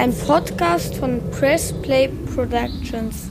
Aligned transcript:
Ein 0.00 0.16
Podcast 0.16 0.94
von 0.94 1.20
Press 1.30 1.74
Play 1.82 2.08
Productions. 2.08 3.28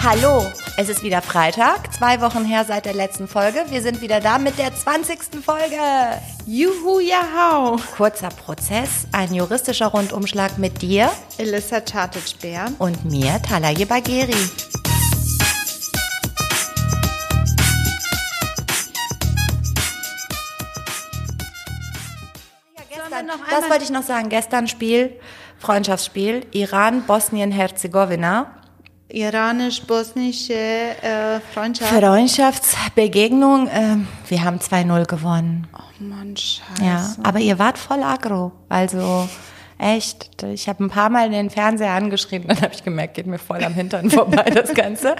Hallo, 0.00 0.44
es 0.78 0.90
ist 0.90 1.02
wieder 1.02 1.22
Freitag, 1.22 1.92
zwei 1.94 2.20
Wochen 2.20 2.44
her 2.44 2.64
seit 2.66 2.84
der 2.84 2.92
letzten 2.92 3.28
Folge. 3.28 3.64
Wir 3.70 3.80
sind 3.80 4.02
wieder 4.02 4.20
da 4.20 4.38
mit 4.38 4.58
der 4.58 4.74
20. 4.74 5.42
Folge. 5.42 5.80
Juhu, 6.46 7.00
jahau. 7.00 7.76
Kurzer 7.96 8.28
Prozess, 8.28 9.06
ein 9.12 9.32
juristischer 9.32 9.86
Rundumschlag 9.86 10.58
mit 10.58 10.82
dir 10.82 11.10
Elissa 11.38 11.80
Chartic-Bär. 11.80 12.66
und 12.78 13.04
mir, 13.06 13.40
Talaye 13.42 13.86
Bagheri. 13.86 14.34
Gestern, 22.90 23.30
das 23.50 23.70
wollte 23.70 23.84
ich 23.84 23.90
noch 23.90 24.02
sagen. 24.02 24.28
Gestern 24.28 24.68
Spiel, 24.68 25.18
Freundschaftsspiel, 25.58 26.46
Iran, 26.52 27.04
Bosnien, 27.06 27.50
Herzegowina. 27.50 28.55
Iranisch-bosnische 29.08 30.52
äh, 30.54 31.40
Freundschaft. 31.54 31.92
Freundschaftsbegegnung. 31.92 33.68
ähm, 33.72 34.08
wir 34.28 34.42
haben 34.44 34.58
2-0 34.58 35.06
gewonnen. 35.06 35.68
oh 35.72 36.02
Mann, 36.02 36.36
scheiße. 36.36 36.84
Ja, 36.84 37.14
aber 37.22 37.38
ihr 37.38 37.58
wart 37.58 37.78
voll 37.78 38.02
aggro. 38.02 38.52
Also 38.68 39.28
echt. 39.78 40.42
Ich 40.42 40.68
habe 40.68 40.84
ein 40.84 40.90
paar 40.90 41.10
Mal 41.10 41.30
den 41.30 41.50
Fernseher 41.50 41.92
angeschrieben, 41.92 42.48
dann 42.48 42.60
habe 42.60 42.74
ich 42.74 42.82
gemerkt, 42.82 43.14
geht 43.14 43.26
mir 43.26 43.38
voll 43.38 43.62
am 43.62 43.74
Hintern 43.74 44.10
vorbei, 44.10 44.42
das 44.50 44.74
Ganze. 44.74 45.14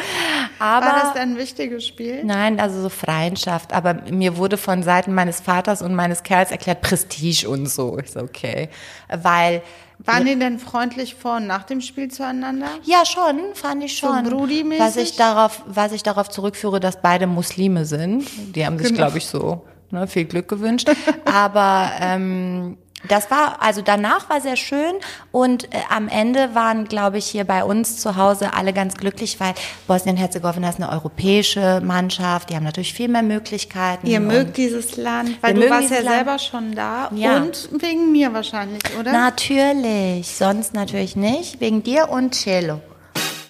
Aber 0.58 0.86
War 0.86 1.12
das 1.14 1.16
ein 1.22 1.36
wichtiges 1.36 1.86
Spiel? 1.86 2.24
Nein, 2.24 2.58
also 2.58 2.82
so 2.82 2.88
Freundschaft. 2.88 3.72
Aber 3.72 3.94
mir 4.10 4.36
wurde 4.36 4.56
von 4.56 4.82
Seiten 4.82 5.14
meines 5.14 5.40
Vaters 5.40 5.80
und 5.82 5.94
meines 5.94 6.22
Kerls 6.22 6.50
erklärt, 6.50 6.80
Prestige 6.80 7.48
und 7.48 7.66
so. 7.66 7.98
Ich 7.98 8.12
so, 8.12 8.20
okay. 8.20 8.68
Weil, 9.08 9.62
Waren 9.98 10.26
die 10.26 10.38
denn 10.38 10.58
freundlich 10.58 11.14
vor 11.14 11.36
und 11.36 11.46
nach 11.46 11.64
dem 11.64 11.80
Spiel 11.80 12.08
zueinander? 12.10 12.66
ja 12.84 13.04
schon, 13.06 13.40
fand 13.54 13.82
ich 13.82 13.98
So 13.98 14.06
schon. 14.08 14.24
Brudi-mäßig? 14.24 14.78
was 14.80 14.96
ich 14.96 15.16
darauf, 15.16 15.62
was 15.66 15.92
ich 15.92 16.02
darauf 16.02 16.28
zurückführe, 16.28 16.80
dass 16.80 17.00
beide 17.00 17.26
Muslime 17.26 17.84
sind. 17.86 18.26
Die 18.54 18.64
haben 18.66 18.78
sich, 18.78 18.88
Genau. 18.88 18.98
glaube 18.98 19.18
ich, 19.18 19.26
so 19.26 19.64
ne, 19.90 20.06
viel 20.06 20.24
Glück 20.26 20.48
gewünscht. 20.48 20.90
Aber 21.24 21.90
ähm, 22.00 22.76
das 23.10 23.30
war, 23.30 23.62
also 23.62 23.82
danach 23.82 24.28
war 24.30 24.40
sehr 24.40 24.56
schön 24.56 24.94
und 25.32 25.72
äh, 25.72 25.78
am 25.90 26.08
Ende 26.08 26.54
waren, 26.54 26.86
glaube 26.86 27.18
ich, 27.18 27.26
hier 27.26 27.44
bei 27.44 27.64
uns 27.64 27.98
zu 27.98 28.16
Hause 28.16 28.54
alle 28.54 28.72
ganz 28.72 28.96
glücklich, 28.96 29.38
weil 29.40 29.54
Bosnien-Herzegowina 29.86 30.68
ist 30.68 30.80
eine 30.80 30.90
europäische 30.90 31.80
Mannschaft, 31.84 32.50
die 32.50 32.56
haben 32.56 32.64
natürlich 32.64 32.94
viel 32.94 33.08
mehr 33.08 33.22
Möglichkeiten. 33.22 34.06
Ihr 34.06 34.20
mögt 34.20 34.56
dieses 34.56 34.96
Land, 34.96 35.42
weil 35.42 35.54
du 35.54 35.68
warst 35.68 35.90
ja 35.90 36.00
Land. 36.00 36.16
selber 36.16 36.38
schon 36.38 36.74
da. 36.74 37.10
Ja. 37.14 37.38
Und 37.38 37.68
wegen 37.80 38.12
mir 38.12 38.32
wahrscheinlich, 38.32 38.82
oder? 38.98 39.12
Natürlich, 39.12 40.28
sonst 40.28 40.74
natürlich 40.74 41.16
nicht, 41.16 41.60
wegen 41.60 41.82
dir 41.82 42.08
und 42.10 42.34
Cello. 42.34 42.80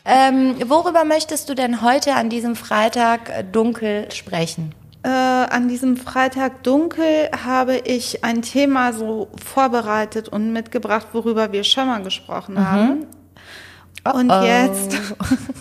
Ähm, 0.09 0.55
worüber 0.67 1.05
möchtest 1.05 1.48
du 1.48 1.55
denn 1.55 1.83
heute 1.83 2.15
an 2.15 2.31
diesem 2.31 2.55
Freitag 2.55 3.29
äh, 3.29 3.43
dunkel 3.43 4.09
sprechen? 4.13 4.73
Äh, 5.07 5.09
an 5.09 5.69
diesem 5.69 5.97
Freitag 5.97 6.65
dunkel 6.65 7.31
habe 7.45 7.77
ich 7.77 8.25
ein 8.25 8.43
Thema 8.43 8.93
so 8.93 9.29
vorbereitet 9.45 10.29
und 10.29 10.53
mitgebracht, 10.53 11.07
worüber 11.13 11.53
wir 11.53 11.63
schon 11.63 11.87
mal 11.87 12.03
gesprochen 12.03 12.59
haben. 12.69 13.07
Und 14.13 14.33
Oh. 14.33 14.43
jetzt 14.43 14.97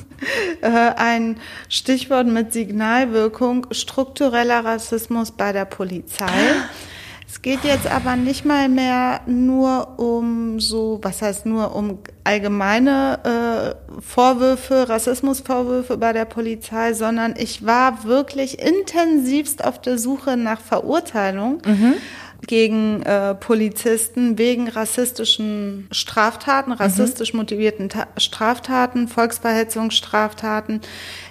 äh, 0.62 0.68
ein 0.68 1.38
Stichwort 1.70 2.26
mit 2.26 2.54
Signalwirkung, 2.54 3.68
struktureller 3.70 4.66
Rassismus 4.66 5.30
bei 5.30 5.52
der 5.54 5.66
Polizei. 5.66 6.26
Es 7.36 7.42
geht 7.42 7.66
jetzt 7.66 7.86
aber 7.86 8.16
nicht 8.16 8.46
mal 8.46 8.70
mehr 8.70 9.20
nur 9.26 10.00
um 10.00 10.62
so, 10.62 11.00
was 11.02 11.22
heißt 11.22 11.46
nur 11.46 11.76
um 11.76 12.00
allgemeine 12.24 13.76
äh, 13.92 14.02
Vorwürfe, 14.02 14.88
Rassismusvorwürfe 14.88 15.98
bei 15.98 16.14
der 16.14 16.24
Polizei, 16.24 16.94
sondern 16.94 17.36
ich 17.38 17.66
war 17.66 18.06
wirklich 18.06 18.60
intensivst 18.60 19.66
auf 19.66 19.82
der 19.82 19.98
Suche 19.98 20.38
nach 20.38 20.62
Verurteilung 20.62 21.62
gegen 22.48 23.04
äh, 23.04 23.36
Polizisten 23.36 24.38
wegen 24.38 24.70
rassistischen 24.70 25.90
Straftaten, 25.92 26.72
rassistisch 26.72 27.34
motivierten 27.34 27.90
Ta 27.90 28.08
Straftaten, 28.16 29.10
Volksverhetzungsstraftaten, 29.10 30.80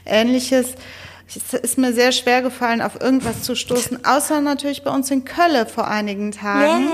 ähnliches. 0.05 0.75
Es 1.27 1.55
ist 1.55 1.79
mir 1.79 1.93
sehr 1.93 2.13
schwer 2.13 2.43
gefallen, 2.43 2.83
auf 2.83 3.01
irgendwas 3.01 3.43
zu 3.43 3.55
stoßen, 3.55 4.05
außer 4.05 4.41
natürlich 4.41 4.85
bei 4.85 4.91
uns 4.91 5.11
in 5.11 5.25
Kölle 5.25 5.67
vor 5.67 5.89
einigen 5.89 6.33
Tagen. 6.33 6.89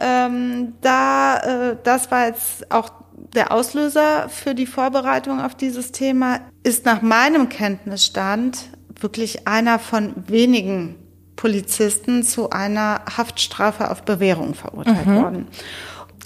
Ähm, 0.00 0.74
da, 0.80 1.38
äh, 1.70 1.76
das 1.82 2.10
war 2.10 2.26
jetzt 2.26 2.70
auch 2.70 2.90
der 3.34 3.52
Auslöser 3.52 4.28
für 4.28 4.54
die 4.54 4.66
Vorbereitung 4.66 5.40
auf 5.40 5.54
dieses 5.54 5.92
Thema, 5.92 6.40
ist 6.62 6.84
nach 6.84 7.02
meinem 7.02 7.48
Kenntnisstand 7.48 8.70
wirklich 9.00 9.46
einer 9.46 9.78
von 9.78 10.14
wenigen 10.26 10.96
Polizisten 11.36 12.24
zu 12.24 12.50
einer 12.50 13.02
Haftstrafe 13.16 13.90
auf 13.90 14.02
Bewährung 14.02 14.54
verurteilt 14.54 15.06
worden. 15.06 15.48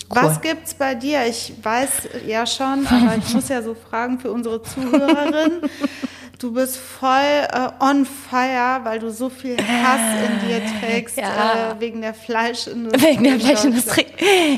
Was 0.08 0.40
gibt's 0.40 0.74
bei 0.74 0.94
dir? 0.94 1.26
Ich 1.26 1.54
weiß 1.62 2.08
ja 2.26 2.46
schon, 2.46 2.86
aber 2.86 3.16
ich 3.16 3.32
muss 3.34 3.48
ja 3.48 3.62
so 3.62 3.74
fragen 3.74 4.18
für 4.18 4.30
unsere 4.30 4.62
Zuhörerin. 4.62 5.60
Du 6.42 6.52
bist 6.52 6.76
voll 6.76 7.08
äh, 7.52 7.68
on 7.78 8.04
fire, 8.04 8.80
weil 8.82 8.98
du 8.98 9.12
so 9.12 9.28
viel 9.28 9.56
Hass 9.58 10.00
in 10.26 10.48
dir 10.48 10.60
trägst 10.80 11.16
Ja. 11.16 11.70
äh, 11.70 11.80
wegen 11.80 12.00
der 12.00 12.14
Fleischindustrie. 12.14 13.00
Wegen 13.00 13.22
der. 13.22 13.32
Fleischindustrie. 13.38 14.06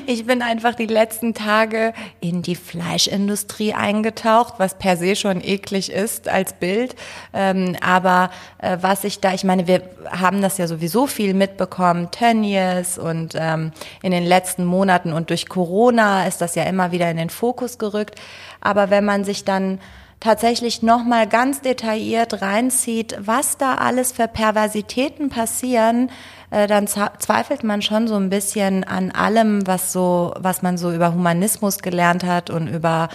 Ich 0.07 0.25
bin 0.25 0.41
einfach 0.41 0.75
die 0.75 0.87
letzten 0.87 1.35
Tage 1.35 1.93
in 2.21 2.41
die 2.41 2.57
Fleischindustrie 2.57 3.75
eingetaucht, 3.75 4.55
was 4.57 4.79
per 4.79 4.97
se 4.97 5.15
schon 5.15 5.43
eklig 5.45 5.93
ist 5.93 6.27
als 6.27 6.55
Bild. 6.55 6.97
Ähm, 7.35 7.77
aber 7.83 8.31
äh, 8.63 8.79
was 8.81 9.05
ich 9.05 9.21
da, 9.21 9.35
ich 9.35 9.45
meine, 9.45 9.67
wir 9.67 9.83
haben 10.11 10.41
das 10.41 10.57
ja 10.57 10.67
sowieso 10.67 11.07
viel 11.07 11.35
mitbekommen, 11.35 12.11
Tönnies 12.11 12.97
und 12.97 13.35
ähm, 13.39 13.73
in 14.01 14.11
den 14.11 14.25
letzten 14.25 14.65
Monaten 14.65 15.13
und 15.13 15.29
durch 15.29 15.51
Corona 15.51 16.27
ist 16.27 16.41
das 16.41 16.55
ja 16.55 16.63
immer 16.63 16.93
wieder 16.93 17.11
in 17.11 17.19
den 17.19 17.29
Fokus 17.29 17.77
gerückt. 17.77 18.19
Aber 18.63 18.89
wenn 18.89 19.05
man 19.05 19.25
sich 19.25 19.45
dann 19.45 19.81
tatsächlich 20.25 20.83
nochmal 20.83 21.29
ganz 21.29 21.61
detailliert 21.61 22.41
reinzieht, 22.41 23.15
was 23.21 23.59
da 23.59 23.75
alles 23.75 24.13
für 24.13 24.27
Perversitäten 24.27 25.29
passieren, 25.29 26.11
äh, 26.51 26.67
dann 26.67 26.87
zweifelt 26.87 27.63
man 27.63 27.83
schon 27.83 28.09
so 28.09 28.15
ein 28.15 28.31
bisschen 28.31 28.85
an 28.85 29.11
allem, 29.11 29.67
was 29.67 29.93
so, 29.93 30.33
was 30.39 30.63
man 30.63 30.79
so 30.79 30.91
über 30.93 31.13
Humanismus 31.13 31.81
gelernt 31.81 32.25
hat 32.25 32.49
und 32.49 32.69
über 32.69 33.11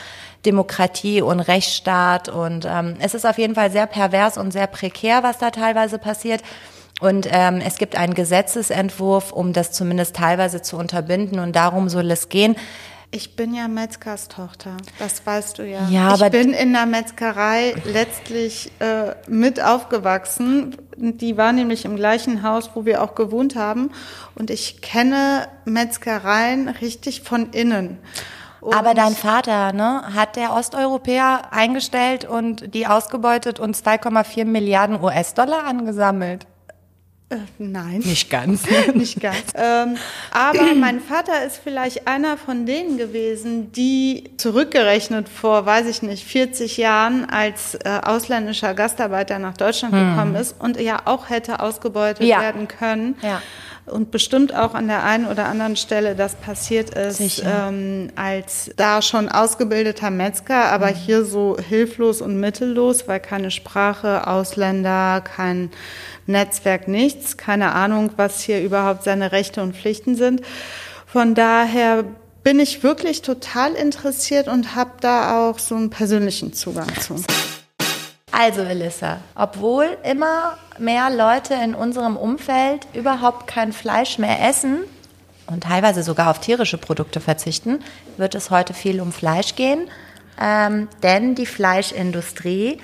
Demokratie 0.46 1.24
und 1.24 1.40
Rechtsstaat. 1.40 2.30
Und 2.30 2.68
ähm, 2.70 2.96
es 3.00 3.16
ist 3.16 3.26
auf 3.26 3.40
jeden 3.40 3.56
Fall 3.56 3.72
sehr 3.72 3.88
pervers 3.88 4.38
und 4.38 4.52
sehr 4.52 4.68
prekär, 4.68 5.24
was 5.24 5.40
da 5.40 5.50
teilweise 5.50 5.98
passiert. 5.98 6.44
Und 7.02 7.28
ähm, 7.32 7.60
es 7.66 7.78
gibt 7.78 7.96
einen 7.96 8.14
Gesetzesentwurf, 8.14 9.32
um 9.32 9.52
das 9.54 9.72
zumindest 9.72 10.16
teilweise 10.16 10.62
zu 10.62 10.78
unterbinden. 10.78 11.40
Und 11.40 11.56
darum 11.56 11.90
soll 11.90 12.12
es 12.12 12.30
gehen. 12.30 12.56
Ich 13.12 13.36
bin 13.36 13.56
ja 13.56 13.68
Metzgers 13.68 14.28
Tochter, 14.28 14.78
das 15.00 15.26
weißt 15.26 15.58
du 15.58 15.66
ja. 15.66 15.88
Ja, 15.90 16.14
ich 16.14 16.22
aber- 16.22 16.30
bin 16.30 16.54
in 16.54 16.74
der 16.74 16.86
Metzgerei 16.86 17.74
letztlich 17.86 18.72
äh, 18.80 19.16
mit 19.28 19.60
aufgewachsen. 19.64 20.78
Die 20.96 21.36
war 21.36 21.52
nämlich 21.52 21.86
im 21.86 21.96
gleichen 21.96 22.44
Haus, 22.44 22.70
wo 22.76 22.86
wir 22.86 23.02
auch 23.02 23.16
gewohnt 23.16 23.56
haben. 23.56 23.90
Und 24.36 24.52
ich 24.52 24.82
kenne 24.82 25.48
Metzgereien 25.66 26.70
richtig 26.70 27.22
von 27.24 27.50
innen. 27.52 27.98
Und 28.62 28.76
Aber 28.76 28.94
dein 28.94 29.16
Vater, 29.16 29.74
ne, 29.74 30.04
hat 30.14 30.36
der 30.36 30.54
Osteuropäer 30.54 31.52
eingestellt 31.52 32.26
und 32.26 32.76
die 32.76 32.86
ausgebeutet 32.86 33.60
und 33.60 33.76
2,4 33.76 34.46
Milliarden 34.46 35.02
US-Dollar 35.02 35.64
angesammelt. 35.64 36.46
Nein. 37.60 38.00
Nicht 38.06 38.30
ganz. 38.32 38.64
Nicht 38.96 39.20
ganz. 39.22 39.38
ähm, 39.54 39.98
aber 40.32 40.74
mein 40.74 41.00
Vater 41.00 41.44
ist 41.46 41.62
vielleicht 41.64 42.08
einer 42.08 42.38
von 42.38 42.66
denen 42.66 42.98
gewesen, 42.98 43.72
die 43.72 44.32
zurückgerechnet 44.38 45.30
vor, 45.30 45.66
weiß 45.66 45.86
ich 45.88 46.02
nicht, 46.02 46.24
40 46.26 46.78
Jahren 46.78 47.30
als 47.30 47.76
äh, 47.76 48.00
ausländischer 48.04 48.74
Gastarbeiter 48.74 49.38
nach 49.38 49.56
Deutschland 49.58 49.94
gekommen 49.94 50.34
ist 50.36 50.56
und 50.60 50.80
ja 50.82 51.02
auch 51.06 51.30
hätte 51.30 51.60
ausgebeutet 51.60 52.26
Ja. 52.26 52.42
werden 52.42 52.68
können. 52.68 53.16
Ja. 53.22 53.42
Und 53.92 54.12
bestimmt 54.12 54.54
auch 54.54 54.74
an 54.74 54.88
der 54.88 55.04
einen 55.04 55.26
oder 55.28 55.46
anderen 55.46 55.76
Stelle 55.76 56.16
das 56.16 56.36
passiert 56.36 56.92
ist, 56.92 57.44
ähm, 57.46 58.10
als 58.16 58.72
da 58.76 59.02
schon 59.02 59.30
ausgebildeter 59.30 60.12
Metzger, 60.12 60.72
aber 60.72 60.88
hier 60.88 61.26
so 61.26 61.58
hilflos 61.58 62.22
und 62.22 62.40
mittellos, 62.40 63.08
weil 63.08 63.20
keine 63.20 63.52
Sprache, 63.52 64.28
Ausländer, 64.28 65.22
kein 65.22 65.72
Netzwerk, 66.28 66.88
nichts, 66.88 67.38
keine 67.38 67.74
Ahnung, 67.74 68.12
was 68.16 68.42
hier 68.42 68.62
überhaupt 68.62 69.04
seine 69.04 69.32
Rechte 69.32 69.62
und 69.62 69.76
Pflichten 69.76 70.16
sind. 70.16 70.42
Von 71.06 71.34
daher 71.34 72.04
bin 72.44 72.60
ich 72.60 72.84
wirklich 72.84 73.22
total 73.22 73.74
interessiert 73.74 74.48
und 74.48 74.76
habe 74.76 74.92
da 75.02 75.50
auch 75.50 75.60
so 75.60 75.76
einen 75.76 75.90
persönlichen 75.90 76.54
Zugang 76.54 76.88
zu. 77.00 77.16
Also, 78.32 78.62
Elissa, 78.62 79.20
obwohl 79.36 79.98
immer 80.04 80.58
mehr 80.80 81.10
Leute 81.10 81.54
in 81.54 81.76
unserem 81.76 82.18
Umfeld 82.18 82.88
überhaupt 82.94 83.48
kein 83.48 83.74
Fleisch 83.74 84.18
mehr 84.18 84.48
essen 84.48 84.80
und 85.48 85.64
teilweise 85.64 86.04
sogar 86.04 86.30
auf 86.30 86.40
tierische 86.40 86.78
Produkte 86.78 87.20
verzichten, 87.20 87.80
wird 88.18 88.36
es 88.36 88.52
heute 88.52 88.74
viel 88.74 89.02
um 89.02 89.12
Fleisch 89.12 89.56
gehen. 89.56 89.90
Ähm, 90.40 90.88
denn 91.04 91.36
die 91.36 91.46
Fleischindustrie 91.46 92.78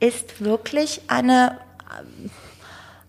ist 0.00 0.42
wirklich 0.42 1.02
eine 1.08 1.58
ähm, 1.98 2.30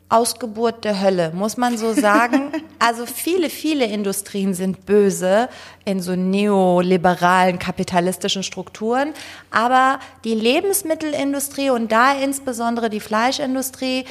Ausgeburt 0.09 0.83
der 0.83 1.01
Hölle, 1.01 1.31
muss 1.33 1.57
man 1.57 1.77
so 1.77 1.93
sagen. 1.93 2.51
Also 2.79 3.05
viele, 3.05 3.49
viele 3.49 3.85
Industrien 3.85 4.53
sind 4.53 4.85
böse 4.85 5.47
in 5.85 6.01
so 6.01 6.17
neoliberalen 6.17 7.57
kapitalistischen 7.57 8.43
Strukturen, 8.43 9.13
aber 9.51 9.99
die 10.25 10.33
Lebensmittelindustrie 10.33 11.69
und 11.69 11.93
da 11.93 12.11
insbesondere 12.11 12.89
die 12.89 12.99
Fleischindustrie, 12.99 14.03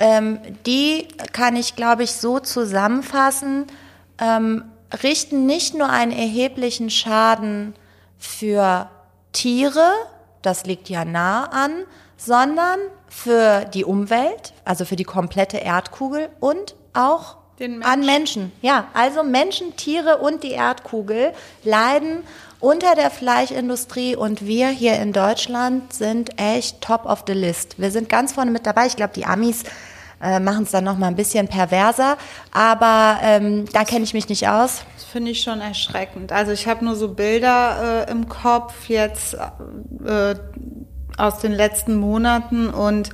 ähm, 0.00 0.38
die 0.66 1.08
kann 1.32 1.56
ich, 1.56 1.76
glaube 1.76 2.04
ich, 2.04 2.12
so 2.12 2.38
zusammenfassen, 2.38 3.66
ähm, 4.20 4.64
richten 5.02 5.46
nicht 5.46 5.74
nur 5.74 5.88
einen 5.88 6.12
erheblichen 6.12 6.90
Schaden 6.90 7.74
für 8.18 8.90
Tiere, 9.32 9.92
das 10.42 10.66
liegt 10.66 10.88
ja 10.88 11.04
nah 11.04 11.44
an, 11.44 11.84
sondern 12.16 12.78
für 13.08 13.64
die 13.66 13.84
Umwelt, 13.84 14.52
also 14.64 14.84
für 14.84 14.96
die 14.96 15.04
komplette 15.04 15.58
Erdkugel 15.58 16.28
und 16.40 16.74
auch 16.92 17.36
Menschen. 17.58 17.82
an 17.82 18.06
Menschen. 18.06 18.52
Ja, 18.62 18.88
also 18.94 19.22
Menschen, 19.22 19.76
Tiere 19.76 20.18
und 20.18 20.42
die 20.42 20.52
Erdkugel 20.52 21.32
leiden 21.64 22.22
unter 22.60 22.94
der 22.94 23.10
Fleischindustrie 23.10 24.16
und 24.16 24.46
wir 24.46 24.68
hier 24.68 24.98
in 25.00 25.12
Deutschland 25.12 25.92
sind 25.92 26.40
echt 26.40 26.80
top 26.80 27.06
of 27.06 27.24
the 27.26 27.32
list. 27.32 27.78
Wir 27.78 27.90
sind 27.90 28.08
ganz 28.08 28.32
vorne 28.32 28.50
mit 28.50 28.66
dabei. 28.66 28.86
Ich 28.86 28.96
glaube, 28.96 29.12
die 29.14 29.24
Amis 29.24 29.62
äh, 30.20 30.40
machen 30.40 30.64
es 30.64 30.72
dann 30.72 30.84
noch 30.84 30.98
mal 30.98 31.06
ein 31.06 31.14
bisschen 31.14 31.46
perverser, 31.46 32.16
aber 32.52 33.18
ähm, 33.22 33.66
da 33.72 33.84
kenne 33.84 34.04
ich 34.04 34.14
mich 34.14 34.28
nicht 34.28 34.48
aus. 34.48 34.82
Das 34.96 35.04
finde 35.04 35.30
ich 35.30 35.42
schon 35.42 35.60
erschreckend. 35.60 36.32
Also 36.32 36.50
ich 36.52 36.66
habe 36.66 36.84
nur 36.84 36.96
so 36.96 37.14
Bilder 37.14 38.06
äh, 38.08 38.10
im 38.10 38.28
Kopf 38.28 38.88
jetzt 38.88 39.34
äh, 39.34 40.34
aus 41.16 41.38
den 41.38 41.52
letzten 41.52 41.96
Monaten 41.96 42.68
und 42.68 43.10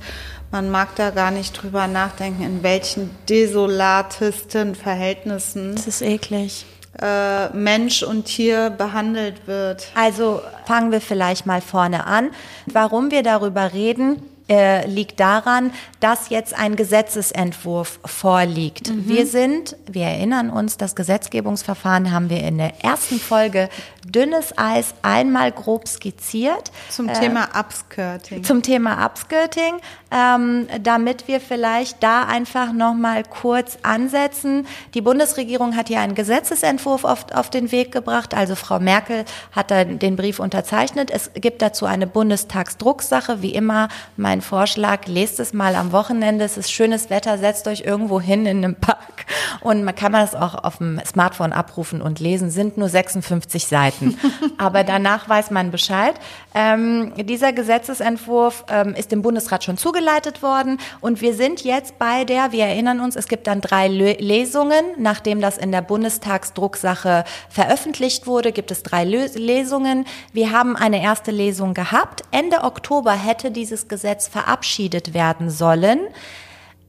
man 0.55 0.69
mag 0.71 0.95
da 0.95 1.09
gar 1.09 1.31
nicht 1.31 1.51
drüber 1.61 1.85
nachdenken, 1.87 2.41
in 2.41 2.63
welchen 2.63 3.09
desolatesten 3.27 4.73
Verhältnissen. 4.73 5.75
Das 5.75 5.85
ist 5.85 6.01
eklig. 6.01 6.65
Äh, 7.01 7.49
Mensch 7.49 8.03
und 8.03 8.23
Tier 8.23 8.69
behandelt 8.69 9.47
wird. 9.47 9.87
Also 9.95 10.41
fangen 10.65 10.93
wir 10.93 11.01
vielleicht 11.01 11.45
mal 11.45 11.59
vorne 11.59 12.05
an. 12.05 12.29
Warum 12.67 13.11
wir 13.11 13.21
darüber 13.21 13.73
reden, 13.73 14.21
äh, 14.47 14.87
liegt 14.87 15.19
daran, 15.19 15.71
dass 15.99 16.29
jetzt 16.29 16.53
ein 16.53 16.75
Gesetzesentwurf 16.75 17.99
vorliegt. 18.05 18.89
Mhm. 18.89 19.07
Wir 19.07 19.25
sind, 19.25 19.75
wir 19.87 20.03
erinnern 20.03 20.49
uns, 20.49 20.77
das 20.77 20.95
Gesetzgebungsverfahren 20.95 22.11
haben 22.11 22.29
wir 22.29 22.43
in 22.43 22.57
der 22.57 22.83
ersten 22.83 23.19
Folge 23.19 23.69
dünnes 24.05 24.55
Eis 24.57 24.93
einmal 25.01 25.51
grob 25.51 25.87
skizziert. 25.87 26.71
Zum 26.89 27.09
äh, 27.09 27.13
Thema 27.13 27.49
Upskirting. 27.59 28.43
Zum 28.43 28.61
Thema 28.61 29.03
Upskirting, 29.05 29.75
ähm, 30.11 30.67
damit 30.81 31.27
wir 31.27 31.39
vielleicht 31.39 32.03
da 32.03 32.23
einfach 32.23 32.71
nochmal 32.71 33.23
kurz 33.23 33.79
ansetzen. 33.81 34.67
Die 34.93 35.01
Bundesregierung 35.01 35.75
hat 35.75 35.87
hier 35.87 36.01
einen 36.01 36.15
Gesetzesentwurf 36.15 37.03
auf, 37.03 37.31
auf 37.33 37.49
den 37.49 37.71
Weg 37.71 37.91
gebracht. 37.91 38.33
Also 38.33 38.55
Frau 38.55 38.79
Merkel 38.79 39.25
hat 39.51 39.71
da 39.71 39.83
den 39.83 40.15
Brief 40.15 40.39
unterzeichnet. 40.39 41.09
Es 41.11 41.31
gibt 41.33 41.61
dazu 41.61 41.85
eine 41.85 42.07
Bundestagsdrucksache. 42.07 43.41
Wie 43.41 43.55
immer 43.55 43.89
mein 44.17 44.34
Vorschlag, 44.41 45.07
lest 45.07 45.39
es 45.39 45.53
mal 45.53 45.75
am 45.75 45.91
Wochenende, 45.91 46.45
es 46.45 46.57
ist 46.57 46.71
schönes 46.71 47.09
Wetter, 47.09 47.37
setzt 47.37 47.67
euch 47.67 47.81
irgendwo 47.81 48.19
hin 48.21 48.45
in 48.45 48.57
einem 48.57 48.75
Park 48.75 49.25
und 49.61 49.83
man 49.83 49.95
kann 49.95 50.11
man 50.11 50.23
es 50.23 50.35
auch 50.35 50.55
auf 50.55 50.77
dem 50.77 50.99
Smartphone 51.05 51.53
abrufen 51.53 52.01
und 52.01 52.19
lesen, 52.19 52.49
sind 52.49 52.77
nur 52.77 52.89
56 52.89 53.67
Seiten. 53.67 54.17
Aber 54.57 54.83
danach 54.83 55.27
weiß 55.27 55.51
man 55.51 55.71
Bescheid. 55.71 56.15
Ähm, 56.53 57.13
dieser 57.17 57.53
Gesetzesentwurf 57.53 58.65
ähm, 58.69 58.93
ist 58.93 59.11
dem 59.11 59.21
Bundesrat 59.21 59.63
schon 59.63 59.77
zugeleitet 59.77 60.41
worden 60.43 60.79
und 61.01 61.21
wir 61.21 61.33
sind 61.33 61.63
jetzt 61.63 61.97
bei 61.97 62.25
der, 62.25 62.51
wir 62.51 62.65
erinnern 62.65 62.99
uns, 62.99 63.15
es 63.15 63.27
gibt 63.27 63.47
dann 63.47 63.61
drei 63.61 63.87
Lesungen, 63.87 64.85
nachdem 64.97 65.41
das 65.41 65.57
in 65.57 65.71
der 65.71 65.81
Bundestagsdrucksache 65.81 67.23
veröffentlicht 67.49 68.27
wurde, 68.27 68.51
gibt 68.51 68.71
es 68.71 68.83
drei 68.83 69.03
Lesungen. 69.03 70.05
Wir 70.33 70.51
haben 70.51 70.75
eine 70.75 71.01
erste 71.01 71.31
Lesung 71.31 71.73
gehabt. 71.73 72.23
Ende 72.31 72.63
Oktober 72.63 73.13
hätte 73.13 73.51
dieses 73.51 73.87
Gesetz 73.87 74.24
verabschiedet 74.27 75.13
werden 75.13 75.49
sollen. 75.49 75.99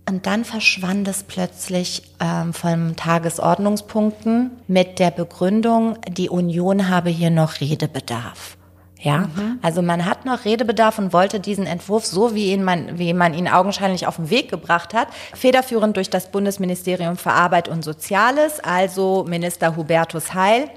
Und 0.08 0.26
dann 0.26 0.44
verschwand 0.44 1.08
es 1.08 1.24
plötzlich 1.24 2.02
ähm, 2.20 2.52
von 2.52 2.94
Tagesordnungspunkten 2.94 4.52
mit 4.68 5.00
der 5.00 5.10
Begründung, 5.10 5.98
die 6.08 6.28
Union 6.28 6.88
habe 6.88 7.10
hier 7.10 7.30
noch 7.30 7.60
Redebedarf. 7.60 8.56
Ja, 9.00 9.18
mhm. 9.18 9.58
also 9.62 9.82
man 9.82 10.06
hat 10.06 10.24
noch 10.24 10.44
Redebedarf 10.44 10.98
und 10.98 11.12
wollte 11.12 11.38
diesen 11.38 11.66
Entwurf, 11.66 12.06
so 12.06 12.34
wie, 12.34 12.52
ihn 12.52 12.64
man, 12.64 12.98
wie 12.98 13.12
man 13.12 13.34
ihn 13.34 13.46
augenscheinlich 13.46 14.06
auf 14.06 14.16
den 14.16 14.30
Weg 14.30 14.50
gebracht 14.50 14.94
hat, 14.94 15.08
federführend 15.34 15.96
durch 15.96 16.08
das 16.08 16.30
Bundesministerium 16.30 17.16
für 17.16 17.32
Arbeit 17.32 17.68
und 17.68 17.84
Soziales, 17.84 18.60
also 18.60 19.24
Minister 19.28 19.76
Hubertus 19.76 20.34
Heil, 20.34 20.70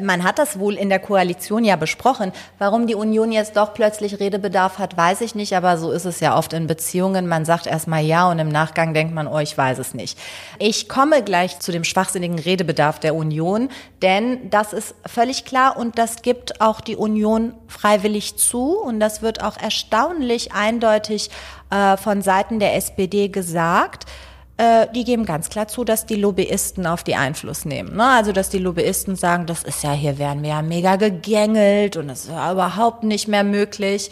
man 0.00 0.24
hat 0.24 0.38
das 0.38 0.58
wohl 0.58 0.76
in 0.76 0.88
der 0.88 0.98
Koalition 0.98 1.62
ja 1.62 1.76
besprochen. 1.76 2.32
Warum 2.58 2.86
die 2.86 2.94
Union 2.94 3.32
jetzt 3.32 3.56
doch 3.56 3.74
plötzlich 3.74 4.18
Redebedarf 4.18 4.78
hat, 4.78 4.96
weiß 4.96 5.20
ich 5.20 5.34
nicht, 5.34 5.54
aber 5.54 5.76
so 5.76 5.90
ist 5.90 6.06
es 6.06 6.20
ja 6.20 6.38
oft 6.38 6.54
in 6.54 6.66
Beziehungen. 6.66 7.26
Man 7.26 7.44
sagt 7.44 7.66
erstmal 7.66 8.02
ja 8.02 8.30
und 8.30 8.38
im 8.38 8.48
Nachgang 8.48 8.94
denkt 8.94 9.12
man, 9.12 9.26
oh, 9.26 9.38
ich 9.40 9.56
weiß 9.56 9.78
es 9.78 9.92
nicht. 9.92 10.18
Ich 10.58 10.88
komme 10.88 11.22
gleich 11.22 11.58
zu 11.58 11.70
dem 11.70 11.84
schwachsinnigen 11.84 12.38
Redebedarf 12.38 12.98
der 12.98 13.14
Union, 13.14 13.68
denn 14.00 14.48
das 14.48 14.72
ist 14.72 14.94
völlig 15.06 15.44
klar 15.44 15.76
und 15.76 15.98
das 15.98 16.22
gibt 16.22 16.62
auch 16.62 16.80
die 16.80 16.96
Union 16.96 17.54
freiwillig 17.68 18.38
zu 18.38 18.78
und 18.78 19.00
das 19.00 19.20
wird 19.20 19.42
auch 19.42 19.58
erstaunlich 19.58 20.52
eindeutig 20.52 21.30
äh, 21.70 21.98
von 21.98 22.22
Seiten 22.22 22.58
der 22.58 22.74
SPD 22.74 23.28
gesagt. 23.28 24.06
Äh, 24.58 24.88
die 24.94 25.04
geben 25.04 25.24
ganz 25.24 25.48
klar 25.48 25.68
zu, 25.68 25.84
dass 25.84 26.04
die 26.04 26.16
Lobbyisten 26.16 26.86
auf 26.86 27.04
die 27.04 27.14
Einfluss 27.14 27.64
nehmen. 27.64 27.96
Ne? 27.96 28.06
Also, 28.06 28.32
dass 28.32 28.50
die 28.50 28.58
Lobbyisten 28.58 29.16
sagen, 29.16 29.46
das 29.46 29.62
ist 29.62 29.82
ja, 29.82 29.92
hier 29.92 30.18
werden 30.18 30.42
wir 30.42 30.50
ja 30.50 30.62
mega 30.62 30.96
gegängelt 30.96 31.96
und 31.96 32.08
das 32.08 32.24
ist 32.24 32.30
ja 32.30 32.52
überhaupt 32.52 33.02
nicht 33.02 33.28
mehr 33.28 33.44
möglich. 33.44 34.10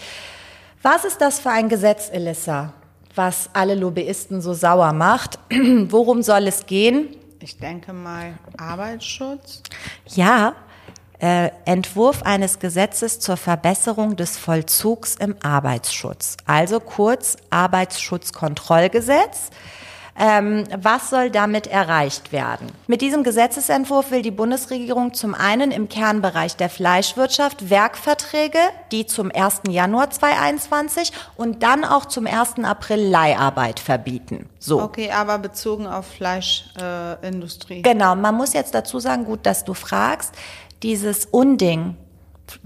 Was 0.83 1.05
ist 1.05 1.21
das 1.21 1.41
für 1.41 1.51
ein 1.51 1.69
Gesetz, 1.69 2.09
Elissa, 2.11 2.73
was 3.15 3.51
alle 3.53 3.75
Lobbyisten 3.75 4.41
so 4.41 4.55
sauer 4.55 4.95
macht? 4.95 5.39
Worum 5.51 6.23
soll 6.23 6.47
es 6.47 6.65
gehen? 6.65 7.09
Ich 7.43 7.59
denke 7.59 7.93
mal 7.93 8.39
Arbeitsschutz. 8.57 9.63
Ja, 10.07 10.55
äh, 11.21 11.51
Entwurf 11.67 12.23
eines 12.23 12.59
Gesetzes 12.59 13.21
zur 13.21 13.37
Verbesserung 13.37 14.17
des 14.17 14.39
Vollzugs 14.39 15.17
im 15.17 15.37
Arbeitsschutz. 15.43 16.39
Also 16.47 16.81
kurz 16.81 17.37
Arbeitsschutzkontrollgesetz. 17.51 19.51
Ähm, 20.23 20.65
was 20.77 21.09
soll 21.09 21.31
damit 21.31 21.67
erreicht 21.67 22.31
werden? 22.31 22.71
Mit 22.87 23.01
diesem 23.01 23.25
Gesetzesentwurf 23.25 24.11
will 24.11 24.21
die 24.21 24.31
Bundesregierung 24.31 25.15
zum 25.15 25.35
einen 25.35 25.71
im 25.71 25.89
Kernbereich 25.89 26.57
der 26.57 26.69
Fleischwirtschaft 26.69 27.71
Werkverträge, 27.71 28.59
die 28.93 29.07
zum 29.07 29.31
1. 29.35 29.63
Januar 29.71 30.11
2021 30.11 31.13
und 31.37 31.63
dann 31.63 31.87
auch 31.87 32.05
zum 32.05 32.27
1. 32.27 32.63
April 32.65 33.01
Leiharbeit 33.01 33.81
verbieten. 33.81 34.51
So. 34.59 34.83
Okay, 34.83 35.11
aber 35.11 35.39
bezogen 35.39 35.87
auf 35.87 36.07
Fleischindustrie. 36.07 37.79
Äh, 37.79 37.83
genau, 37.83 38.15
man 38.15 38.35
muss 38.35 38.53
jetzt 38.53 38.75
dazu 38.75 38.99
sagen, 38.99 39.25
gut, 39.25 39.47
dass 39.47 39.65
du 39.65 39.73
fragst, 39.73 40.35
dieses 40.83 41.25
Unding, 41.25 41.97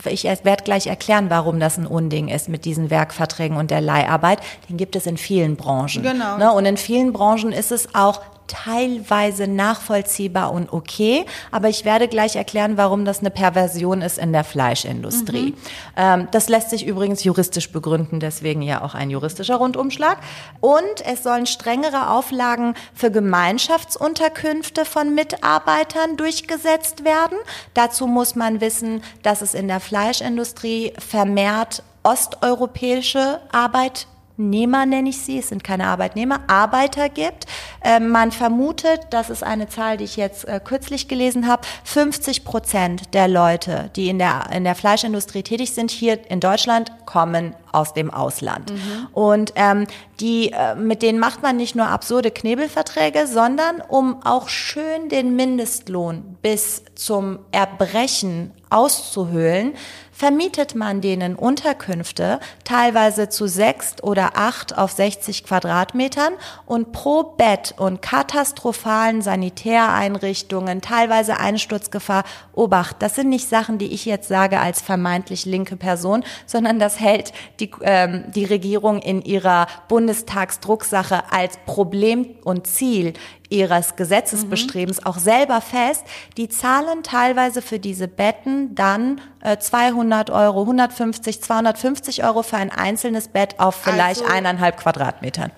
ich 0.07 0.25
werde 0.25 0.65
gleich 0.65 0.87
erklären, 0.87 1.31
warum 1.31 1.61
das 1.61 1.79
ein 1.79 1.87
Unding 1.87 2.29
ist 2.29 2.49
mit 2.49 2.65
diesen 2.65 2.91
Werkverträgen 2.91 3.57
und 3.57 3.71
der 3.71 3.81
Leiharbeit. 3.81 4.41
Den 4.69 4.77
gibt 4.77 4.97
es 4.97 5.07
in 5.07 5.17
vielen 5.17 5.57
Branchen. 5.57 6.03
Genau. 6.03 6.39
Ne? 6.39 6.53
Und 6.53 6.65
in 6.67 6.77
vielen 6.77 7.13
Branchen 7.13 7.53
ist 7.53 7.73
es 7.73 7.95
auch 7.95 8.21
teilweise 8.47 9.47
nachvollziehbar 9.47 10.53
und 10.53 10.73
okay, 10.73 11.25
aber 11.51 11.69
ich 11.69 11.85
werde 11.85 12.09
gleich 12.09 12.37
erklären, 12.37 12.77
warum 12.77 13.05
das 13.05 13.21
eine 13.21 13.31
Perversion 13.31 14.03
ist 14.03 14.19
in 14.19 14.33
der 14.33 14.45
Fleischindustrie. 14.45 15.53
Mhm. 15.53 15.57
Ähm, 15.97 16.29
das 16.31 16.49
lässt 16.49 16.71
sich 16.71 16.87
übrigens 16.87 17.25
juristisch 17.25 17.73
begründen, 17.73 18.21
deswegen 18.21 18.63
ja 18.63 18.83
auch 18.83 18.95
ein 18.95 19.11
juristischer 19.11 19.57
Rundumschlag. 19.57 20.19
Und 20.61 21.01
es 21.05 21.23
sollen 21.23 21.47
strengere 21.47 22.11
Auflagen 22.11 22.75
für 22.95 23.11
Gemeinschaftsunterkünfte 23.11 24.85
von 24.85 25.15
Mitarbeitern 25.15 26.17
durchgesetzt 26.17 27.05
werden. 27.05 27.39
Dazu 27.75 28.07
muss 28.07 28.35
man 28.35 28.61
wissen, 28.61 29.03
dass 29.23 29.43
es 29.43 29.55
in 29.55 29.69
der 29.69 29.81
Fleischindustrie 29.81 30.93
vermehrt 30.99 31.83
osteuropäische 32.03 33.41
Arbeit 33.51 34.07
Nehmer 34.37 34.85
nenne 34.85 35.11
ich 35.11 35.19
sie, 35.19 35.39
es 35.39 35.49
sind 35.49 35.63
keine 35.63 35.87
Arbeitnehmer, 35.87 36.41
Arbeiter 36.49 37.09
gibt. 37.09 37.47
Äh, 37.83 38.01
man 38.01 38.33
vermutet, 38.33 39.01
das 39.11 39.31
ist 39.31 39.45
eine 39.45 39.69
Zahl, 39.69 39.97
die 39.97 40.05
ich 40.05 40.17
jetzt 40.17 40.47
äh, 40.47 40.61
kürzlich 40.63 41.07
gelesen 41.07 41.47
habe, 41.47 41.63
50 41.85 42.45
Prozent 42.45 43.15
der 43.15 43.29
Leute, 43.29 43.91
die 43.95 44.09
in 44.09 44.19
der, 44.19 44.47
in 44.53 44.65
der 44.65 44.75
Fleischindustrie 44.75 45.43
tätig 45.43 45.73
sind, 45.73 45.91
hier 45.91 46.19
in 46.31 46.41
Deutschland, 46.41 46.91
kommen 47.07 47.55
aus 47.71 47.93
dem 47.93 48.11
Ausland. 48.11 48.73
Mhm. 48.73 49.09
Und 49.13 49.53
ähm, 49.57 49.87
die, 50.21 50.53
äh, 50.53 50.75
mit 50.75 51.03
denen 51.03 51.19
macht 51.19 51.43
man 51.43 51.57
nicht 51.57 51.77
nur 51.77 51.87
absurde 51.87 52.31
Knebelverträge, 52.31 53.27
sondern 53.27 53.81
um 53.81 54.23
auch 54.25 54.49
schön 54.49 55.09
den 55.09 55.37
Mindestlohn 55.37 56.37
bis 56.43 56.85
zum 56.95 57.39
Erbrechen 57.53 58.53
auszuhöhlen, 58.71 59.75
vermietet 60.15 60.75
man 60.75 61.01
denen 61.01 61.35
Unterkünfte, 61.35 62.39
teilweise 62.63 63.29
zu 63.29 63.49
sechs 63.49 63.97
oder 64.03 64.33
acht 64.37 64.79
auf 64.79 64.93
60 64.93 65.45
Quadratmetern 65.45 66.35
und 66.67 66.93
pro 66.93 67.25
Bett 67.25 67.75
und 67.77 68.01
katastrophalen 68.01 69.23
Sanitäreinrichtungen, 69.23 70.81
teilweise 70.81 71.39
Einsturzgefahr, 71.39 72.25
Obacht, 72.53 72.97
das 73.01 73.17
sind 73.17 73.29
nicht 73.29 73.49
Sachen, 73.49 73.79
die 73.79 73.93
ich 73.93 74.05
jetzt 74.05 74.29
sage 74.29 74.61
als 74.61 74.81
vermeintlich 74.81 75.45
linke 75.45 75.77
Person, 75.77 76.25
sondern 76.47 76.79
das 76.79 77.01
hält 77.01 77.33
die, 77.59 77.71
ähm, 77.83 78.25
die 78.29 78.45
Regierung 78.45 79.01
in 79.01 79.23
ihrer 79.23 79.67
Bundestagsdrucksache 79.89 81.33
als 81.33 81.59
Problem 81.67 82.37
und 82.45 82.69
Ziel 82.69 83.15
ihres 83.55 83.97
Gesetzesbestrebens 83.97 85.01
mhm. 85.01 85.07
auch 85.07 85.19
selber 85.19 85.61
fest. 85.61 86.05
Die 86.37 86.49
zahlen 86.49 87.03
teilweise 87.03 87.63
für 87.63 87.79
diese 87.79 88.09
Betten 88.09 88.75
dann 88.75 89.21
äh, 89.43 89.57
200 89.57 90.31
Euro, 90.31 90.63
150, 90.63 91.43
250 91.43 92.25
Euro 92.25 92.43
für 92.43 92.57
ein 92.57 92.71
einzelnes 92.71 93.29
Bett 93.29 93.61
auf 93.61 93.77
vielleicht 93.77 94.23
also, 94.23 94.33
eineinhalb 94.33 94.77
Quadratmetern. 94.77 95.51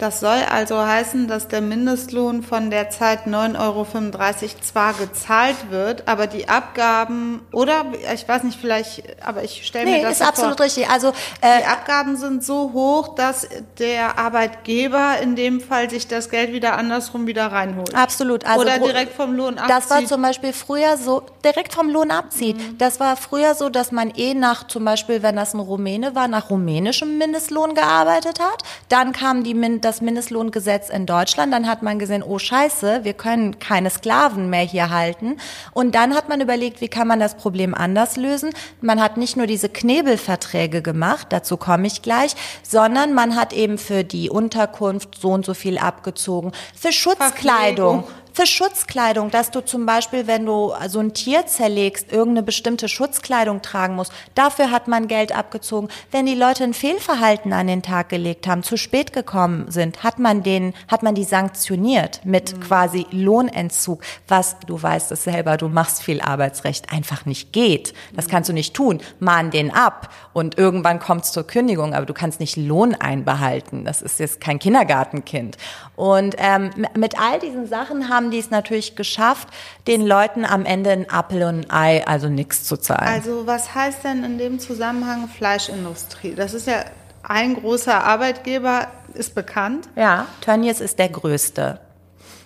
Das 0.00 0.20
soll 0.20 0.38
also 0.50 0.78
heißen, 0.78 1.28
dass 1.28 1.48
der 1.48 1.60
Mindestlohn 1.60 2.42
von 2.42 2.70
der 2.70 2.88
Zeit 2.88 3.26
9,35 3.26 3.58
Euro 3.60 3.86
zwar 4.62 4.94
gezahlt 4.94 5.56
wird, 5.68 6.08
aber 6.08 6.26
die 6.26 6.48
Abgaben, 6.48 7.42
oder 7.52 7.84
ich 8.14 8.26
weiß 8.26 8.44
nicht, 8.44 8.58
vielleicht, 8.58 9.02
aber 9.22 9.44
ich 9.44 9.66
stelle 9.66 9.84
nee, 9.84 9.98
mir 9.98 10.04
das 10.04 10.20
ist 10.20 10.26
absolut 10.26 10.56
vor, 10.56 10.64
richtig. 10.64 10.88
Also 10.88 11.08
äh, 11.42 11.58
die 11.58 11.66
Abgaben 11.66 12.16
sind 12.16 12.42
so 12.42 12.72
hoch, 12.72 13.14
dass 13.14 13.46
der 13.78 14.18
Arbeitgeber 14.18 15.18
in 15.20 15.36
dem 15.36 15.60
Fall 15.60 15.90
sich 15.90 16.08
das 16.08 16.30
Geld 16.30 16.54
wieder 16.54 16.78
andersrum 16.78 17.26
wieder 17.26 17.48
reinholt. 17.52 17.94
Absolut. 17.94 18.46
Also 18.46 18.62
oder 18.62 18.78
direkt 18.78 19.14
vom 19.14 19.34
Lohn 19.34 19.58
abzieht. 19.58 19.76
Das 19.76 19.90
war 19.90 20.06
zum 20.06 20.22
Beispiel 20.22 20.54
früher 20.54 20.96
so, 20.96 21.24
direkt 21.44 21.74
vom 21.74 21.90
Lohn 21.90 22.10
abzieht. 22.10 22.56
Mhm. 22.56 22.78
Das 22.78 23.00
war 23.00 23.16
früher 23.16 23.54
so, 23.54 23.68
dass 23.68 23.92
man 23.92 24.10
eh 24.16 24.32
nach, 24.32 24.66
zum 24.66 24.82
Beispiel, 24.86 25.22
wenn 25.22 25.36
das 25.36 25.52
ein 25.52 25.60
Rumäne 25.60 26.14
war, 26.14 26.26
nach 26.26 26.48
rumänischem 26.48 27.18
Mindestlohn 27.18 27.74
gearbeitet 27.74 28.40
hat. 28.40 28.62
Dann 28.88 29.12
kam 29.12 29.44
die 29.44 29.52
Mind 29.52 29.89
das 29.90 30.00
Mindestlohngesetz 30.00 30.88
in 30.88 31.04
Deutschland. 31.04 31.52
Dann 31.52 31.68
hat 31.68 31.82
man 31.82 31.98
gesehen, 31.98 32.22
oh 32.22 32.38
Scheiße, 32.38 33.00
wir 33.02 33.12
können 33.12 33.58
keine 33.58 33.90
Sklaven 33.90 34.48
mehr 34.48 34.62
hier 34.62 34.90
halten. 34.90 35.36
Und 35.72 35.96
dann 35.96 36.14
hat 36.14 36.28
man 36.28 36.40
überlegt, 36.40 36.80
wie 36.80 36.86
kann 36.86 37.08
man 37.08 37.18
das 37.18 37.36
Problem 37.36 37.74
anders 37.74 38.16
lösen. 38.16 38.50
Man 38.80 39.02
hat 39.02 39.16
nicht 39.16 39.36
nur 39.36 39.48
diese 39.48 39.68
Knebelverträge 39.68 40.80
gemacht, 40.80 41.26
dazu 41.30 41.56
komme 41.56 41.88
ich 41.88 42.02
gleich, 42.02 42.36
sondern 42.62 43.14
man 43.14 43.34
hat 43.34 43.52
eben 43.52 43.78
für 43.78 44.04
die 44.04 44.30
Unterkunft 44.30 45.16
so 45.20 45.32
und 45.32 45.44
so 45.44 45.54
viel 45.54 45.76
abgezogen, 45.76 46.52
für 46.74 46.92
Schutzkleidung. 46.92 48.04
Verpflegung 48.04 48.19
für 48.40 48.46
Schutzkleidung, 48.46 49.30
dass 49.30 49.50
du 49.50 49.60
zum 49.60 49.84
Beispiel, 49.84 50.26
wenn 50.26 50.46
du 50.46 50.72
so 50.88 50.98
ein 50.98 51.12
Tier 51.12 51.44
zerlegst, 51.44 52.10
irgendeine 52.10 52.42
bestimmte 52.42 52.88
Schutzkleidung 52.88 53.60
tragen 53.60 53.96
musst. 53.96 54.12
Dafür 54.34 54.70
hat 54.70 54.88
man 54.88 55.08
Geld 55.08 55.36
abgezogen. 55.36 55.88
Wenn 56.10 56.24
die 56.24 56.34
Leute 56.34 56.64
ein 56.64 56.72
Fehlverhalten 56.72 57.52
an 57.52 57.66
den 57.66 57.82
Tag 57.82 58.08
gelegt 58.08 58.46
haben, 58.46 58.62
zu 58.62 58.78
spät 58.78 59.12
gekommen 59.12 59.70
sind, 59.70 60.02
hat 60.02 60.18
man 60.18 60.42
den, 60.42 60.72
hat 60.88 61.02
man 61.02 61.14
die 61.14 61.24
sanktioniert 61.24 62.24
mit 62.24 62.56
mhm. 62.56 62.60
quasi 62.60 63.06
Lohnentzug, 63.10 64.00
was 64.26 64.56
du 64.66 64.82
weißt 64.82 65.12
es 65.12 65.24
selber, 65.24 65.58
du 65.58 65.68
machst 65.68 66.02
viel 66.02 66.22
Arbeitsrecht 66.22 66.90
einfach 66.90 67.26
nicht 67.26 67.52
geht. 67.52 67.92
Das 68.14 68.26
kannst 68.26 68.48
du 68.48 68.54
nicht 68.54 68.72
tun. 68.72 69.00
Mahn 69.18 69.50
den 69.50 69.70
ab 69.70 70.14
und 70.32 70.56
irgendwann 70.56 70.98
kommt 70.98 71.24
es 71.24 71.32
zur 71.32 71.46
Kündigung, 71.46 71.92
aber 71.92 72.06
du 72.06 72.14
kannst 72.14 72.40
nicht 72.40 72.56
Lohn 72.56 72.94
einbehalten. 72.94 73.84
Das 73.84 74.00
ist 74.00 74.18
jetzt 74.18 74.40
kein 74.40 74.58
Kindergartenkind. 74.58 75.58
Und 75.96 76.36
ähm, 76.38 76.70
mit 76.96 77.20
all 77.20 77.38
diesen 77.38 77.66
Sachen 77.66 78.08
haben 78.08 78.29
haben 78.30 78.32
die 78.32 78.38
es 78.38 78.50
natürlich 78.50 78.94
geschafft, 78.94 79.48
den 79.88 80.06
Leuten 80.06 80.44
am 80.44 80.64
Ende 80.64 80.90
ein 80.90 81.10
Apfel 81.10 81.42
und 81.42 81.70
ein 81.70 81.70
Ei, 81.70 82.06
also 82.06 82.28
nichts 82.28 82.64
zu 82.64 82.76
zahlen. 82.76 83.08
Also 83.08 83.46
was 83.46 83.74
heißt 83.74 84.04
denn 84.04 84.22
in 84.22 84.38
dem 84.38 84.60
Zusammenhang 84.60 85.28
Fleischindustrie? 85.28 86.34
Das 86.36 86.54
ist 86.54 86.68
ja 86.68 86.84
ein 87.24 87.54
großer 87.54 88.04
Arbeitgeber, 88.04 88.86
ist 89.14 89.34
bekannt. 89.34 89.88
Ja, 89.96 90.26
Tönnies 90.40 90.80
ist 90.80 91.00
der 91.00 91.08
größte. 91.08 91.80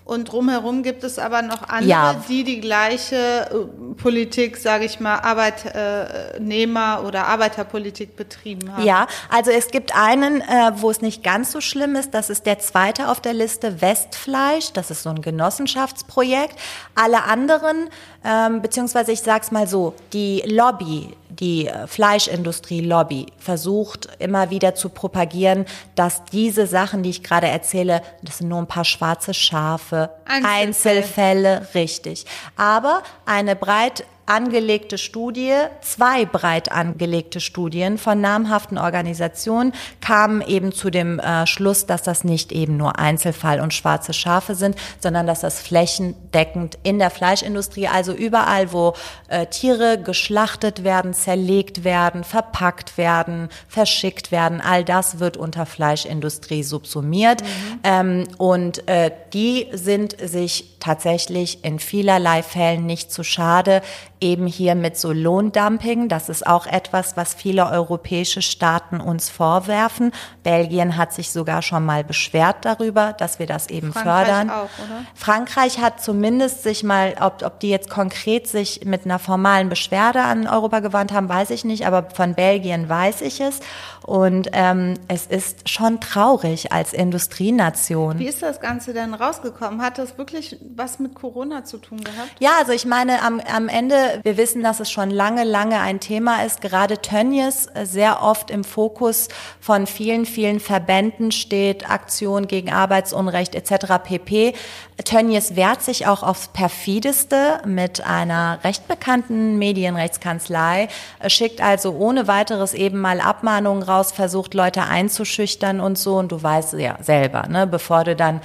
Und 0.04 0.30
drumherum 0.30 0.82
gibt 0.82 1.02
es 1.02 1.18
aber 1.18 1.40
noch 1.40 1.62
andere, 1.62 1.88
ja. 1.88 2.23
die 2.28 2.44
die 2.44 2.61
gleiche 2.61 3.16
äh, 3.16 3.94
Politik, 3.94 4.58
sage 4.58 4.84
ich 4.84 5.00
mal, 5.00 5.20
Arbeitnehmer- 5.20 7.04
oder 7.06 7.26
Arbeiterpolitik 7.26 8.14
betrieben 8.14 8.70
haben. 8.70 8.84
Ja, 8.84 9.06
also 9.30 9.50
es 9.50 9.68
gibt 9.68 9.96
einen, 9.96 10.42
äh, 10.42 10.73
wo 10.76 10.90
es 10.90 11.00
nicht 11.00 11.23
ganz 11.23 11.52
so 11.52 11.62
schlimm 11.62 11.96
ist. 11.96 12.12
Das 12.12 12.28
ist 12.28 12.44
der 12.44 12.58
zweite 12.58 13.08
auf 13.08 13.23
der 13.23 13.32
Liste, 13.32 13.80
Westfleisch. 13.80 14.75
Das 14.75 14.90
ist 14.90 15.04
so 15.04 15.08
ein 15.08 15.23
Genossenschaftsprojekt. 15.23 16.54
Alle 16.94 17.25
anderen, 17.25 17.88
ähm, 18.23 18.61
beziehungsweise 18.61 19.11
ich 19.11 19.23
sage 19.23 19.40
es 19.44 19.52
mal 19.52 19.66
so, 19.66 19.94
die 20.12 20.42
Lobby, 20.44 21.16
die 21.40 21.66
äh, 21.66 21.86
Fleischindustrie-Lobby 21.86 23.26
versucht 23.38 24.08
immer 24.18 24.50
wieder 24.50 24.74
zu 24.74 24.88
propagieren, 24.88 25.66
dass 25.94 26.24
diese 26.24 26.66
Sachen, 26.66 27.02
die 27.02 27.10
ich 27.10 27.22
gerade 27.22 27.48
erzähle, 27.48 28.02
das 28.22 28.38
sind 28.38 28.48
nur 28.48 28.58
ein 28.58 28.66
paar 28.66 28.84
schwarze 28.84 29.34
Schafe, 29.34 30.10
Einzelfälle, 30.24 30.48
Einzelfälle 30.48 31.68
richtig. 31.74 32.26
Aber 32.56 33.02
eine 33.26 33.56
breit 33.56 34.04
angelegte 34.26 34.99
Studie, 34.99 35.52
zwei 35.81 36.25
breit 36.25 36.73
angelegte 36.73 37.40
Studien 37.40 37.99
von 37.99 38.21
namhaften 38.21 38.78
Organisationen 38.78 39.73
kamen 40.00 40.40
eben 40.43 40.73
zu 40.73 40.90
dem 40.90 41.19
äh, 41.19 41.47
Schluss, 41.47 41.87
dass 41.87 42.02
das 42.02 42.25
nicht 42.25 42.52
eben 42.52 42.76
nur 42.76 42.99
Einzelfall 42.99 43.61
und 43.61 43.75
schwarze 43.75 44.12
Schafe 44.12 44.54
sind, 44.54 44.76
sondern 44.99 45.26
dass 45.26 45.40
das 45.40 45.61
flächendeckend 45.61 46.78
in 46.83 46.99
der 46.99 47.11
Fleischindustrie, 47.11 47.88
also 47.88 48.12
überall, 48.12 48.73
wo 48.73 48.95
äh, 49.28 49.47
Tiere 49.47 50.00
geschlachtet 50.02 50.85
werden, 50.85 51.12
zerlegt 51.12 51.85
werden, 51.85 52.25
verpackt 52.25 52.97
werden, 52.97 53.49
verschickt 53.69 54.33
werden, 54.33 54.61
all 54.61 54.85
das 54.85 55.19
wird 55.19 55.37
unter 55.37 55.66
Fleischindustrie 55.66 56.62
subsumiert. 56.62 57.43
Mhm. 57.43 57.47
Ähm, 57.85 58.25
und 58.38 58.88
äh, 58.88 59.11
die 59.33 59.69
sind 59.73 60.16
sich 60.21 60.78
tatsächlich 60.81 61.64
in 61.64 61.78
vielerlei 61.78 62.43
Fällen 62.43 62.87
nicht 62.87 63.11
zu 63.11 63.23
schade, 63.25 63.83
eben 64.21 64.47
hier 64.47 64.75
mit 64.75 64.97
so 64.97 65.12
Lohndumping. 65.12 66.09
Das 66.09 66.28
ist 66.28 66.47
auch 66.47 66.66
etwas, 66.66 67.16
was 67.16 67.35
viele 67.35 67.66
europäische 67.71 68.42
Staaten 68.42 69.00
uns 69.00 69.28
vorwerfen. 69.28 70.12
Belgien 70.42 70.97
hat 70.97 71.12
sich 71.12 71.30
sogar 71.30 71.62
schon 71.62 71.85
mal 71.85 72.04
beschwert 72.04 72.64
darüber, 72.64 73.12
dass 73.12 73.38
wir 73.38 73.47
das 73.47 73.68
eben 73.68 73.92
Frankreich 73.92 74.26
fördern. 74.26 74.50
Auch, 74.50 74.62
oder? 74.62 75.04
Frankreich 75.14 75.78
hat 75.78 76.02
zumindest 76.02 76.62
sich 76.62 76.83
mal, 76.83 77.14
ob, 77.21 77.42
ob 77.42 77.61
die 77.61 77.71
jetzt 77.71 77.90
konkret 77.90 78.49
sich 78.49 78.85
mit 78.85 79.04
einer 79.04 79.18
formalen 79.18 79.68
Beschwerde 79.68 80.23
an 80.23 80.47
Europa 80.47 80.80
gewandt 80.80 81.12
haben, 81.12 81.28
weiß 81.28 81.50
ich 81.50 81.64
nicht, 81.64 81.87
aber 81.87 82.09
von 82.14 82.35
Belgien 82.35 82.88
weiß 82.88 83.21
ich 83.23 83.40
es. 83.40 83.61
Und 84.04 84.50
ähm, 84.52 84.94
es 85.09 85.26
ist 85.26 85.68
schon 85.68 85.99
traurig 86.00 86.73
als 86.73 86.92
Industrienation. 86.92 88.18
Wie 88.18 88.26
ist 88.26 88.42
das 88.42 88.61
Ganze 88.61 88.92
denn 88.92 89.14
rausgekommen? 89.14 89.80
Hat 89.80 89.97
das 89.97 90.18
wirklich 90.18 90.59
was 90.76 90.99
mit 90.99 91.14
Corona 91.14 91.64
zu 91.64 91.78
tun 91.78 92.04
gehabt? 92.04 92.30
Ja, 92.38 92.50
also 92.59 92.73
ich 92.73 92.85
meine, 92.85 93.23
am, 93.23 93.40
am 93.40 93.68
Ende, 93.68 93.97
wir 94.23 94.37
wissen, 94.37 94.62
dass 94.62 94.80
es 94.80 94.90
schon 94.90 95.11
lange, 95.11 95.44
lange 95.44 95.80
ein 95.80 96.00
Thema 96.00 96.44
ist. 96.44 96.61
Gerade 96.61 96.99
Tönnies 96.99 97.66
äh, 97.75 97.87
sehr 97.87 98.23
oft 98.23 98.50
im 98.50 98.64
Fokus 98.64 99.28
von 99.61 99.87
vielen, 99.87 100.26
vielen 100.26 100.61
Verbänden 100.61 101.32
steht, 101.32 101.88
Aktion 101.90 102.46
gegen 102.46 102.73
Arbeitsunrecht 102.73 103.54
etc. 103.54 104.02
pp. 104.02 104.54
Tönnies 105.02 105.56
wehrt 105.56 105.82
sich 105.82 106.06
auch 106.06 106.22
aufs 106.22 106.48
perfideste 106.48 107.60
mit 107.64 108.06
einer 108.06 108.60
recht 108.62 108.86
bekannten 108.86 109.58
Medienrechtskanzlei, 109.58 110.88
schickt 111.26 111.60
also 111.60 111.92
ohne 111.92 112.28
weiteres 112.28 112.74
eben 112.74 113.00
mal 113.00 113.20
Abmahnungen 113.20 113.82
raus, 113.82 114.12
versucht 114.12 114.54
Leute 114.54 114.82
einzuschüchtern 114.84 115.80
und 115.80 115.98
so. 115.98 116.16
Und 116.16 116.30
du 116.30 116.40
weißt 116.40 116.74
ja 116.74 116.96
selber, 117.00 117.48
ne, 117.48 117.66
bevor 117.66 118.04
du 118.04 118.14
dann 118.14 118.40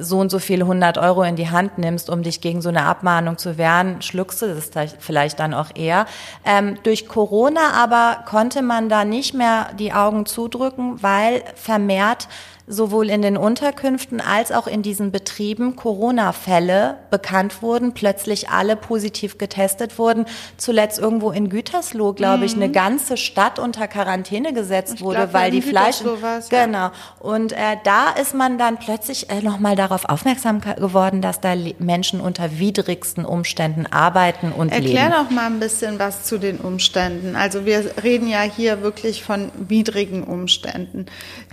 so 0.00 0.18
und 0.18 0.30
so 0.30 0.38
viele 0.38 0.64
100 0.64 0.98
Euro 0.98 1.22
in 1.22 1.36
die 1.36 1.50
Hand 1.50 1.78
nimmst, 1.78 2.10
um 2.10 2.22
dich 2.22 2.40
gegen 2.40 2.62
so 2.62 2.68
eine 2.68 2.84
Abmahnung 2.84 3.38
zu 3.38 3.58
wehren, 3.58 4.00
schluckst 4.02 4.42
du 4.42 4.54
das 4.54 4.96
vielleicht 4.98 5.38
dann 5.38 5.54
auch 5.54 5.68
eher. 5.74 6.06
Ähm, 6.44 6.78
durch 6.82 7.06
Corona 7.06 7.72
aber 7.74 8.24
konnte 8.26 8.62
man 8.62 8.88
da 8.88 9.04
nicht 9.04 9.34
mehr 9.34 9.68
die 9.78 9.92
Augen 9.92 10.26
zudrücken, 10.26 11.02
weil 11.02 11.42
vermehrt 11.54 12.28
sowohl 12.66 13.10
in 13.10 13.22
den 13.22 13.36
Unterkünften 13.36 14.20
als 14.20 14.52
auch 14.52 14.66
in 14.66 14.82
diesen 14.82 15.12
Betrieben 15.12 15.76
Corona-Fälle 15.76 16.96
bekannt 17.10 17.62
wurden, 17.62 17.92
plötzlich 17.92 18.48
alle 18.48 18.76
positiv 18.76 19.38
getestet 19.38 19.98
wurden. 19.98 20.26
Zuletzt 20.56 20.98
irgendwo 20.98 21.30
in 21.30 21.48
Gütersloh, 21.48 22.12
glaube 22.12 22.44
ich, 22.44 22.54
eine 22.54 22.70
ganze 22.70 23.16
Stadt 23.16 23.58
unter 23.58 23.88
Quarantäne 23.88 24.52
gesetzt 24.52 24.94
Ich 24.96 25.02
wurde, 25.02 25.18
glaub, 25.18 25.32
weil 25.32 25.50
die 25.50 25.62
Fleisch 25.62 26.02
genau 26.48 26.90
und 27.20 27.52
äh, 27.52 27.76
da 27.84 28.10
ist 28.10 28.34
man 28.34 28.58
dann 28.58 28.78
plötzlich 28.78 29.30
äh, 29.30 29.40
noch 29.42 29.58
mal 29.58 29.76
darauf 29.76 30.08
aufmerksam 30.08 30.60
geworden, 30.60 31.22
dass 31.22 31.40
da 31.40 31.54
Menschen 31.78 32.20
unter 32.20 32.58
widrigsten 32.58 33.24
Umständen 33.24 33.86
arbeiten 33.86 34.52
und 34.52 34.70
Erklär 34.70 35.08
leben. 35.08 35.14
doch 35.14 35.30
mal 35.30 35.46
ein 35.46 35.60
bisschen 35.60 35.98
was 35.98 36.24
zu 36.24 36.38
den 36.38 36.58
Umständen. 36.58 37.36
Also 37.36 37.66
wir 37.66 37.84
reden 38.02 38.28
ja 38.28 38.42
hier 38.42 38.82
wirklich 38.82 39.22
von 39.22 39.50
widrigen 39.56 40.24
Umständen, 40.24 41.06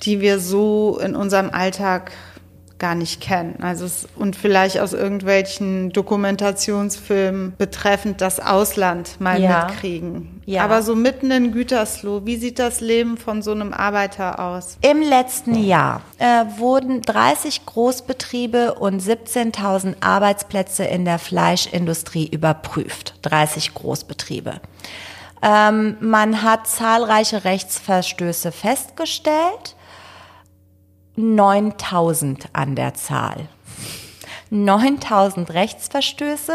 die 0.04 0.22
wir 0.22 0.40
so 0.40 1.00
in 1.04 1.16
unserem 1.16 1.50
Alltag 1.52 2.12
gar 2.80 2.96
nicht 2.96 3.22
kennen. 3.22 3.60
Also 3.62 3.86
es, 3.86 4.10
und 4.18 4.36
vielleicht 4.36 4.78
aus 4.80 4.92
irgendwelchen 4.92 5.94
Dokumentationsfilmen 5.94 7.54
betreffend 7.58 8.20
das 8.20 8.42
Ausland 8.42 9.22
mal 9.22 9.40
Ja. 9.42 9.68
mitkriegen. 9.68 10.42
Ja. 10.46 10.66
Aber 10.66 10.82
so 10.82 10.94
mitten 10.94 11.32
in 11.32 11.54
Gütersloh, 11.54 12.26
wie 12.26 12.36
sieht 12.36 12.60
das 12.60 12.82
Leben 12.82 13.16
von 13.16 13.42
so 13.42 13.52
einem 13.52 13.72
Arbeiter 13.72 14.38
aus? 14.40 14.78
Im 14.82 15.02
letzten 15.02 15.56
Jahr 15.56 16.02
äh, 16.18 16.44
wurden 16.58 17.02
30 17.02 17.66
Großbetriebe 17.66 18.74
und 18.74 19.02
17.000 19.02 19.96
Arbeitsplätze 20.02 20.84
in 20.84 21.06
der 21.06 21.20
Fleischindustrie 21.20 22.28
überprüft. 22.28 23.14
30 23.22 23.74
Großbetriebe. 23.76 24.56
Ähm, 25.42 25.96
man 26.02 26.42
hat 26.44 26.68
zahlreiche 26.68 27.46
Rechtsverstöße 27.46 28.52
festgestellt. 28.52 29.76
9000 31.16 32.50
an 32.54 32.76
der 32.76 32.94
Zahl. 32.94 33.48
9000 34.50 35.54
Rechtsverstöße. 35.54 36.54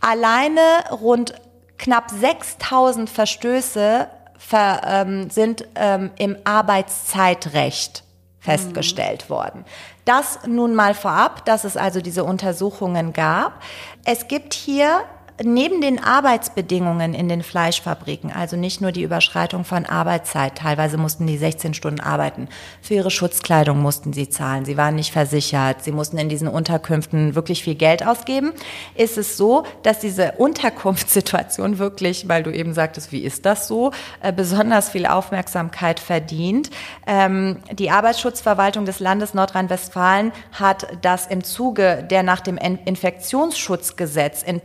Alleine 0.00 0.60
rund 0.90 1.34
knapp 1.78 2.10
6000 2.10 3.10
Verstöße 3.10 4.08
ver, 4.38 4.80
ähm, 4.84 5.30
sind 5.30 5.66
ähm, 5.74 6.10
im 6.18 6.36
Arbeitszeitrecht 6.44 8.04
festgestellt 8.38 9.28
worden. 9.28 9.64
Das 10.06 10.40
nun 10.46 10.74
mal 10.74 10.94
vorab, 10.94 11.44
dass 11.44 11.64
es 11.64 11.76
also 11.76 12.00
diese 12.00 12.24
Untersuchungen 12.24 13.12
gab. 13.12 13.60
Es 14.04 14.28
gibt 14.28 14.54
hier 14.54 15.02
neben 15.42 15.80
den 15.80 16.02
Arbeitsbedingungen 16.02 17.14
in 17.14 17.28
den 17.28 17.42
Fleischfabriken, 17.42 18.32
also 18.32 18.56
nicht 18.56 18.80
nur 18.80 18.92
die 18.92 19.02
Überschreitung 19.02 19.64
von 19.64 19.86
Arbeitszeit, 19.86 20.56
teilweise 20.56 20.96
mussten 20.98 21.26
die 21.26 21.38
16 21.38 21.74
Stunden 21.74 22.00
arbeiten, 22.00 22.48
für 22.82 22.94
ihre 22.94 23.10
Schutzkleidung 23.10 23.80
mussten 23.80 24.12
sie 24.12 24.28
zahlen, 24.28 24.64
sie 24.64 24.76
waren 24.76 24.94
nicht 24.94 25.12
versichert, 25.12 25.82
sie 25.82 25.92
mussten 25.92 26.18
in 26.18 26.28
diesen 26.28 26.48
Unterkünften 26.48 27.34
wirklich 27.34 27.62
viel 27.62 27.74
Geld 27.74 28.06
ausgeben, 28.06 28.52
ist 28.94 29.18
es 29.18 29.36
so, 29.36 29.64
dass 29.82 30.00
diese 30.00 30.32
Unterkunftssituation 30.32 31.78
wirklich, 31.78 32.28
weil 32.28 32.42
du 32.42 32.52
eben 32.52 32.74
sagtest, 32.74 33.12
wie 33.12 33.20
ist 33.20 33.46
das 33.46 33.68
so, 33.68 33.92
äh, 34.22 34.32
besonders 34.32 34.90
viel 34.90 35.06
Aufmerksamkeit 35.06 36.00
verdient. 36.00 36.70
Ähm, 37.06 37.58
die 37.72 37.90
Arbeitsschutzverwaltung 37.90 38.84
des 38.84 39.00
Landes 39.00 39.34
Nordrhein-Westfalen 39.34 40.32
hat 40.52 40.86
das 41.02 41.26
im 41.26 41.44
Zuge 41.44 42.06
der 42.10 42.22
nach 42.22 42.40
dem 42.40 42.56
In- 42.56 42.78
Infektionsschutzgesetz 42.84 44.42
in 44.42 44.60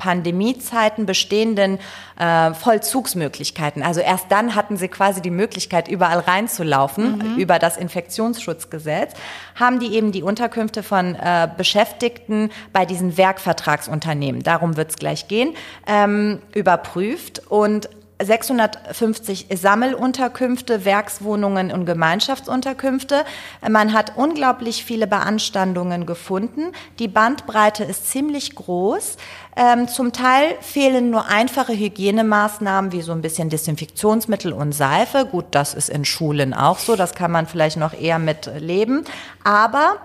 Pandemiezeiten 0.66 1.06
bestehenden 1.06 1.80
äh, 2.18 2.54
Vollzugsmöglichkeiten. 2.54 3.84
Also 3.84 4.02
erst 4.02 4.32
dann 4.32 4.56
hatten 4.56 4.78
sie 4.78 4.88
quasi 4.88 5.22
die 5.22 5.32
Möglichkeit, 5.32 5.88
überall 5.88 6.20
reinzulaufen 6.20 7.38
über 7.38 7.60
das 7.60 7.78
Infektionsschutzgesetz, 7.78 9.14
haben 9.56 9.80
die 9.80 9.94
eben 9.96 10.12
die 10.12 10.24
Unterkünfte 10.24 10.84
von 10.84 11.16
äh, 11.16 11.48
Beschäftigten 11.58 12.50
bei 12.74 12.86
diesen 12.86 13.18
Werkvertragsunternehmen, 13.18 14.44
darum 14.44 14.78
wird 14.78 14.92
es 14.92 14.96
gleich 14.98 15.28
gehen, 15.28 15.54
ähm, 15.88 16.42
überprüft 16.54 17.42
und 17.50 17.90
650 18.22 19.48
Sammelunterkünfte, 19.54 20.86
Werkswohnungen 20.86 21.72
und 21.72 21.86
Gemeinschaftsunterkünfte. 21.86 23.26
Man 23.68 23.94
hat 23.94 24.14
unglaublich 24.16 24.86
viele 24.86 25.06
Beanstandungen 25.06 26.06
gefunden. 26.06 26.72
Die 27.00 27.08
Bandbreite 27.08 27.84
ist 27.84 28.10
ziemlich 28.10 28.56
groß. 28.56 29.18
Ähm, 29.58 29.88
zum 29.88 30.14
Teil 30.14 30.56
fehlen 30.62 31.10
nur 31.10 31.28
einfache 31.28 31.74
Hygienemaßnahmen 31.74 32.92
wie 32.92 33.02
so 33.02 33.12
ein 33.12 33.22
bisschen 33.22 33.50
Desinfektionsmittel 33.50 34.54
und 34.54 34.72
Seife. 34.72 35.26
Gut, 35.26 35.46
das 35.52 35.74
ist 35.74 35.90
in 35.90 36.06
Schulen 36.06 36.54
auch 36.54 36.80
so. 36.80 36.96
Das 36.96 37.16
kann 37.16 37.32
man 37.32 37.48
vielleicht 37.48 37.78
noch 37.78 37.94
eher 37.94 38.20
mit 38.20 38.50
leben. 38.60 39.04
Aber 39.44 39.98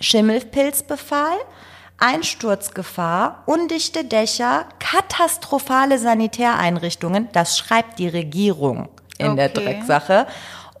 Schimmelpilzbefall, 0.00 1.36
Einsturzgefahr, 1.98 3.42
undichte 3.46 4.04
Dächer, 4.04 4.66
katastrophale 4.78 5.98
Sanitäreinrichtungen, 5.98 7.28
das 7.32 7.58
schreibt 7.58 7.98
die 7.98 8.08
Regierung 8.08 8.88
in 9.18 9.36
der 9.36 9.50
Okay. 9.50 9.64
Drecksache, 9.64 10.26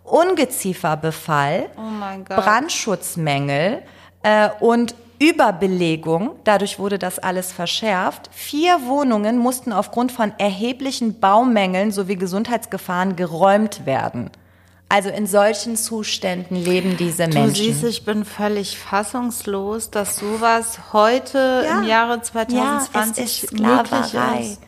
Ungezieferbefall, 0.04 1.68
Oh. 1.76 2.24
Brandschutzmängel 2.28 3.82
äh, 4.22 4.50
und 4.60 4.94
Überbelegung, 5.18 6.36
dadurch 6.44 6.78
wurde 6.78 6.98
das 6.98 7.18
alles 7.18 7.50
verschärft. 7.50 8.28
Vier 8.32 8.86
Wohnungen 8.86 9.38
mussten 9.38 9.72
aufgrund 9.72 10.12
von 10.12 10.32
erheblichen 10.38 11.18
Baumängeln 11.18 11.90
sowie 11.90 12.16
Gesundheitsgefahren 12.16 13.16
geräumt 13.16 13.86
werden. 13.86 14.30
Also 14.88 15.08
in 15.08 15.26
solchen 15.26 15.76
Zuständen 15.76 16.56
leben 16.56 16.96
diese 16.96 17.26
Du 17.28 17.38
Menschen. 17.38 17.54
siehst, 17.64 17.82
ich 17.84 18.04
bin 18.04 18.24
völlig 18.24 18.78
fassungslos, 18.78 19.90
dass 19.90 20.16
sowas 20.16 20.78
heute 20.92 21.64
Ja. 21.66 21.78
im 21.78 21.84
Jahre 21.84 22.14
ja, 22.16 22.22
2020 22.22 23.24
es 23.24 23.42
ist 23.44 23.52
möglich 23.52 23.86
Sklaverei. 24.06 24.40
ist. 24.42 24.60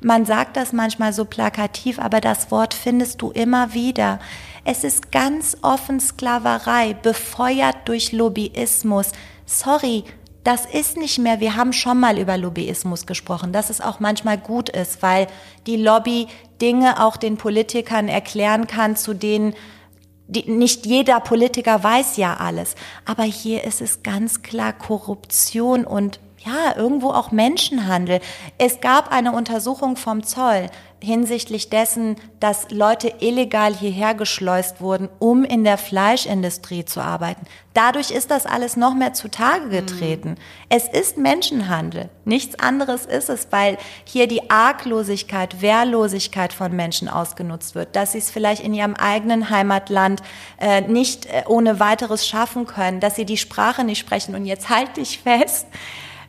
Man 0.00 0.24
sagt 0.24 0.56
das 0.56 0.72
manchmal 0.72 1.12
so 1.12 1.24
plakativ, 1.26 1.98
aber 1.98 2.20
das 2.20 2.50
Wort 2.50 2.72
findest 2.74 3.20
du 3.22 3.30
immer 3.32 3.74
wieder. 3.74 4.18
Es 4.64 4.82
ist 4.82 5.12
ganz 5.12 5.56
offen 5.62 6.00
Sklaverei, 6.00 6.94
befeuert 6.94 7.76
durch 7.86 8.12
Lobbyismus. 8.12 9.08
Sorry, 9.44 10.04
das 10.46 10.64
ist 10.64 10.96
nicht 10.96 11.18
mehr, 11.18 11.40
wir 11.40 11.56
haben 11.56 11.72
schon 11.72 11.98
mal 11.98 12.18
über 12.18 12.36
Lobbyismus 12.36 13.06
gesprochen, 13.06 13.52
dass 13.52 13.68
es 13.68 13.80
auch 13.80 13.98
manchmal 13.98 14.38
gut 14.38 14.68
ist, 14.68 15.02
weil 15.02 15.26
die 15.66 15.76
Lobby 15.76 16.28
Dinge 16.60 17.02
auch 17.02 17.16
den 17.16 17.36
Politikern 17.36 18.08
erklären 18.08 18.68
kann, 18.68 18.94
zu 18.94 19.12
denen 19.12 19.54
die, 20.28 20.48
nicht 20.50 20.86
jeder 20.86 21.20
Politiker 21.20 21.82
weiß 21.82 22.16
ja 22.16 22.36
alles, 22.36 22.76
aber 23.04 23.24
hier 23.24 23.64
ist 23.64 23.80
es 23.80 24.02
ganz 24.04 24.42
klar 24.42 24.72
Korruption 24.72 25.84
und 25.84 26.20
ja, 26.44 26.76
irgendwo 26.76 27.10
auch 27.10 27.32
Menschenhandel. 27.32 28.20
Es 28.56 28.80
gab 28.80 29.10
eine 29.10 29.32
Untersuchung 29.32 29.96
vom 29.96 30.22
Zoll 30.22 30.68
hinsichtlich 31.02 31.68
dessen, 31.68 32.16
dass 32.40 32.70
Leute 32.70 33.12
illegal 33.20 33.74
hierher 33.74 34.14
geschleust 34.14 34.80
wurden, 34.80 35.08
um 35.18 35.44
in 35.44 35.64
der 35.64 35.78
Fleischindustrie 35.78 36.84
zu 36.84 37.00
arbeiten. 37.00 37.46
Dadurch 37.74 38.10
ist 38.10 38.30
das 38.30 38.46
alles 38.46 38.76
noch 38.76 38.94
mehr 38.94 39.12
zutage 39.12 39.68
getreten. 39.68 40.36
Es 40.70 40.88
ist 40.88 41.18
Menschenhandel. 41.18 42.08
Nichts 42.24 42.58
anderes 42.58 43.04
ist 43.04 43.28
es, 43.28 43.48
weil 43.50 43.76
hier 44.04 44.26
die 44.26 44.50
Arglosigkeit, 44.50 45.60
Wehrlosigkeit 45.60 46.54
von 46.54 46.74
Menschen 46.74 47.08
ausgenutzt 47.08 47.74
wird, 47.74 47.94
dass 47.94 48.12
sie 48.12 48.18
es 48.18 48.30
vielleicht 48.30 48.64
in 48.64 48.72
ihrem 48.72 48.94
eigenen 48.94 49.50
Heimatland 49.50 50.22
äh, 50.58 50.80
nicht 50.80 51.26
äh, 51.26 51.42
ohne 51.46 51.78
weiteres 51.78 52.26
schaffen 52.26 52.66
können, 52.66 53.00
dass 53.00 53.16
sie 53.16 53.26
die 53.26 53.36
Sprache 53.36 53.84
nicht 53.84 53.98
sprechen. 53.98 54.34
Und 54.34 54.46
jetzt 54.46 54.70
halte 54.70 55.02
ich 55.02 55.18
fest, 55.18 55.66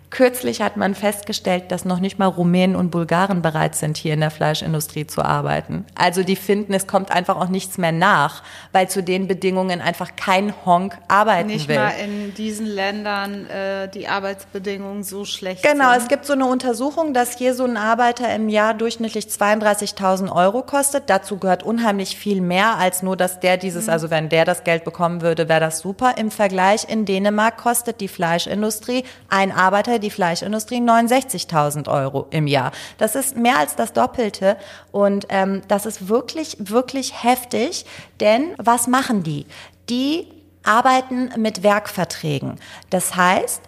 Kürzlich 0.10 0.62
hat 0.62 0.78
man 0.78 0.96
festgestellt, 0.96 1.66
dass 1.72 1.84
noch 1.84 2.00
nicht 2.00 2.18
mal 2.18 2.28
Rumänen 2.28 2.76
und 2.78 2.92
Bulgaren 2.92 3.42
bereit 3.42 3.76
sind, 3.76 3.98
hier 3.98 4.14
in 4.14 4.22
der 4.22 4.32
Fleischindustrie 4.32 5.06
zu 5.06 5.22
arbeiten. 5.22 5.86
Also 5.96 6.24
die 6.24 6.38
finden, 6.38 6.74
es 6.74 6.88
kommt 6.88 7.12
einfach 7.12 7.36
auch 7.36 7.50
nichts 7.50 7.78
mehr 7.78 7.92
nach, 7.92 8.42
weil 8.72 8.88
zu 8.90 9.04
den 9.04 9.28
Bedingungen 9.28 9.82
einfach 9.82 10.16
kein 10.16 10.54
Honk 10.66 10.98
arbeiten 11.10 11.48
Nicht 11.48 11.68
will. 11.68 11.76
mal 11.76 11.92
in 12.04 12.34
diesen 12.34 12.66
Ländern 12.68 13.48
äh, 13.48 13.90
die 13.90 14.08
Arbeitsbedingungen 14.08 15.04
so 15.04 15.26
schlecht 15.26 15.62
Genau, 15.64 15.92
sind. 15.92 16.04
es 16.04 16.08
gibt 16.08 16.26
so 16.26 16.34
eine 16.34 16.46
Untersuchung, 16.46 17.14
dass 17.14 17.38
hier 17.38 17.54
so 17.54 17.66
ein 17.66 17.76
Arbeiter 17.76 18.34
im 18.34 18.48
Jahr 18.48 18.74
durchschnittlich 18.74 19.26
32.000 19.26 20.32
Euro 20.34 20.62
kostet. 20.64 21.10
Dazu 21.10 21.38
gehört 21.38 21.64
unheimlich 21.64 22.18
viel 22.18 22.40
mehr 22.42 22.78
als 22.78 23.04
nur, 23.04 23.18
dass 23.18 23.40
der 23.42 23.58
dieses, 23.58 23.90
also 23.90 24.10
wenn 24.10 24.30
der 24.30 24.46
das 24.46 24.64
Geld 24.64 24.86
bekommen 24.86 25.22
würde, 25.22 25.50
wäre 25.50 25.60
das 25.60 25.80
super. 25.80 26.14
Im 26.18 26.32
Vergleich 26.32 26.88
in 26.90 27.06
Dänemark 27.06 27.58
kostet 27.58 28.00
die 28.00 28.08
Fleischindustrie, 28.08 29.04
ein 29.30 29.52
Arbeiter, 29.52 29.97
die 30.00 30.10
Fleischindustrie 30.10 30.78
69.000 30.78 31.90
Euro 31.90 32.28
im 32.32 32.48
Jahr. 32.48 32.72
Das 32.98 33.16
ist 33.16 33.36
mehr 33.36 33.58
als 33.58 33.76
das 33.76 33.94
Doppelte 33.94 34.58
und 34.92 35.28
ähm, 35.30 35.62
das 35.68 35.86
ist 35.86 36.10
wirklich, 36.10 36.58
wirklich 36.60 37.24
heftig, 37.24 37.86
denn 38.20 38.54
was 38.58 38.88
machen 38.88 39.24
die? 39.24 39.46
Die 39.90 40.28
arbeiten 40.64 41.32
mit 41.38 41.64
Werkverträgen. 41.64 42.60
Das 42.90 43.16
heißt, 43.16 43.62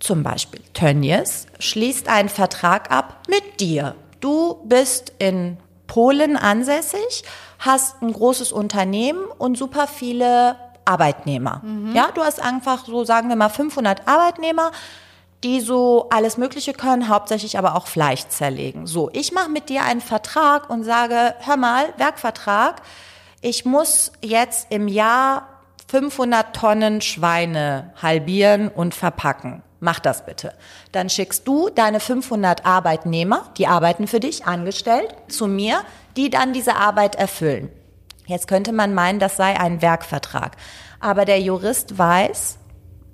zum 0.00 0.22
Beispiel 0.22 0.60
Tönnies 0.72 1.46
schließt 1.58 2.08
einen 2.08 2.28
Vertrag 2.28 2.90
ab 2.90 3.22
mit 3.28 3.60
dir. 3.60 3.94
Du 4.20 4.60
bist 4.64 5.12
in 5.18 5.58
Polen 5.86 6.36
ansässig, 6.36 7.24
hast 7.58 8.02
ein 8.02 8.12
großes 8.12 8.52
Unternehmen 8.52 9.24
und 9.38 9.56
super 9.56 9.86
viele 9.86 10.56
Arbeitnehmer. 10.84 11.62
Ja, 11.94 12.08
du 12.14 12.22
hast 12.22 12.40
einfach 12.40 12.86
so, 12.86 13.04
sagen 13.04 13.28
wir 13.28 13.36
mal, 13.36 13.48
500 13.48 14.06
Arbeitnehmer, 14.06 14.70
die 15.44 15.60
so 15.60 16.08
alles 16.10 16.36
Mögliche 16.36 16.72
können, 16.72 17.08
hauptsächlich 17.08 17.58
aber 17.58 17.76
auch 17.76 17.86
Fleisch 17.86 18.26
zerlegen. 18.28 18.86
So, 18.86 19.10
ich 19.12 19.32
mache 19.32 19.50
mit 19.50 19.68
dir 19.68 19.84
einen 19.84 20.00
Vertrag 20.00 20.70
und 20.70 20.84
sage, 20.84 21.34
hör 21.40 21.56
mal, 21.56 21.92
Werkvertrag, 21.98 22.82
ich 23.42 23.64
muss 23.64 24.12
jetzt 24.22 24.68
im 24.70 24.88
Jahr 24.88 25.48
500 25.88 26.54
Tonnen 26.56 27.00
Schweine 27.00 27.92
halbieren 28.00 28.68
und 28.68 28.94
verpacken. 28.94 29.62
Mach 29.78 30.00
das 30.00 30.24
bitte. 30.24 30.54
Dann 30.92 31.10
schickst 31.10 31.46
du 31.46 31.68
deine 31.68 32.00
500 32.00 32.64
Arbeitnehmer, 32.64 33.50
die 33.58 33.66
arbeiten 33.66 34.06
für 34.06 34.20
dich, 34.20 34.46
angestellt, 34.46 35.14
zu 35.28 35.46
mir, 35.46 35.82
die 36.16 36.30
dann 36.30 36.52
diese 36.52 36.76
Arbeit 36.76 37.14
erfüllen. 37.14 37.70
Jetzt 38.26 38.48
könnte 38.48 38.72
man 38.72 38.94
meinen, 38.94 39.20
das 39.20 39.36
sei 39.36 39.58
ein 39.60 39.82
Werkvertrag. 39.82 40.56
Aber 40.98 41.24
der 41.24 41.40
Jurist 41.40 41.98
weiß, 41.98 42.58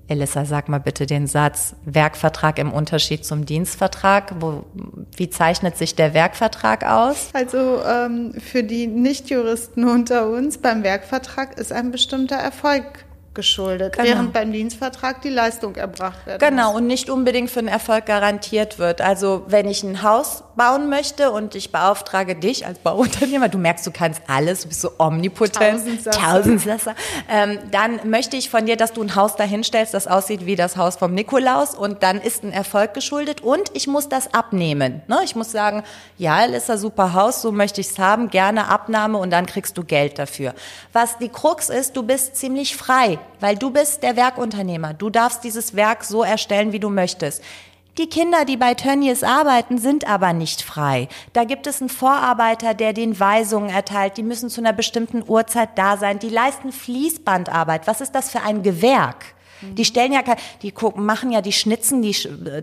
Elissa, 0.08 0.44
sag 0.44 0.68
mal 0.68 0.78
bitte 0.78 1.06
den 1.06 1.26
Satz, 1.26 1.74
Werkvertrag 1.84 2.58
im 2.58 2.72
Unterschied 2.72 3.24
zum 3.24 3.46
Dienstvertrag. 3.46 4.34
Wo, 4.40 4.64
wie 5.16 5.30
zeichnet 5.30 5.76
sich 5.76 5.94
der 5.94 6.14
Werkvertrag 6.14 6.84
aus? 6.84 7.30
Also 7.32 7.82
ähm, 7.84 8.34
für 8.34 8.62
die 8.62 8.86
Nichtjuristen 8.86 9.88
unter 9.88 10.28
uns, 10.28 10.58
beim 10.58 10.82
Werkvertrag 10.82 11.58
ist 11.58 11.72
ein 11.72 11.90
bestimmter 11.90 12.36
Erfolg 12.36 13.04
geschuldet, 13.34 13.94
Genau. 13.96 14.08
während 14.08 14.32
beim 14.32 14.52
Dienstvertrag 14.52 15.22
die 15.22 15.28
Leistung 15.30 15.76
erbracht 15.76 16.26
wird. 16.26 16.40
Genau, 16.40 16.76
und 16.76 16.86
nicht 16.86 17.10
unbedingt 17.10 17.50
für 17.50 17.60
den 17.60 17.68
Erfolg 17.68 18.06
garantiert 18.06 18.78
wird. 18.78 19.00
Also 19.00 19.44
wenn 19.48 19.68
ich 19.68 19.82
ein 19.82 20.02
Haus 20.02 20.44
bauen 20.56 20.88
möchte 20.90 21.30
und 21.30 21.54
ich 21.54 21.72
beauftrage 21.72 22.36
dich 22.36 22.66
als 22.66 22.78
Bauunternehmer, 22.78 23.48
du 23.48 23.58
merkst, 23.58 23.86
du 23.86 23.90
kannst 23.90 24.22
alles, 24.26 24.62
du 24.62 24.68
bist 24.68 24.80
so 24.82 24.90
omnipotent, 24.98 26.04
Tausendsasser. 26.04 26.94
Ähm, 27.30 27.58
dann 27.70 28.00
möchte 28.10 28.36
ich 28.36 28.50
von 28.50 28.66
dir, 28.66 28.76
dass 28.76 28.92
du 28.92 29.02
ein 29.02 29.14
Haus 29.14 29.36
dahinstellst, 29.36 29.94
das 29.94 30.06
aussieht 30.06 30.46
wie 30.46 30.56
das 30.56 30.76
Haus 30.76 30.96
vom 30.96 31.14
Nikolaus 31.14 31.74
und 31.74 32.02
dann 32.02 32.20
ist 32.20 32.44
ein 32.44 32.52
Erfolg 32.52 32.94
geschuldet 32.94 33.40
und 33.40 33.70
ich 33.74 33.86
muss 33.86 34.08
das 34.08 34.32
abnehmen. 34.34 35.02
Ne? 35.08 35.20
Ich 35.24 35.34
muss 35.36 35.50
sagen, 35.50 35.82
ja, 36.18 36.42
ist 36.44 36.70
ein 36.70 36.78
super 36.78 37.12
Haus, 37.14 37.42
so 37.42 37.52
möchte 37.52 37.80
ich 37.80 37.88
es 37.88 37.98
haben, 37.98 38.28
gerne 38.30 38.68
Abnahme 38.68 39.18
und 39.18 39.30
dann 39.30 39.46
kriegst 39.46 39.78
du 39.78 39.84
Geld 39.84 40.18
dafür. 40.18 40.54
Was 40.92 41.18
die 41.18 41.28
Krux 41.28 41.70
ist, 41.70 41.96
du 41.96 42.02
bist 42.02 42.36
ziemlich 42.36 42.76
frei, 42.76 43.18
weil 43.40 43.56
du 43.56 43.70
bist 43.70 44.02
der 44.02 44.16
Werkunternehmer. 44.16 44.94
Du 44.94 45.10
darfst 45.10 45.44
dieses 45.44 45.74
Werk 45.74 46.04
so 46.04 46.22
erstellen, 46.22 46.72
wie 46.72 46.80
du 46.80 46.88
möchtest. 46.88 47.42
Die 47.98 48.08
Kinder, 48.08 48.46
die 48.46 48.56
bei 48.56 48.72
Tönnies 48.72 49.22
arbeiten, 49.22 49.76
sind 49.76 50.08
aber 50.08 50.32
nicht 50.32 50.62
frei. 50.62 51.08
Da 51.34 51.44
gibt 51.44 51.66
es 51.66 51.82
einen 51.82 51.90
Vorarbeiter, 51.90 52.72
der 52.72 52.94
den 52.94 53.20
Weisungen 53.20 53.68
erteilt. 53.68 54.16
Die 54.16 54.22
müssen 54.22 54.48
zu 54.48 54.62
einer 54.62 54.72
bestimmten 54.72 55.22
Uhrzeit 55.26 55.76
da 55.76 55.98
sein. 55.98 56.18
Die 56.18 56.30
leisten 56.30 56.72
Fließbandarbeit. 56.72 57.86
Was 57.86 58.00
ist 58.00 58.12
das 58.12 58.30
für 58.30 58.40
ein 58.40 58.62
Gewerk? 58.62 59.34
Die 59.62 59.84
stellen 59.84 60.12
ja, 60.12 60.20
die 60.62 60.72
gucken, 60.72 61.04
machen 61.04 61.30
ja, 61.30 61.40
die 61.40 61.52
schnitzen 61.52 62.02
die, 62.02 62.16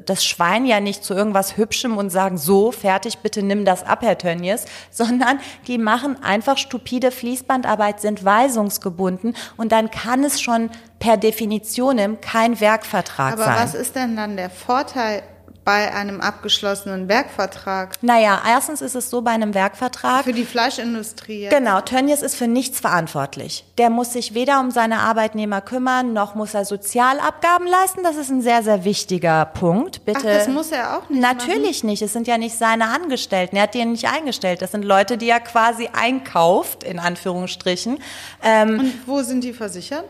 das 0.05 0.25
Schwein 0.25 0.65
ja 0.65 0.79
nicht 0.79 1.03
zu 1.03 1.13
irgendwas 1.13 1.57
Hübschem 1.57 1.97
und 1.97 2.09
sagen, 2.09 2.38
so, 2.38 2.71
fertig, 2.71 3.19
bitte 3.19 3.43
nimm 3.43 3.65
das 3.65 3.83
ab, 3.83 3.99
Herr 4.01 4.17
Tönnies, 4.17 4.65
sondern 4.91 5.39
die 5.67 5.77
machen 5.77 6.21
einfach 6.23 6.57
stupide 6.57 7.12
Fließbandarbeit, 7.12 8.01
sind 8.01 8.23
weisungsgebunden 8.23 9.35
und 9.57 9.71
dann 9.71 9.91
kann 9.91 10.23
es 10.23 10.41
schon 10.41 10.69
per 10.99 11.17
Definition 11.17 12.19
kein 12.21 12.59
Werkvertrag 12.59 13.33
Aber 13.33 13.45
sein. 13.45 13.55
was 13.57 13.73
ist 13.73 13.95
denn 13.95 14.15
dann 14.15 14.38
der 14.38 14.49
Vorteil 14.49 15.23
bei 15.69 15.93
einem 15.93 16.19
abgeschlossenen 16.19 17.08
Werkvertrag 17.08 18.01
Naja, 18.01 18.41
erstens 18.43 18.82
ist 18.82 18.95
es 18.95 19.12
so 19.12 19.21
bei 19.21 19.29
einem 19.29 19.53
Werkvertrag. 19.53 20.23
für 20.23 20.34
die 20.34 20.43
Fleischindustrie? 20.43 21.41
jetzt? 21.41 21.55
Genau, 21.55 21.79
Tönnies 21.82 22.23
ist 22.23 22.34
für 22.36 22.47
nichts 22.47 22.79
verantwortlich. 22.79 23.65
Der 23.77 23.91
muss 23.91 24.13
sich 24.13 24.34
weder 24.34 24.62
um 24.62 24.71
seine 24.71 24.97
Arbeitnehmer 25.01 25.62
kümmern, 25.62 26.12
noch 26.12 26.34
muss 26.34 26.55
er 26.55 26.65
Sozialabgaben 26.65 27.67
leisten. 27.67 28.01
Das 28.01 28.15
ist 28.15 28.32
ein 28.32 28.41
sehr, 28.41 28.63
sehr 28.63 28.84
wichtiger 28.84 29.45
Punkt. 29.45 30.05
Bitte. 30.05 30.21
Ach, 30.21 30.23
das 30.23 30.47
muss 30.47 30.71
er 30.71 30.97
auch 30.97 31.08
nicht 31.08 31.21
Natürlich 31.21 31.84
nicht. 31.84 32.01
Es 32.01 32.13
sind 32.13 32.25
ja 32.25 32.39
nicht 32.39 32.58
seine 32.58 32.86
Angestellten. 32.88 33.55
Er 33.55 33.63
hat 33.63 33.75
die 33.75 33.86
nicht 33.86 34.08
eingestellt. 34.12 34.63
Das 34.63 34.71
sind 34.71 34.84
Leute, 34.84 35.19
die 35.19 35.29
er 35.29 35.39
quasi 35.39 35.88
einkauft, 35.93 36.84
in 36.84 36.97
Anführungsstrichen. 36.97 37.99
Ähm, 38.41 38.79
Und 38.79 38.93
wo 39.08 39.21
sind 39.21 39.43
die 39.43 39.53
versichert? 39.53 40.05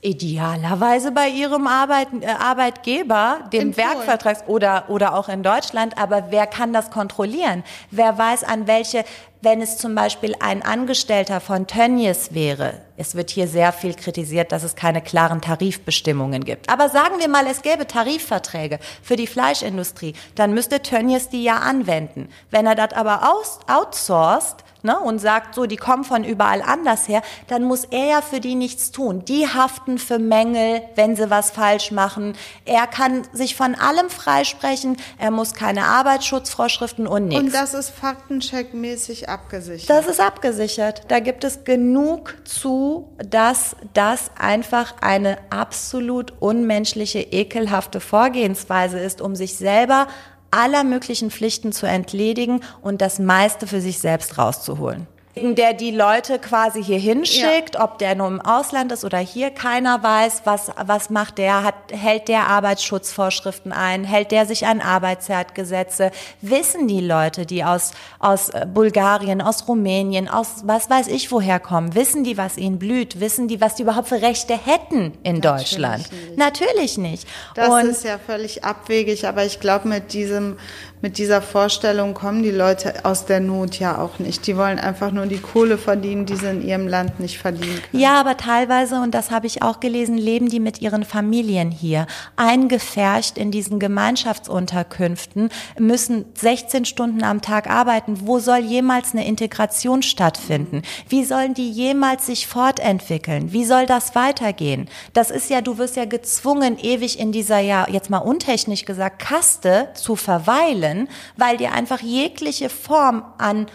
Idealerweise 0.00 1.10
bei 1.10 1.28
ihrem 1.28 1.66
Arbeit, 1.66 2.06
äh, 2.20 2.26
Arbeitgeber, 2.26 3.48
dem 3.52 3.60
In 3.60 3.72
Polen. 3.72 3.88
Werkvertrags 3.88 4.44
oder, 4.46 4.84
oder 4.88 5.14
auch 5.14 5.28
in 5.28 5.42
Deutschland. 5.42 5.98
Aber 5.98 6.30
wer 6.30 6.46
kann 6.46 6.72
das 6.72 6.92
kontrollieren? 6.92 7.64
Wer 7.90 8.16
weiß, 8.16 8.44
an 8.44 8.68
welche, 8.68 9.04
wenn 9.40 9.60
es 9.60 9.76
zum 9.76 9.96
Beispiel 9.96 10.36
ein 10.38 10.62
Angestellter 10.62 11.40
von 11.40 11.66
Tönnies 11.66 12.32
wäre. 12.32 12.82
Es 12.96 13.16
wird 13.16 13.30
hier 13.30 13.48
sehr 13.48 13.72
viel 13.72 13.94
kritisiert, 13.94 14.52
dass 14.52 14.62
es 14.62 14.76
keine 14.76 15.02
klaren 15.02 15.40
Tarifbestimmungen 15.40 16.44
gibt. 16.44 16.68
Aber 16.68 16.88
sagen 16.90 17.18
wir 17.18 17.28
mal, 17.28 17.46
es 17.48 17.62
gäbe 17.62 17.86
Tarifverträge 17.86 18.78
für 19.02 19.16
die 19.16 19.26
Fleischindustrie, 19.26 20.14
dann 20.36 20.54
müsste 20.54 20.80
Tönnies 20.80 21.28
die 21.28 21.42
ja 21.42 21.58
anwenden. 21.58 22.28
Wenn 22.50 22.66
er 22.66 22.76
das 22.76 22.92
aber 22.92 23.32
aus, 23.32 23.58
outsourced, 23.66 24.64
ne, 24.82 24.98
und 24.98 25.18
sagt 25.18 25.54
so, 25.54 25.66
die 25.66 25.76
kommen 25.76 26.04
von 26.04 26.24
überall 26.24 26.62
anders 26.62 27.08
her, 27.08 27.22
dann 27.48 27.64
muss 27.64 27.84
er 27.84 28.06
ja 28.06 28.22
für 28.22 28.40
die 28.40 28.54
nichts 28.54 28.90
tun. 28.90 29.24
Die 29.24 29.46
haften 29.46 29.98
für 29.98 30.18
Mängel, 30.18 30.82
wenn 30.94 31.16
sie 31.16 31.30
was 31.30 31.50
falsch 31.50 31.90
machen. 31.90 32.34
Er 32.64 32.86
kann 32.86 33.22
sich 33.32 33.56
von 33.56 33.74
allem 33.74 34.10
freisprechen. 34.10 34.96
Er 35.18 35.30
muss 35.30 35.54
keine 35.54 35.84
Arbeitsschutzvorschriften 35.84 37.06
und 37.06 37.28
nichts. 37.28 37.44
Und 37.44 37.54
das 37.54 37.74
ist 37.74 37.90
faktencheckmäßig 37.90 39.28
abgesichert. 39.28 39.90
Das 39.90 40.06
ist 40.06 40.20
abgesichert. 40.20 41.02
Da 41.08 41.20
gibt 41.20 41.44
es 41.44 41.64
genug 41.64 42.36
zu, 42.44 43.12
dass 43.18 43.76
das 43.94 44.30
einfach 44.38 44.94
eine 45.00 45.38
absolut 45.50 46.34
unmenschliche, 46.40 47.20
ekelhafte 47.20 48.00
Vorgehensweise 48.00 48.98
ist, 48.98 49.20
um 49.20 49.34
sich 49.34 49.56
selber 49.56 50.06
aller 50.50 50.84
möglichen 50.84 51.30
Pflichten 51.30 51.72
zu 51.72 51.86
entledigen 51.86 52.60
und 52.80 53.00
das 53.00 53.18
meiste 53.18 53.66
für 53.66 53.80
sich 53.80 53.98
selbst 53.98 54.38
rauszuholen. 54.38 55.06
Der 55.54 55.72
die 55.74 55.90
Leute 55.90 56.38
quasi 56.38 56.82
hier 56.82 56.98
hinschickt, 56.98 57.76
ob 57.78 57.98
der 57.98 58.14
nur 58.14 58.28
im 58.28 58.40
Ausland 58.40 58.92
ist 58.92 59.04
oder 59.04 59.18
hier, 59.18 59.50
keiner 59.50 60.02
weiß, 60.02 60.42
was, 60.44 60.70
was 60.80 61.10
macht 61.10 61.38
der, 61.38 61.64
hat, 61.64 61.74
hält 61.90 62.28
der 62.28 62.46
Arbeitsschutzvorschriften 62.48 63.72
ein, 63.72 64.04
hält 64.04 64.30
der 64.30 64.46
sich 64.46 64.66
an 64.66 64.80
Arbeitszeitgesetze, 64.80 66.10
wissen 66.40 66.88
die 66.88 67.00
Leute, 67.00 67.46
die 67.46 67.64
aus, 67.64 67.92
aus 68.18 68.50
äh, 68.50 68.66
Bulgarien, 68.66 69.40
aus 69.40 69.68
Rumänien, 69.68 70.28
aus 70.28 70.62
was 70.64 70.90
weiß 70.90 71.08
ich 71.08 71.30
woher 71.32 71.60
kommen, 71.60 71.94
wissen 71.94 72.24
die, 72.24 72.36
was 72.36 72.56
ihnen 72.56 72.78
blüht, 72.78 73.20
wissen 73.20 73.48
die, 73.48 73.60
was 73.60 73.74
die 73.74 73.82
überhaupt 73.82 74.08
für 74.08 74.22
Rechte 74.22 74.54
hätten 74.54 75.12
in 75.22 75.40
Deutschland? 75.40 76.08
nicht. 76.12 76.38
Natürlich 76.38 76.98
nicht. 76.98 77.28
Das 77.54 77.68
Und 77.68 77.90
ist 77.90 78.04
ja 78.04 78.18
völlig 78.18 78.64
abwegig, 78.64 79.26
aber 79.26 79.44
ich 79.44 79.60
glaube, 79.60 79.88
mit 79.88 80.12
diesem, 80.12 80.58
mit 81.00 81.18
dieser 81.18 81.42
Vorstellung 81.42 82.14
kommen 82.14 82.42
die 82.42 82.50
Leute 82.50 83.04
aus 83.04 83.24
der 83.24 83.40
Not 83.40 83.78
ja 83.78 83.98
auch 83.98 84.18
nicht. 84.18 84.46
Die 84.46 84.56
wollen 84.56 84.78
einfach 84.78 85.12
nur 85.12 85.26
die 85.26 85.38
Kohle 85.38 85.78
verdienen, 85.78 86.26
die 86.26 86.34
sie 86.34 86.50
in 86.50 86.66
ihrem 86.66 86.88
Land 86.88 87.20
nicht 87.20 87.38
verdienen 87.38 87.80
können. 87.90 88.02
Ja, 88.02 88.18
aber 88.18 88.36
teilweise, 88.36 88.96
und 89.00 89.14
das 89.14 89.30
habe 89.30 89.46
ich 89.46 89.62
auch 89.62 89.80
gelesen, 89.80 90.18
leben 90.18 90.48
die 90.48 90.60
mit 90.60 90.80
ihren 90.80 91.04
Familien 91.04 91.70
hier. 91.70 92.06
Eingefärcht 92.36 93.38
in 93.38 93.50
diesen 93.50 93.78
Gemeinschaftsunterkünften, 93.78 95.50
müssen 95.78 96.24
16 96.34 96.84
Stunden 96.84 97.22
am 97.22 97.42
Tag 97.42 97.70
arbeiten. 97.70 98.26
Wo 98.26 98.40
soll 98.40 98.58
jemals 98.58 99.12
eine 99.12 99.26
Integration 99.26 100.02
stattfinden? 100.02 100.82
Wie 101.08 101.24
sollen 101.24 101.54
die 101.54 101.70
jemals 101.70 102.26
sich 102.26 102.46
fortentwickeln? 102.46 103.52
Wie 103.52 103.64
soll 103.64 103.86
das 103.86 104.14
weitergehen? 104.14 104.88
Das 105.12 105.30
ist 105.30 105.48
ja, 105.50 105.60
du 105.60 105.78
wirst 105.78 105.96
ja 105.96 106.06
gezwungen, 106.06 106.76
ewig 106.78 107.20
in 107.20 107.30
dieser, 107.30 107.58
ja, 107.58 107.86
jetzt 107.88 108.10
mal 108.10 108.18
untechnisch 108.18 108.84
gesagt, 108.84 109.20
Kaste 109.20 109.88
zu 109.94 110.16
verweilen, 110.16 110.87
weil 111.36 111.56
dir 111.56 111.72
einfach 111.72 112.00
jegliche 112.00 112.68
Form 112.68 113.24
an 113.38 113.66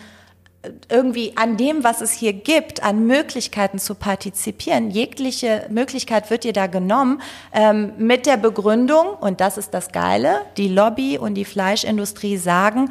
irgendwie 0.89 1.34
an 1.36 1.58
dem, 1.58 1.84
was 1.84 2.02
es 2.02 2.12
hier 2.12 2.34
gibt, 2.34 2.84
an 2.84 3.06
Möglichkeiten 3.06 3.80
zu 3.80 3.95
partizipieren. 3.95 4.91
Jegliche 4.91 5.65
Möglichkeit 5.69 6.30
wird 6.30 6.43
dir 6.43 6.54
da 6.54 6.67
genommen 6.67 7.21
ähm, 7.52 7.91
mit 7.97 8.26
der 8.26 8.38
Begründung, 8.38 9.08
und 9.19 9.41
das 9.41 9.58
ist 9.58 9.73
das 9.73 9.91
Geile, 9.91 10.38
die 10.58 10.69
Lobby 10.69 11.17
und 11.17 11.36
die 11.36 11.45
Fleischindustrie 11.45 12.38
sagen, 12.38 12.89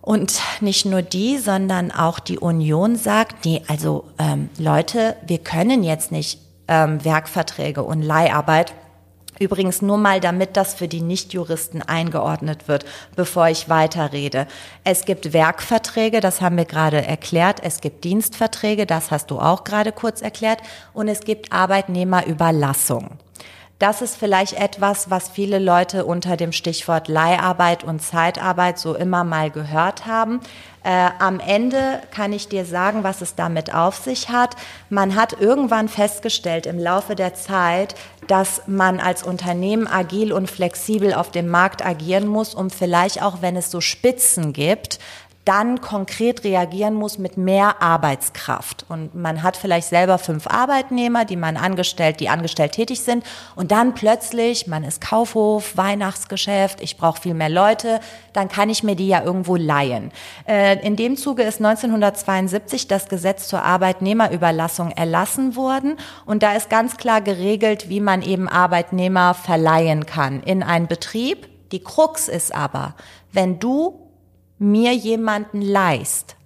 und 0.00 0.40
nicht 0.60 0.84
nur 0.84 1.02
die, 1.02 1.38
sondern 1.38 1.92
auch 1.92 2.18
die 2.18 2.38
Union 2.38 2.96
sagt, 2.96 3.44
nee, 3.44 3.62
also 3.68 4.04
ähm, 4.18 4.50
Leute, 4.58 5.16
wir 5.24 5.38
können 5.38 5.84
jetzt 5.84 6.10
nicht 6.10 6.40
ähm, 6.66 7.04
Werkverträge 7.04 7.84
und 7.84 8.02
Leiharbeit 8.02 8.74
Übrigens 9.42 9.82
nur 9.82 9.98
mal, 9.98 10.20
damit 10.20 10.56
das 10.56 10.72
für 10.72 10.86
die 10.86 11.00
Nichtjuristen 11.00 11.82
eingeordnet 11.82 12.68
wird, 12.68 12.84
bevor 13.16 13.48
ich 13.48 13.68
weiterrede. 13.68 14.46
Es 14.84 15.04
gibt 15.04 15.32
Werkverträge, 15.32 16.20
das 16.20 16.40
haben 16.40 16.56
wir 16.56 16.64
gerade 16.64 17.04
erklärt. 17.04 17.58
Es 17.64 17.80
gibt 17.80 18.04
Dienstverträge, 18.04 18.86
das 18.86 19.10
hast 19.10 19.32
du 19.32 19.40
auch 19.40 19.64
gerade 19.64 19.90
kurz 19.90 20.22
erklärt. 20.22 20.60
Und 20.92 21.08
es 21.08 21.22
gibt 21.22 21.52
Arbeitnehmerüberlassung. 21.52 23.18
Das 23.82 24.00
ist 24.00 24.14
vielleicht 24.16 24.52
etwas, 24.52 25.10
was 25.10 25.28
viele 25.28 25.58
Leute 25.58 26.04
unter 26.04 26.36
dem 26.36 26.52
Stichwort 26.52 27.08
Leiharbeit 27.08 27.82
und 27.82 28.00
Zeitarbeit 28.00 28.78
so 28.78 28.94
immer 28.94 29.24
mal 29.24 29.50
gehört 29.50 30.06
haben. 30.06 30.38
Äh, 30.84 31.10
am 31.18 31.40
Ende 31.40 32.00
kann 32.12 32.32
ich 32.32 32.48
dir 32.48 32.64
sagen, 32.64 33.02
was 33.02 33.22
es 33.22 33.34
damit 33.34 33.74
auf 33.74 33.96
sich 33.96 34.28
hat. 34.28 34.54
Man 34.88 35.16
hat 35.16 35.40
irgendwann 35.40 35.88
festgestellt 35.88 36.66
im 36.66 36.78
Laufe 36.78 37.16
der 37.16 37.34
Zeit, 37.34 37.96
dass 38.28 38.62
man 38.68 39.00
als 39.00 39.24
Unternehmen 39.24 39.88
agil 39.88 40.32
und 40.32 40.48
flexibel 40.48 41.12
auf 41.12 41.32
dem 41.32 41.48
Markt 41.48 41.84
agieren 41.84 42.28
muss, 42.28 42.54
um 42.54 42.70
vielleicht 42.70 43.20
auch, 43.20 43.42
wenn 43.42 43.56
es 43.56 43.72
so 43.72 43.80
Spitzen 43.80 44.52
gibt, 44.52 45.00
dann 45.44 45.80
konkret 45.80 46.44
reagieren 46.44 46.94
muss 46.94 47.18
mit 47.18 47.36
mehr 47.36 47.82
Arbeitskraft. 47.82 48.86
Und 48.88 49.14
man 49.16 49.42
hat 49.42 49.56
vielleicht 49.56 49.88
selber 49.88 50.18
fünf 50.18 50.46
Arbeitnehmer, 50.46 51.24
die 51.24 51.36
man 51.36 51.56
angestellt, 51.56 52.20
die 52.20 52.28
angestellt 52.28 52.72
tätig 52.72 53.00
sind. 53.00 53.24
Und 53.56 53.72
dann 53.72 53.94
plötzlich, 53.94 54.68
man 54.68 54.84
ist 54.84 55.00
Kaufhof, 55.00 55.76
Weihnachtsgeschäft, 55.76 56.80
ich 56.80 56.96
brauche 56.96 57.20
viel 57.20 57.34
mehr 57.34 57.48
Leute, 57.48 57.98
dann 58.32 58.48
kann 58.48 58.70
ich 58.70 58.84
mir 58.84 58.94
die 58.94 59.08
ja 59.08 59.22
irgendwo 59.22 59.56
leihen. 59.56 60.12
Äh, 60.46 60.78
in 60.86 60.94
dem 60.94 61.16
Zuge 61.16 61.42
ist 61.42 61.58
1972 61.60 62.86
das 62.86 63.08
Gesetz 63.08 63.48
zur 63.48 63.62
Arbeitnehmerüberlassung 63.62 64.92
erlassen 64.92 65.56
worden. 65.56 65.96
Und 66.24 66.44
da 66.44 66.52
ist 66.52 66.70
ganz 66.70 66.96
klar 66.96 67.20
geregelt, 67.20 67.88
wie 67.88 68.00
man 68.00 68.22
eben 68.22 68.48
Arbeitnehmer 68.48 69.34
verleihen 69.34 70.06
kann 70.06 70.40
in 70.44 70.62
einen 70.62 70.86
Betrieb. 70.86 71.48
Die 71.72 71.82
Krux 71.82 72.28
ist 72.28 72.54
aber, 72.54 72.94
wenn 73.32 73.58
du 73.58 74.01
mir 74.62 74.94
jemanden 74.94 75.60
leist, 75.60 76.36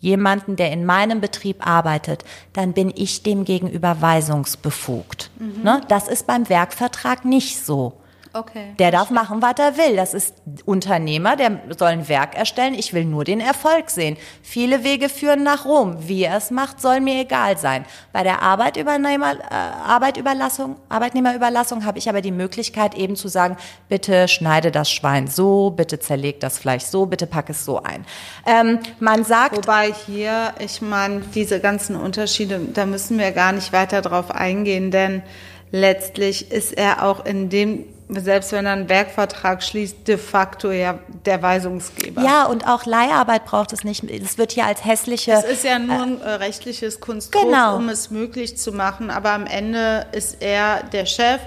jemanden, 0.00 0.56
der 0.56 0.72
in 0.72 0.84
meinem 0.84 1.20
Betrieb 1.20 1.64
arbeitet, 1.66 2.24
dann 2.52 2.72
bin 2.72 2.92
ich 2.94 3.22
dem 3.22 3.44
gegenüber 3.44 4.00
weisungsbefugt. 4.00 5.30
Mhm. 5.38 5.62
Ne? 5.62 5.80
Das 5.88 6.08
ist 6.08 6.26
beim 6.26 6.48
Werkvertrag 6.48 7.24
nicht 7.24 7.64
so. 7.64 7.92
Okay. 8.34 8.74
Der 8.78 8.90
darf 8.90 9.10
machen, 9.10 9.42
was 9.42 9.54
er 9.58 9.76
will. 9.76 9.96
Das 9.96 10.14
ist 10.14 10.34
Unternehmer, 10.64 11.36
der 11.36 11.60
soll 11.76 11.88
ein 11.88 12.08
Werk 12.08 12.34
erstellen. 12.34 12.74
Ich 12.74 12.94
will 12.94 13.04
nur 13.04 13.24
den 13.24 13.40
Erfolg 13.40 13.90
sehen. 13.90 14.16
Viele 14.42 14.84
Wege 14.84 15.08
führen 15.08 15.42
nach 15.42 15.66
Rom. 15.66 16.08
Wie 16.08 16.24
er 16.24 16.38
es 16.38 16.50
macht, 16.50 16.80
soll 16.80 17.00
mir 17.00 17.20
egal 17.20 17.58
sein. 17.58 17.84
Bei 18.12 18.22
der 18.22 18.40
Arbeitübernehmer, 18.40 19.34
äh, 19.34 19.54
Arbeitüberlassung, 19.86 20.76
Arbeitnehmerüberlassung 20.88 21.84
habe 21.84 21.98
ich 21.98 22.08
aber 22.08 22.22
die 22.22 22.32
Möglichkeit 22.32 22.94
eben 22.94 23.16
zu 23.16 23.28
sagen, 23.28 23.56
bitte 23.88 24.28
schneide 24.28 24.70
das 24.70 24.90
Schwein 24.90 25.26
so, 25.26 25.70
bitte 25.70 25.98
zerleg 25.98 26.40
das 26.40 26.58
Fleisch 26.58 26.84
so, 26.84 27.06
bitte 27.06 27.26
pack 27.26 27.50
es 27.50 27.64
so 27.64 27.82
ein. 27.82 28.06
Ähm, 28.46 28.78
man 28.98 29.24
sagt. 29.24 29.56
Wobei 29.56 29.92
hier, 29.92 30.54
ich 30.58 30.80
meine, 30.80 31.20
diese 31.34 31.60
ganzen 31.60 31.96
Unterschiede, 31.96 32.60
da 32.72 32.86
müssen 32.86 33.18
wir 33.18 33.32
gar 33.32 33.52
nicht 33.52 33.72
weiter 33.72 34.00
drauf 34.00 34.30
eingehen, 34.30 34.90
denn 34.90 35.22
letztlich 35.70 36.50
ist 36.50 36.72
er 36.72 37.04
auch 37.04 37.24
in 37.24 37.48
dem 37.48 37.84
selbst 38.20 38.52
wenn 38.52 38.66
er 38.66 38.72
einen 38.72 38.88
Werkvertrag 38.88 39.62
schließt, 39.62 40.06
de 40.06 40.18
facto 40.18 40.70
ja 40.70 40.98
der 41.24 41.42
Weisungsgeber. 41.42 42.22
Ja, 42.22 42.46
und 42.46 42.66
auch 42.66 42.86
Leiharbeit 42.86 43.44
braucht 43.44 43.72
es 43.72 43.84
nicht. 43.84 44.04
Es 44.04 44.38
wird 44.38 44.52
hier 44.52 44.66
als 44.66 44.84
hässliche. 44.84 45.32
Es 45.32 45.44
ist 45.44 45.64
ja 45.64 45.78
nur 45.78 46.02
ein 46.02 46.20
äh, 46.20 46.28
rechtliches 46.30 47.00
Konstrukt, 47.00 47.44
genau. 47.44 47.76
um 47.76 47.88
es 47.88 48.10
möglich 48.10 48.56
zu 48.56 48.72
machen. 48.72 49.10
Aber 49.10 49.32
am 49.32 49.46
Ende 49.46 50.06
ist 50.12 50.38
er 50.40 50.82
der 50.84 51.06
Chef 51.06 51.40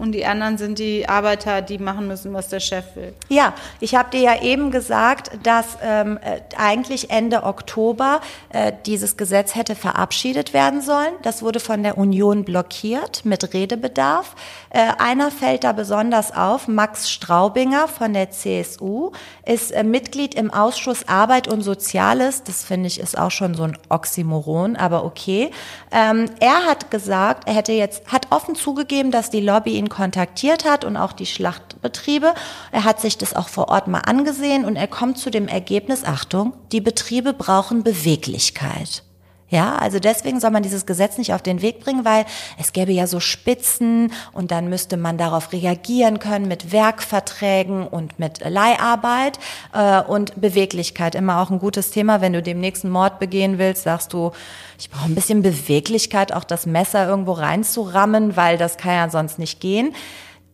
und 0.00 0.12
die 0.12 0.24
anderen 0.24 0.58
sind 0.58 0.78
die 0.78 1.08
Arbeiter, 1.08 1.62
die 1.62 1.78
machen 1.78 2.06
müssen, 2.06 2.32
was 2.32 2.48
der 2.48 2.60
Chef 2.60 2.84
will. 2.96 3.14
Ja, 3.28 3.54
ich 3.80 3.94
habe 3.94 4.10
dir 4.10 4.20
ja 4.20 4.42
eben 4.42 4.70
gesagt, 4.70 5.30
dass 5.42 5.78
ähm, 5.82 6.18
äh, 6.22 6.40
eigentlich 6.56 7.10
Ende 7.10 7.44
Oktober 7.44 8.20
äh, 8.50 8.72
dieses 8.86 9.16
Gesetz 9.16 9.54
hätte 9.54 9.74
verabschiedet 9.74 10.54
werden 10.54 10.80
sollen. 10.80 11.12
Das 11.22 11.42
wurde 11.42 11.60
von 11.60 11.82
der 11.82 11.98
Union 11.98 12.44
blockiert 12.44 13.24
mit 13.24 13.52
Redebedarf. 13.52 14.34
Äh, 14.70 14.92
einer 14.98 15.30
fällt 15.30 15.64
da 15.64 15.72
besonders 15.72 16.34
auf, 16.34 16.68
Max 16.68 17.10
Straubinger 17.10 17.88
von 17.88 18.14
der 18.14 18.30
CSU, 18.30 19.12
ist 19.44 19.72
äh, 19.72 19.84
Mitglied 19.84 20.34
im 20.34 20.50
Ausschuss 20.50 21.06
Arbeit 21.08 21.48
und 21.48 21.62
Soziales. 21.62 22.42
Das 22.42 22.64
finde 22.64 22.86
ich 22.86 23.00
ist 23.00 23.18
auch 23.18 23.30
schon 23.30 23.54
so 23.54 23.64
ein 23.64 23.76
Oxymoron, 23.88 24.76
aber 24.76 25.04
okay. 25.04 25.50
Ähm, 25.90 26.26
er 26.40 26.64
hat 26.64 26.90
gesagt, 26.90 27.46
er 27.46 27.54
hätte 27.54 27.72
jetzt, 27.72 28.10
hat 28.10 28.28
offen 28.30 28.54
zugegeben, 28.54 29.10
dass 29.10 29.30
die 29.30 29.40
Lobby 29.40 29.76
ihn 29.76 29.88
kontaktiert 29.90 30.64
hat 30.64 30.86
und 30.86 30.96
auch 30.96 31.12
die 31.12 31.26
Schlachtbetriebe. 31.26 32.32
Er 32.72 32.84
hat 32.84 33.00
sich 33.00 33.18
das 33.18 33.36
auch 33.36 33.48
vor 33.48 33.68
Ort 33.68 33.88
mal 33.88 34.00
angesehen 34.00 34.64
und 34.64 34.76
er 34.76 34.88
kommt 34.88 35.18
zu 35.18 35.30
dem 35.30 35.48
Ergebnis, 35.48 36.04
Achtung, 36.04 36.54
die 36.72 36.80
Betriebe 36.80 37.34
brauchen 37.34 37.82
Beweglichkeit. 37.82 39.02
Ja, 39.50 39.74
also 39.74 39.98
deswegen 39.98 40.38
soll 40.38 40.52
man 40.52 40.62
dieses 40.62 40.86
Gesetz 40.86 41.18
nicht 41.18 41.34
auf 41.34 41.42
den 41.42 41.60
Weg 41.60 41.80
bringen, 41.80 42.04
weil 42.04 42.24
es 42.56 42.72
gäbe 42.72 42.92
ja 42.92 43.08
so 43.08 43.18
Spitzen 43.18 44.12
und 44.32 44.52
dann 44.52 44.68
müsste 44.68 44.96
man 44.96 45.18
darauf 45.18 45.52
reagieren 45.52 46.20
können 46.20 46.46
mit 46.46 46.70
Werkverträgen 46.70 47.84
und 47.86 48.20
mit 48.20 48.48
Leiharbeit 48.48 49.40
äh, 49.74 50.02
und 50.02 50.40
Beweglichkeit. 50.40 51.16
Immer 51.16 51.40
auch 51.40 51.50
ein 51.50 51.58
gutes 51.58 51.90
Thema, 51.90 52.20
wenn 52.20 52.32
du 52.32 52.42
dem 52.42 52.60
nächsten 52.60 52.90
Mord 52.90 53.18
begehen 53.18 53.58
willst, 53.58 53.82
sagst 53.82 54.12
du, 54.12 54.30
ich 54.78 54.88
brauche 54.88 55.06
ein 55.06 55.16
bisschen 55.16 55.42
Beweglichkeit, 55.42 56.32
auch 56.32 56.44
das 56.44 56.64
Messer 56.64 57.08
irgendwo 57.08 57.32
reinzurammen, 57.32 58.36
weil 58.36 58.56
das 58.56 58.76
kann 58.76 58.92
ja 58.92 59.10
sonst 59.10 59.40
nicht 59.40 59.58
gehen. 59.58 59.94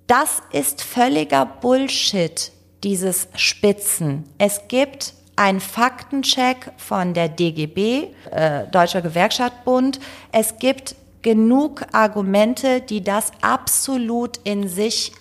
Das 0.06 0.42
ist 0.52 0.82
völliger 0.82 1.44
Bullshit, 1.44 2.50
dieses 2.82 3.28
Spitzen. 3.34 4.24
Es 4.38 4.62
gibt 4.68 5.12
ein 5.36 5.60
Faktencheck 5.60 6.72
von 6.78 7.14
der 7.14 7.28
DGB, 7.28 8.08
äh, 8.30 8.66
Deutscher 8.72 9.02
Gewerkschaftsbund. 9.02 10.00
Es 10.32 10.58
gibt 10.58 10.96
genug 11.22 11.82
Argumente, 11.92 12.80
die 12.80 13.02
das 13.04 13.32
absolut 13.42 14.38
in 14.44 14.68
sich 14.68 15.12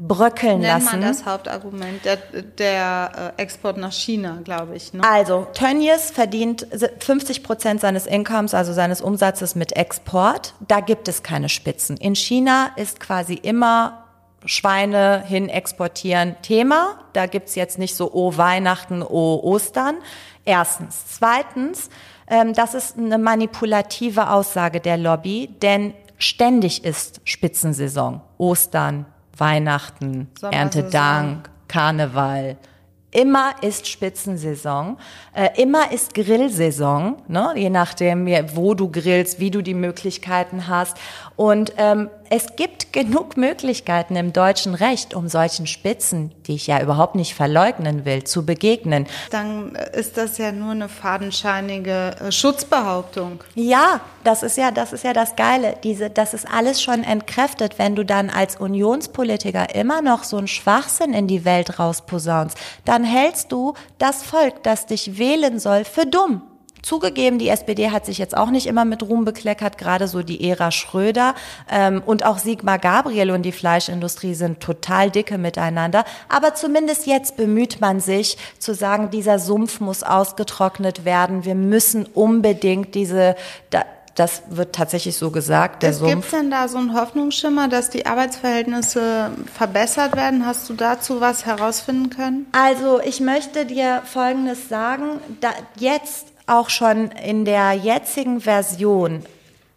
bröckeln 0.00 0.60
Nennt 0.60 0.84
lassen. 0.84 1.00
man 1.00 1.08
das 1.08 1.26
Hauptargument, 1.26 2.04
der, 2.04 2.16
der 2.16 3.34
äh, 3.36 3.42
Export 3.42 3.76
nach 3.76 3.92
China, 3.92 4.38
glaube 4.42 4.74
ich. 4.74 4.94
Ne? 4.94 5.02
Also, 5.04 5.46
Tönnies 5.52 6.10
verdient 6.10 6.66
50 7.00 7.42
Prozent 7.42 7.82
seines 7.82 8.06
Incomes, 8.06 8.54
also 8.54 8.72
seines 8.72 9.02
Umsatzes 9.02 9.54
mit 9.54 9.76
Export. 9.76 10.54
Da 10.66 10.80
gibt 10.80 11.06
es 11.08 11.22
keine 11.22 11.50
Spitzen. 11.50 11.98
In 11.98 12.16
China 12.16 12.70
ist 12.76 12.98
quasi 12.98 13.34
immer 13.34 13.99
Schweine 14.44 15.22
hin 15.26 15.48
exportieren 15.48 16.36
Thema. 16.42 16.98
Da 17.12 17.26
gibt's 17.26 17.54
jetzt 17.54 17.78
nicht 17.78 17.94
so, 17.94 18.10
oh 18.12 18.36
Weihnachten, 18.36 19.02
oh 19.02 19.40
Ostern. 19.42 19.96
Erstens. 20.44 21.04
Zweitens, 21.18 21.90
ähm, 22.26 22.54
das 22.54 22.74
ist 22.74 22.96
eine 22.96 23.18
manipulative 23.18 24.30
Aussage 24.30 24.80
der 24.80 24.96
Lobby, 24.96 25.50
denn 25.60 25.94
ständig 26.18 26.84
ist 26.84 27.20
Spitzensaison. 27.24 28.20
Ostern, 28.38 29.06
Weihnachten, 29.36 30.28
Erntedank, 30.42 31.50
Karneval. 31.68 32.56
Immer 33.12 33.54
ist 33.62 33.88
Spitzensaison, 33.88 34.96
äh, 35.34 35.60
immer 35.60 35.90
ist 35.90 36.14
Grillsaison, 36.14 37.16
ne? 37.26 37.52
je 37.56 37.68
nachdem, 37.68 38.28
wo 38.54 38.74
du 38.74 38.88
grillst, 38.88 39.40
wie 39.40 39.50
du 39.50 39.62
die 39.62 39.74
Möglichkeiten 39.74 40.68
hast. 40.68 40.96
Und 41.40 41.72
ähm, 41.78 42.10
es 42.28 42.54
gibt 42.56 42.92
genug 42.92 43.38
Möglichkeiten 43.38 44.14
im 44.14 44.34
deutschen 44.34 44.74
Recht, 44.74 45.14
um 45.14 45.26
solchen 45.26 45.66
Spitzen, 45.66 46.32
die 46.46 46.56
ich 46.56 46.66
ja 46.66 46.82
überhaupt 46.82 47.14
nicht 47.14 47.34
verleugnen 47.34 48.04
will, 48.04 48.24
zu 48.24 48.44
begegnen. 48.44 49.06
Dann 49.30 49.74
ist 49.94 50.18
das 50.18 50.36
ja 50.36 50.52
nur 50.52 50.72
eine 50.72 50.90
fadenscheinige 50.90 52.14
äh, 52.20 52.30
Schutzbehauptung. 52.30 53.42
Ja, 53.54 54.02
das 54.22 54.42
ist 54.42 54.58
ja, 54.58 54.70
das 54.70 54.92
ist 54.92 55.02
ja 55.02 55.14
das 55.14 55.34
Geile. 55.34 55.76
Diese, 55.82 56.10
das 56.10 56.34
ist 56.34 56.46
alles 56.46 56.82
schon 56.82 57.04
entkräftet, 57.04 57.78
wenn 57.78 57.96
du 57.96 58.04
dann 58.04 58.28
als 58.28 58.56
Unionspolitiker 58.56 59.74
immer 59.74 60.02
noch 60.02 60.24
so 60.24 60.36
einen 60.36 60.46
Schwachsinn 60.46 61.14
in 61.14 61.26
die 61.26 61.46
Welt 61.46 61.78
rausposaunst, 61.78 62.58
dann 62.84 63.02
hältst 63.02 63.50
du 63.50 63.72
das 63.96 64.22
Volk, 64.22 64.62
das 64.62 64.84
dich 64.84 65.16
wählen 65.16 65.58
soll, 65.58 65.84
für 65.86 66.04
dumm. 66.04 66.42
Zugegeben, 66.82 67.38
die 67.38 67.48
SPD 67.48 67.90
hat 67.90 68.06
sich 68.06 68.18
jetzt 68.18 68.36
auch 68.36 68.50
nicht 68.50 68.66
immer 68.66 68.84
mit 68.84 69.02
Ruhm 69.02 69.24
bekleckert, 69.24 69.78
gerade 69.78 70.08
so 70.08 70.22
die 70.22 70.48
Ära 70.48 70.70
Schröder 70.70 71.34
ähm, 71.70 72.02
und 72.04 72.24
auch 72.24 72.38
Sigmar 72.38 72.78
Gabriel 72.78 73.30
und 73.30 73.42
die 73.42 73.52
Fleischindustrie 73.52 74.34
sind 74.34 74.60
total 74.60 75.10
dicke 75.10 75.38
miteinander. 75.38 76.04
Aber 76.28 76.54
zumindest 76.54 77.06
jetzt 77.06 77.36
bemüht 77.36 77.80
man 77.80 78.00
sich 78.00 78.36
zu 78.58 78.74
sagen, 78.74 79.10
dieser 79.10 79.38
Sumpf 79.38 79.80
muss 79.80 80.02
ausgetrocknet 80.02 81.04
werden. 81.04 81.44
Wir 81.44 81.54
müssen 81.54 82.06
unbedingt 82.06 82.94
diese 82.94 83.36
da, 83.70 83.84
das 84.14 84.42
wird 84.50 84.74
tatsächlich 84.74 85.16
so 85.16 85.30
gesagt. 85.30 85.82
Der 85.82 85.94
Sumpf. 85.94 86.30
Gibt 86.30 86.32
denn 86.32 86.50
da 86.50 86.68
so 86.68 86.78
einen 86.78 86.94
Hoffnungsschimmer, 86.94 87.68
dass 87.68 87.90
die 87.90 88.06
Arbeitsverhältnisse 88.06 89.30
verbessert 89.54 90.14
werden? 90.14 90.44
Hast 90.44 90.68
du 90.68 90.74
dazu 90.74 91.20
was 91.20 91.46
herausfinden 91.46 92.10
können? 92.10 92.46
Also 92.52 93.00
ich 93.00 93.20
möchte 93.20 93.64
dir 93.66 94.02
Folgendes 94.04 94.68
sagen. 94.68 95.20
Da 95.40 95.50
jetzt 95.76 96.26
auch 96.50 96.68
schon 96.70 97.10
in 97.12 97.44
der 97.44 97.72
jetzigen 97.72 98.40
Version 98.40 99.24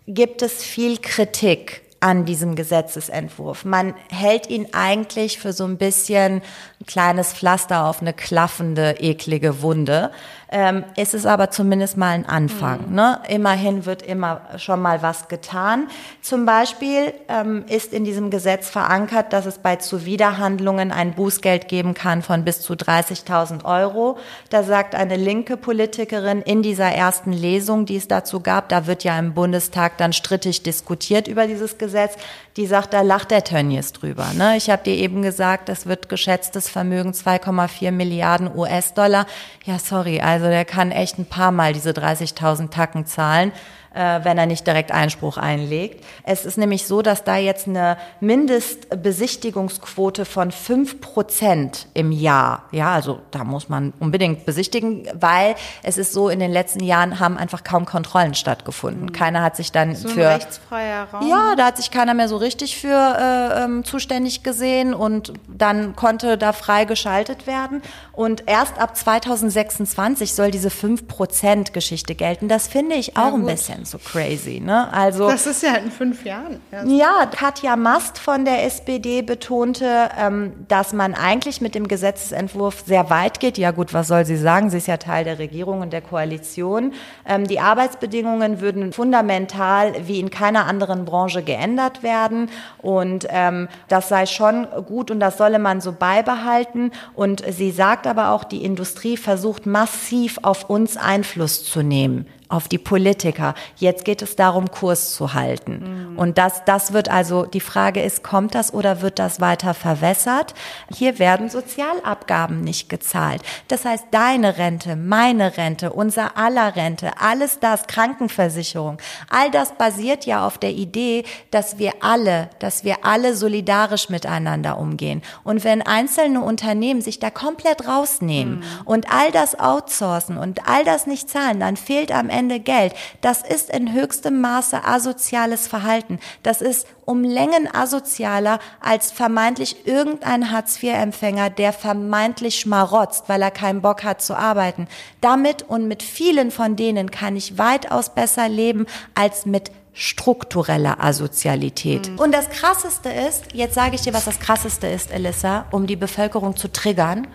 gibt 0.07 0.41
es 0.41 0.63
viel 0.63 0.97
Kritik 0.97 1.81
an 1.99 2.25
diesem 2.25 2.55
Gesetzesentwurf. 2.55 3.63
Man 3.63 3.93
hält 4.09 4.49
ihn 4.49 4.67
eigentlich 4.73 5.39
für 5.39 5.53
so 5.53 5.63
ein 5.63 5.77
bisschen 5.77 6.41
ein 6.41 6.85
kleines 6.85 7.31
Pflaster 7.31 7.85
auf 7.85 8.01
eine 8.01 8.11
klaffende, 8.11 8.97
eklige 8.99 9.61
Wunde. 9.61 10.11
Ähm, 10.53 10.83
ist 10.95 11.15
es 11.15 11.25
aber 11.25 11.49
zumindest 11.49 11.97
mal 11.97 12.11
ein 12.11 12.27
Anfang. 12.27 12.89
Mhm. 12.89 12.95
Ne? 12.95 13.19
Immerhin 13.27 13.87
wird 13.87 14.03
immer 14.03 14.41
schon 14.57 14.81
mal 14.81 15.01
was 15.01 15.27
getan. 15.27 15.87
Zum 16.21 16.45
Beispiel 16.45 17.11
ähm, 17.27 17.65
ist 17.67 17.91
in 17.91 18.05
diesem 18.05 18.29
Gesetz 18.29 18.69
verankert, 18.69 19.33
dass 19.33 19.47
es 19.47 19.57
bei 19.57 19.77
Zuwiderhandlungen 19.77 20.91
ein 20.91 21.13
Bußgeld 21.15 21.67
geben 21.67 21.95
kann 21.95 22.21
von 22.21 22.45
bis 22.45 22.61
zu 22.61 22.73
30.000 22.73 23.65
Euro. 23.65 24.19
Da 24.51 24.61
sagt 24.61 24.93
eine 24.93 25.15
linke 25.15 25.57
Politikerin 25.57 26.43
in 26.43 26.61
dieser 26.61 26.89
ersten 26.89 27.33
Lesung, 27.33 27.87
die 27.87 27.97
es 27.97 28.07
dazu 28.07 28.39
gab, 28.39 28.69
da 28.69 28.85
wird 28.85 29.03
ja 29.03 29.17
im 29.17 29.33
Bundestag 29.33 29.97
dann 29.97 30.13
strittig 30.13 30.61
diskutiert 30.61 31.27
über 31.27 31.47
dieses 31.47 31.79
Gesetz, 31.79 32.13
die 32.57 32.67
sagt, 32.67 32.93
da 32.93 33.01
lacht 33.01 33.31
der 33.31 33.43
Tönnies 33.43 33.93
drüber. 33.93 34.27
Ne? 34.33 34.57
Ich 34.57 34.69
habe 34.69 34.83
dir 34.83 34.95
eben 34.95 35.21
gesagt, 35.21 35.69
es 35.69 35.85
wird 35.85 36.09
geschätztes 36.09 36.69
Vermögen 36.69 37.11
2,4 37.11 37.91
Milliarden 37.91 38.55
US-Dollar. 38.55 39.25
Ja, 39.65 39.79
sorry, 39.79 40.21
also 40.21 40.45
der 40.45 40.65
kann 40.65 40.91
echt 40.91 41.17
ein 41.17 41.25
paar 41.25 41.51
Mal 41.51 41.73
diese 41.73 41.91
30.000 41.91 42.69
Tacken 42.69 43.05
zahlen 43.05 43.51
wenn 43.93 44.37
er 44.37 44.45
nicht 44.45 44.65
direkt 44.65 44.91
Einspruch 44.91 45.37
einlegt. 45.37 46.03
Es 46.23 46.45
ist 46.45 46.57
nämlich 46.57 46.87
so, 46.87 47.01
dass 47.01 47.23
da 47.23 47.37
jetzt 47.37 47.67
eine 47.67 47.97
Mindestbesichtigungsquote 48.21 50.25
von 50.25 50.51
fünf 50.51 51.01
Prozent 51.01 51.87
im 51.93 52.11
Jahr, 52.11 52.63
ja, 52.71 52.93
also 52.93 53.19
da 53.31 53.43
muss 53.43 53.69
man 53.69 53.93
unbedingt 53.99 54.45
besichtigen, 54.45 55.07
weil 55.13 55.55
es 55.83 55.97
ist 55.97 56.13
so, 56.13 56.29
in 56.29 56.39
den 56.39 56.51
letzten 56.51 56.83
Jahren 56.83 57.19
haben 57.19 57.37
einfach 57.37 57.63
kaum 57.63 57.85
Kontrollen 57.85 58.33
stattgefunden. 58.33 59.05
Mhm. 59.05 59.13
Keiner 59.13 59.43
hat 59.43 59.55
sich 59.55 59.71
dann 59.71 59.95
so 59.95 60.09
für... 60.09 60.27
Rechtsfreier 60.27 61.07
Raum. 61.11 61.27
Ja, 61.27 61.55
da 61.55 61.67
hat 61.67 61.77
sich 61.77 61.91
keiner 61.91 62.13
mehr 62.13 62.27
so 62.27 62.37
richtig 62.37 62.77
für 62.77 62.87
äh, 62.87 63.63
ähm, 63.63 63.83
zuständig 63.83 64.43
gesehen 64.43 64.93
und 64.93 65.33
dann 65.47 65.95
konnte 65.95 66.37
da 66.37 66.53
frei 66.53 66.85
geschaltet 66.85 67.47
werden. 67.47 67.81
Und 68.11 68.43
erst 68.47 68.79
ab 68.79 68.95
2026 68.95 70.33
soll 70.33 70.51
diese 70.51 70.69
5%-Geschichte 70.69 72.15
gelten. 72.15 72.47
Das 72.47 72.67
finde 72.67 72.95
ich 72.95 73.17
auch 73.17 73.27
ja, 73.27 73.33
ein 73.33 73.45
bisschen 73.45 73.82
so 73.85 73.97
crazy. 73.97 74.59
Ne? 74.59 74.91
Also, 74.93 75.27
das 75.27 75.47
ist 75.47 75.63
ja 75.63 75.75
in 75.75 75.91
fünf 75.91 76.25
Jahren. 76.25 76.59
Erst. 76.71 76.91
Ja, 76.91 77.25
Katja 77.25 77.75
Mast 77.75 78.17
von 78.17 78.45
der 78.45 78.65
SPD 78.65 79.21
betonte, 79.21 80.09
ähm, 80.17 80.53
dass 80.67 80.93
man 80.93 81.13
eigentlich 81.13 81.61
mit 81.61 81.75
dem 81.75 81.87
Gesetzesentwurf 81.87 82.83
sehr 82.85 83.09
weit 83.09 83.39
geht. 83.39 83.57
Ja 83.57 83.71
gut, 83.71 83.93
was 83.93 84.07
soll 84.07 84.25
sie 84.25 84.37
sagen? 84.37 84.69
Sie 84.69 84.77
ist 84.77 84.87
ja 84.87 84.97
Teil 84.97 85.23
der 85.23 85.39
Regierung 85.39 85.81
und 85.81 85.93
der 85.93 86.01
Koalition. 86.01 86.93
Ähm, 87.27 87.47
die 87.47 87.59
Arbeitsbedingungen 87.59 88.61
würden 88.61 88.93
fundamental 88.93 89.93
wie 90.07 90.19
in 90.19 90.29
keiner 90.29 90.65
anderen 90.65 91.05
Branche 91.05 91.43
geändert 91.43 92.03
werden. 92.03 92.49
Und 92.81 93.27
ähm, 93.29 93.67
das 93.87 94.09
sei 94.09 94.25
schon 94.25 94.67
gut 94.85 95.11
und 95.11 95.19
das 95.19 95.37
solle 95.37 95.59
man 95.59 95.81
so 95.81 95.91
beibehalten. 95.91 96.91
Und 97.13 97.43
sie 97.49 97.71
sagt 97.71 98.07
aber 98.07 98.31
auch, 98.31 98.43
die 98.43 98.63
Industrie 98.63 99.17
versucht 99.17 99.65
massiv 99.65 100.39
auf 100.41 100.69
uns 100.69 100.97
Einfluss 100.97 101.63
zu 101.63 101.81
nehmen 101.81 102.25
auf 102.53 102.67
die 102.67 102.77
Politiker. 102.77 103.55
Jetzt 103.77 104.05
geht 104.05 104.21
es 104.21 104.35
darum, 104.35 104.69
Kurs 104.69 105.15
zu 105.15 105.33
halten. 105.33 106.11
Mhm. 106.11 106.19
Und 106.19 106.37
das, 106.37 106.63
das 106.65 106.93
wird 106.93 107.09
also, 107.09 107.45
die 107.45 107.59
Frage 107.59 108.01
ist, 108.03 108.23
kommt 108.23 108.53
das 108.53 108.73
oder 108.73 109.01
wird 109.01 109.17
das 109.17 109.41
weiter 109.41 109.73
verwässert? 109.73 110.53
Hier 110.93 111.17
werden 111.17 111.49
Sozialabgaben 111.49 112.61
nicht 112.61 112.89
gezahlt. 112.89 113.41
Das 113.69 113.85
heißt, 113.85 114.05
deine 114.11 114.59
Rente, 114.59 114.95
meine 114.95 115.57
Rente, 115.57 115.91
unser 115.91 116.37
aller 116.37 116.75
Rente, 116.75 117.13
alles 117.19 117.59
das, 117.59 117.87
Krankenversicherung, 117.87 118.97
all 119.29 119.49
das 119.49 119.73
basiert 119.73 120.27
ja 120.27 120.45
auf 120.45 120.59
der 120.59 120.71
Idee, 120.71 121.23
dass 121.49 121.79
wir 121.79 121.93
alle, 122.01 122.49
dass 122.59 122.83
wir 122.83 123.03
alle 123.03 123.35
solidarisch 123.35 124.09
miteinander 124.09 124.77
umgehen. 124.77 125.23
Und 125.43 125.63
wenn 125.63 125.81
einzelne 125.81 126.41
Unternehmen 126.41 127.01
sich 127.01 127.17
da 127.17 127.31
komplett 127.31 127.87
rausnehmen 127.87 128.59
mhm. 128.59 128.63
und 128.85 129.11
all 129.11 129.31
das 129.31 129.59
outsourcen 129.59 130.37
und 130.37 130.67
all 130.67 130.83
das 130.83 131.07
nicht 131.07 131.31
zahlen, 131.31 131.59
dann 131.59 131.77
fehlt 131.77 132.11
am 132.11 132.29
Ende 132.29 132.42
Ende 132.43 132.59
Geld. 132.59 132.93
Das 133.21 133.41
ist 133.41 133.69
in 133.69 133.93
höchstem 133.93 134.41
Maße 134.41 134.83
asoziales 134.83 135.65
Verhalten. 135.65 136.19
Das 136.43 136.61
ist 136.61 136.87
um 137.05 137.23
Längen 137.23 137.73
asozialer 137.73 138.59
als 138.81 139.11
vermeintlich 139.11 139.87
irgendein 139.87 140.51
Hartz-IV-Empfänger, 140.51 141.49
der 141.49 141.71
vermeintlich 141.71 142.59
schmarotzt, 142.59 143.29
weil 143.29 143.41
er 143.41 143.51
keinen 143.51 143.81
Bock 143.81 144.03
hat 144.03 144.21
zu 144.21 144.35
arbeiten. 144.35 144.87
Damit 145.21 145.63
und 145.63 145.87
mit 145.87 146.03
vielen 146.03 146.51
von 146.51 146.75
denen 146.75 147.11
kann 147.11 147.37
ich 147.37 147.57
weitaus 147.57 148.13
besser 148.13 148.49
leben 148.49 148.87
als 149.15 149.45
mit 149.45 149.71
struktureller 149.93 151.01
Asozialität. 151.01 152.09
Mhm. 152.09 152.19
Und 152.19 152.33
das 152.33 152.49
Krasseste 152.49 153.09
ist, 153.09 153.53
jetzt 153.53 153.75
sage 153.75 153.95
ich 153.95 154.01
dir, 154.01 154.13
was 154.13 154.25
das 154.25 154.39
Krasseste 154.39 154.87
ist, 154.87 155.11
Elissa, 155.11 155.65
um 155.71 155.87
die 155.87 155.95
Bevölkerung 155.95 156.57
zu 156.57 156.69
triggern. 156.69 157.27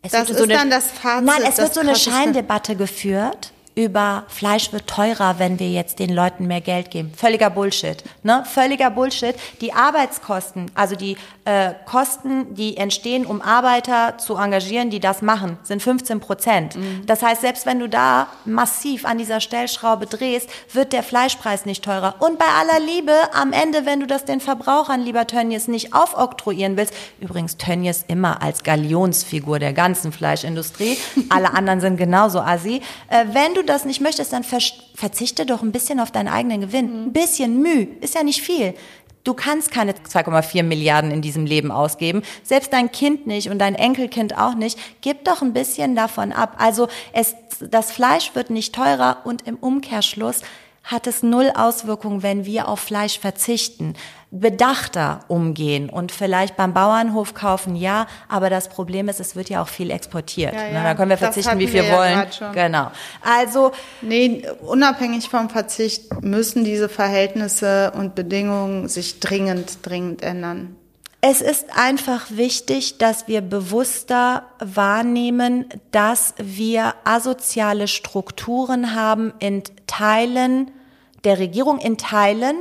Es 0.00 0.12
das 0.12 0.30
ist 0.30 0.38
so 0.38 0.44
eine, 0.44 0.54
dann 0.54 0.70
das 0.70 0.86
Fazit. 0.86 1.26
Nein, 1.26 1.42
es 1.46 1.58
wird 1.58 1.74
so 1.74 1.80
eine 1.80 1.96
Scheindebatte 1.96 2.76
geführt 2.76 3.52
über 3.78 4.24
Fleisch 4.26 4.72
wird 4.72 4.88
teurer, 4.88 5.38
wenn 5.38 5.60
wir 5.60 5.70
jetzt 5.70 6.00
den 6.00 6.12
Leuten 6.12 6.48
mehr 6.48 6.60
Geld 6.60 6.90
geben. 6.90 7.12
Völliger 7.16 7.48
Bullshit. 7.48 8.02
Ne? 8.24 8.42
Völliger 8.44 8.90
Bullshit. 8.90 9.36
Die 9.60 9.72
Arbeitskosten, 9.72 10.68
also 10.74 10.96
die 10.96 11.16
äh, 11.44 11.74
Kosten, 11.86 12.56
die 12.56 12.76
entstehen, 12.76 13.24
um 13.24 13.40
Arbeiter 13.40 14.18
zu 14.18 14.34
engagieren, 14.34 14.90
die 14.90 14.98
das 14.98 15.22
machen, 15.22 15.58
sind 15.62 15.80
15 15.80 16.18
Prozent. 16.18 16.74
Mhm. 16.74 17.06
Das 17.06 17.22
heißt, 17.22 17.40
selbst 17.40 17.66
wenn 17.66 17.78
du 17.78 17.88
da 17.88 18.26
massiv 18.44 19.04
an 19.04 19.16
dieser 19.16 19.40
Stellschraube 19.40 20.06
drehst, 20.06 20.50
wird 20.72 20.92
der 20.92 21.04
Fleischpreis 21.04 21.64
nicht 21.64 21.84
teurer. 21.84 22.16
Und 22.18 22.36
bei 22.36 22.46
aller 22.46 22.84
Liebe, 22.84 23.12
am 23.32 23.52
Ende, 23.52 23.86
wenn 23.86 24.00
du 24.00 24.08
das 24.08 24.24
den 24.24 24.40
Verbrauchern, 24.40 25.04
lieber 25.04 25.28
Tönnies, 25.28 25.68
nicht 25.68 25.94
aufoktroyieren 25.94 26.76
willst, 26.76 26.92
übrigens 27.20 27.58
Tönnies 27.58 28.04
immer 28.08 28.42
als 28.42 28.64
Galionsfigur 28.64 29.60
der 29.60 29.72
ganzen 29.72 30.10
Fleischindustrie, 30.10 30.98
alle 31.28 31.54
anderen 31.54 31.80
sind 31.80 31.96
genauso 31.96 32.40
assi, 32.40 32.82
äh, 33.06 33.24
wenn 33.32 33.54
du 33.54 33.67
das 33.68 33.84
nicht 33.84 34.00
möchtest, 34.00 34.32
dann 34.32 34.44
verzichte 34.44 35.46
doch 35.46 35.62
ein 35.62 35.72
bisschen 35.72 36.00
auf 36.00 36.10
deinen 36.10 36.28
eigenen 36.28 36.60
Gewinn. 36.60 37.04
Ein 37.06 37.12
bisschen 37.12 37.60
Mühe 37.62 37.88
ist 38.00 38.14
ja 38.14 38.22
nicht 38.22 38.42
viel. 38.42 38.74
Du 39.24 39.34
kannst 39.34 39.70
keine 39.70 39.92
2,4 39.92 40.62
Milliarden 40.62 41.10
in 41.10 41.20
diesem 41.20 41.44
Leben 41.44 41.70
ausgeben. 41.70 42.22
Selbst 42.42 42.72
dein 42.72 42.90
Kind 42.90 43.26
nicht 43.26 43.50
und 43.50 43.58
dein 43.58 43.74
Enkelkind 43.74 44.38
auch 44.38 44.54
nicht. 44.54 44.78
Gib 45.02 45.24
doch 45.24 45.42
ein 45.42 45.52
bisschen 45.52 45.94
davon 45.94 46.32
ab. 46.32 46.56
Also 46.58 46.88
es, 47.12 47.34
das 47.60 47.92
Fleisch 47.92 48.34
wird 48.34 48.50
nicht 48.50 48.74
teurer 48.74 49.18
und 49.24 49.46
im 49.46 49.56
Umkehrschluss 49.56 50.40
hat 50.82 51.06
es 51.06 51.22
null 51.22 51.52
Auswirkungen, 51.54 52.22
wenn 52.22 52.46
wir 52.46 52.68
auf 52.68 52.80
Fleisch 52.80 53.18
verzichten 53.18 53.94
bedachter 54.30 55.20
umgehen 55.28 55.88
und 55.88 56.12
vielleicht 56.12 56.56
beim 56.56 56.74
Bauernhof 56.74 57.32
kaufen, 57.32 57.76
ja, 57.76 58.06
aber 58.28 58.50
das 58.50 58.68
Problem 58.68 59.08
ist, 59.08 59.20
es 59.20 59.36
wird 59.36 59.48
ja 59.48 59.62
auch 59.62 59.68
viel 59.68 59.90
exportiert. 59.90 60.54
Ja, 60.54 60.68
ja. 60.68 60.82
Da 60.82 60.94
können 60.94 61.10
wir 61.10 61.16
verzichten, 61.16 61.58
wie 61.58 61.72
wir, 61.72 61.84
wir 61.84 61.92
wollen. 61.92 62.26
Ja 62.38 62.52
genau. 62.52 62.90
Also 63.22 63.72
nee, 64.02 64.42
unabhängig 64.60 65.30
vom 65.30 65.48
Verzicht 65.48 66.22
müssen 66.22 66.64
diese 66.64 66.90
Verhältnisse 66.90 67.92
und 67.96 68.14
Bedingungen 68.14 68.88
sich 68.88 69.20
dringend, 69.20 69.78
dringend 69.86 70.22
ändern. 70.22 70.76
Es 71.20 71.40
ist 71.40 71.66
einfach 71.76 72.26
wichtig, 72.30 72.98
dass 72.98 73.26
wir 73.26 73.40
bewusster 73.40 74.44
wahrnehmen, 74.60 75.66
dass 75.90 76.34
wir 76.38 76.94
asoziale 77.04 77.88
Strukturen 77.88 78.94
haben 78.94 79.32
in 79.40 79.62
Teilen 79.86 80.70
der 81.24 81.40
Regierung, 81.40 81.78
in 81.78 81.98
Teilen 81.98 82.56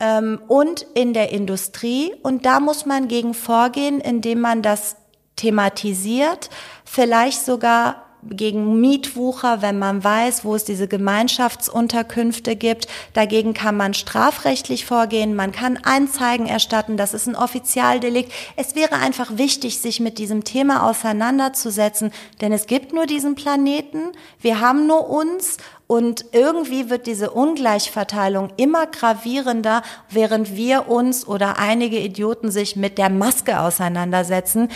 ähm, 0.00 0.40
und 0.48 0.86
in 0.94 1.12
der 1.12 1.30
Industrie. 1.30 2.14
Und 2.22 2.46
da 2.46 2.60
muss 2.60 2.86
man 2.86 3.08
gegen 3.08 3.34
vorgehen, 3.34 4.00
indem 4.00 4.40
man 4.40 4.62
das 4.62 4.96
thematisiert, 5.36 6.50
vielleicht 6.84 7.44
sogar 7.44 8.08
gegen 8.24 8.80
Mietwucher, 8.80 9.62
wenn 9.62 9.78
man 9.78 10.02
weiß, 10.02 10.44
wo 10.44 10.54
es 10.54 10.64
diese 10.64 10.88
Gemeinschaftsunterkünfte 10.88 12.56
gibt. 12.56 12.88
Dagegen 13.12 13.54
kann 13.54 13.76
man 13.76 13.94
strafrechtlich 13.94 14.86
vorgehen, 14.86 15.36
man 15.36 15.52
kann 15.52 15.76
Anzeigen 15.76 16.46
erstatten, 16.46 16.96
das 16.96 17.14
ist 17.14 17.26
ein 17.26 17.36
Offizialdelikt. 17.36 18.32
Es 18.56 18.74
wäre 18.74 18.96
einfach 18.96 19.38
wichtig, 19.38 19.78
sich 19.78 20.00
mit 20.00 20.18
diesem 20.18 20.44
Thema 20.44 20.88
auseinanderzusetzen, 20.88 22.12
denn 22.40 22.52
es 22.52 22.66
gibt 22.66 22.92
nur 22.92 23.06
diesen 23.06 23.34
Planeten, 23.34 24.12
wir 24.40 24.60
haben 24.60 24.86
nur 24.86 25.08
uns 25.08 25.58
und 25.88 26.26
irgendwie 26.32 26.90
wird 26.90 27.06
diese 27.06 27.30
Ungleichverteilung 27.30 28.50
immer 28.58 28.86
gravierender, 28.86 29.82
während 30.10 30.54
wir 30.54 30.88
uns 30.88 31.26
oder 31.26 31.58
einige 31.58 31.98
Idioten 31.98 32.50
sich 32.50 32.76
mit 32.76 32.98
der 32.98 33.08
Maske 33.08 33.58
auseinandersetzen. 33.58 34.68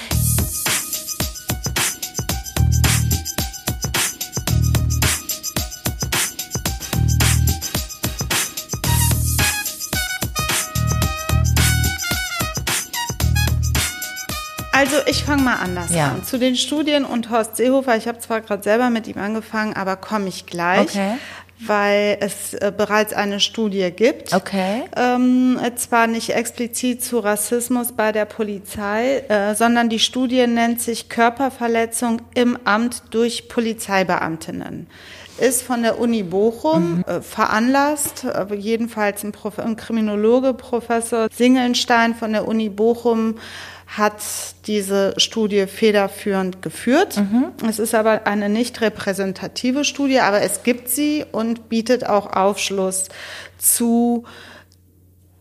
Also 14.82 14.96
ich 15.06 15.22
fange 15.22 15.42
mal 15.42 15.58
anders 15.62 15.94
ja. 15.94 16.08
an. 16.08 16.24
Zu 16.24 16.40
den 16.40 16.56
Studien 16.56 17.04
und 17.04 17.30
Horst 17.30 17.56
Seehofer, 17.56 17.96
ich 17.96 18.08
habe 18.08 18.18
zwar 18.18 18.40
gerade 18.40 18.64
selber 18.64 18.90
mit 18.90 19.06
ihm 19.06 19.16
angefangen, 19.16 19.74
aber 19.74 19.94
komme 19.94 20.28
ich 20.28 20.46
gleich. 20.46 20.88
Okay. 20.88 21.14
weil 21.64 22.16
es 22.18 22.54
äh, 22.54 22.72
bereits 22.76 23.12
eine 23.12 23.38
Studie 23.38 23.92
gibt. 23.92 24.34
Okay. 24.34 24.82
Ähm, 24.96 25.60
zwar 25.76 26.08
nicht 26.08 26.30
explizit 26.30 27.04
zu 27.04 27.20
Rassismus 27.20 27.92
bei 27.92 28.10
der 28.10 28.24
Polizei, 28.24 29.18
äh, 29.28 29.54
sondern 29.54 29.88
die 29.88 30.00
Studie 30.00 30.44
nennt 30.48 30.80
sich 30.80 31.08
Körperverletzung 31.08 32.22
im 32.34 32.58
Amt 32.64 33.04
durch 33.10 33.48
Polizeibeamtinnen 33.48 34.88
ist 35.38 35.62
von 35.62 35.82
der 35.82 35.98
Uni 35.98 36.22
Bochum 36.22 36.98
mhm. 36.98 37.04
äh, 37.06 37.20
veranlasst, 37.20 38.24
äh, 38.24 38.54
jedenfalls 38.54 39.24
ein, 39.24 39.32
Prof 39.32 39.58
ein 39.58 39.76
Kriminologe, 39.76 40.54
Professor 40.54 41.28
Singelnstein 41.32 42.14
von 42.14 42.32
der 42.32 42.46
Uni 42.46 42.68
Bochum 42.68 43.36
hat 43.96 44.22
diese 44.66 45.12
Studie 45.18 45.66
federführend 45.66 46.62
geführt. 46.62 47.18
Mhm. 47.18 47.52
Es 47.68 47.78
ist 47.78 47.94
aber 47.94 48.26
eine 48.26 48.48
nicht 48.48 48.80
repräsentative 48.80 49.84
Studie, 49.84 50.20
aber 50.20 50.40
es 50.40 50.62
gibt 50.62 50.88
sie 50.88 51.24
und 51.30 51.68
bietet 51.68 52.06
auch 52.06 52.32
Aufschluss 52.32 53.08
zu 53.58 54.24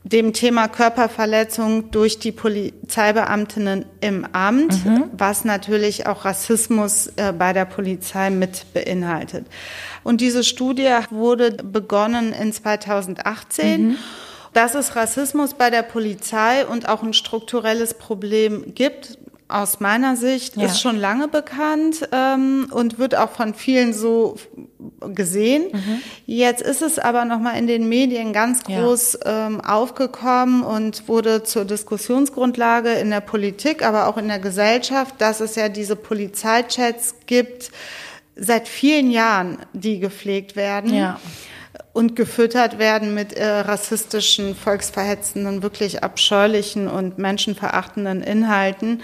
dem 0.04 0.34
Thema 0.34 0.68
Körperverletzung 0.68 1.91
durch 1.91 2.20
die 2.20 2.32
Polizeibeamtinnen 2.32 3.86
im 4.02 4.26
Amt, 4.34 4.84
mhm. 4.84 5.06
was 5.14 5.45
natürlich 5.45 6.08
auch 6.08 6.26
Rassismus 6.26 7.08
äh, 7.16 7.32
bei 7.32 7.54
der 7.54 7.66
Polizei 7.66 8.32
mit 8.32 8.74
beinhaltet. 8.74 9.45
Und 10.04 10.20
diese 10.20 10.43
Studie 10.43 10.89
wurde 11.12 11.52
begonnen 11.52 12.34
in 12.34 12.52
2018. 12.52 13.89
Mhm 13.89 13.97
dass 14.54 14.76
es 14.76 14.95
Rassismus 14.95 15.54
bei 15.54 15.70
der 15.70 15.84
Polizei 15.84 16.66
und 16.66 16.89
auch 16.89 17.04
ein 17.04 17.14
strukturelles 17.14 17.93
Problem 17.93 18.74
gibt, 18.76 19.18
aus 19.52 19.80
meiner 19.80 20.16
Sicht 20.16 20.56
ja. 20.56 20.66
ist 20.66 20.82
schon 20.82 20.97
lange 20.97 21.28
bekannt 21.28 22.08
ähm, 22.12 22.68
und 22.72 22.99
wird 22.99 23.16
auch 23.16 23.32
von 23.32 23.54
vielen 23.54 23.93
so 23.93 24.38
gesehen. 25.14 25.66
Mhm. 25.72 26.02
Jetzt 26.26 26.62
ist 26.62 26.82
es 26.82 26.99
aber 26.99 27.26
nochmal 27.26 27.58
in 27.58 27.68
den 27.68 27.89
Medien 27.89 28.34
ganz 28.34 28.64
groß 28.64 29.20
ja. 29.24 29.47
ähm, 29.47 29.62
aufgekommen 29.62 30.64
und 30.64 31.08
wurde 31.08 31.43
zur 31.43 31.66
Diskussionsgrundlage 31.66 32.93
in 32.93 33.10
der 33.10 33.22
Politik, 33.22 33.86
aber 33.86 34.08
auch 34.08 34.18
in 34.18 34.28
der 34.28 34.39
Gesellschaft, 34.39 35.16
dass 35.20 35.41
es 35.41 35.56
ja 35.56 35.70
diese 35.70 35.95
Polizeichats 35.95 37.16
gibt 37.26 37.72
seit 38.36 38.68
vielen 38.68 39.12
Jahren, 39.12 39.60
die 39.74 39.99
gepflegt 39.99 40.56
werden. 40.56 40.93
Ja 40.93 41.20
und 41.94 42.16
gefüttert 42.16 42.80
werden 42.80 43.14
mit 43.14 43.34
äh, 43.34 43.46
rassistischen, 43.46 44.56
volksverhetzenden, 44.56 45.62
wirklich 45.62 46.04
abscheulichen 46.04 46.88
und 46.88 47.18
menschenverachtenden 47.18 48.22
Inhalten. 48.22 49.02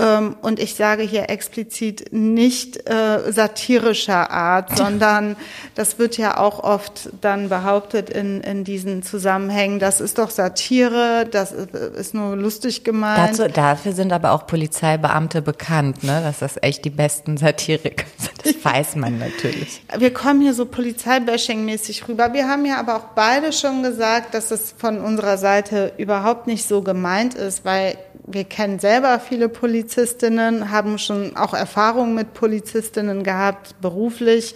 Ähm, 0.00 0.36
und 0.40 0.58
ich 0.58 0.76
sage 0.76 1.02
hier 1.02 1.28
explizit 1.28 2.12
nicht 2.12 2.88
äh, 2.88 3.30
satirischer 3.30 4.30
Art, 4.30 4.76
sondern 4.76 5.36
das 5.74 5.98
wird 5.98 6.16
ja 6.16 6.38
auch 6.38 6.62
oft 6.64 7.10
dann 7.20 7.50
behauptet 7.50 8.08
in, 8.08 8.40
in 8.40 8.64
diesen 8.64 9.02
Zusammenhängen, 9.02 9.78
das 9.78 10.00
ist 10.00 10.18
doch 10.18 10.30
Satire, 10.30 11.26
das 11.30 11.52
ist 11.52 12.14
nur 12.14 12.34
lustig 12.34 12.82
gemeint. 12.82 13.38
Dazu, 13.38 13.52
dafür 13.52 13.92
sind 13.92 14.12
aber 14.12 14.32
auch 14.32 14.46
Polizeibeamte 14.46 15.42
bekannt, 15.42 16.02
ne? 16.02 16.22
dass 16.24 16.38
das 16.38 16.56
echt 16.62 16.84
die 16.84 16.90
besten 16.90 17.36
Satiriker 17.36 18.06
sind. 18.16 18.30
Das 18.42 18.64
weiß 18.64 18.96
man 18.96 19.18
natürlich. 19.18 19.82
Wir 19.98 20.14
kommen 20.14 20.40
hier 20.40 20.54
so 20.54 20.64
Polizeibashing-mäßig 20.64 22.08
rüber. 22.08 22.32
Wir 22.32 22.48
haben 22.48 22.64
ja 22.64 22.78
aber 22.78 22.96
auch 22.96 23.08
beide 23.14 23.52
schon 23.52 23.82
gesagt, 23.82 24.32
dass 24.32 24.50
es 24.50 24.74
von 24.78 25.00
unserer 25.00 25.36
Seite 25.36 25.92
überhaupt 25.98 26.46
nicht 26.46 26.66
so 26.66 26.80
gemeint 26.80 27.34
ist, 27.34 27.66
weil 27.66 27.98
wir 28.32 28.44
kennen 28.44 28.78
selber 28.78 29.20
viele 29.20 29.48
Polizistinnen, 29.90 30.70
haben 30.70 30.98
schon 30.98 31.36
auch 31.36 31.52
Erfahrungen 31.52 32.14
mit 32.14 32.32
Polizistinnen 32.34 33.24
gehabt, 33.24 33.74
beruflich, 33.80 34.54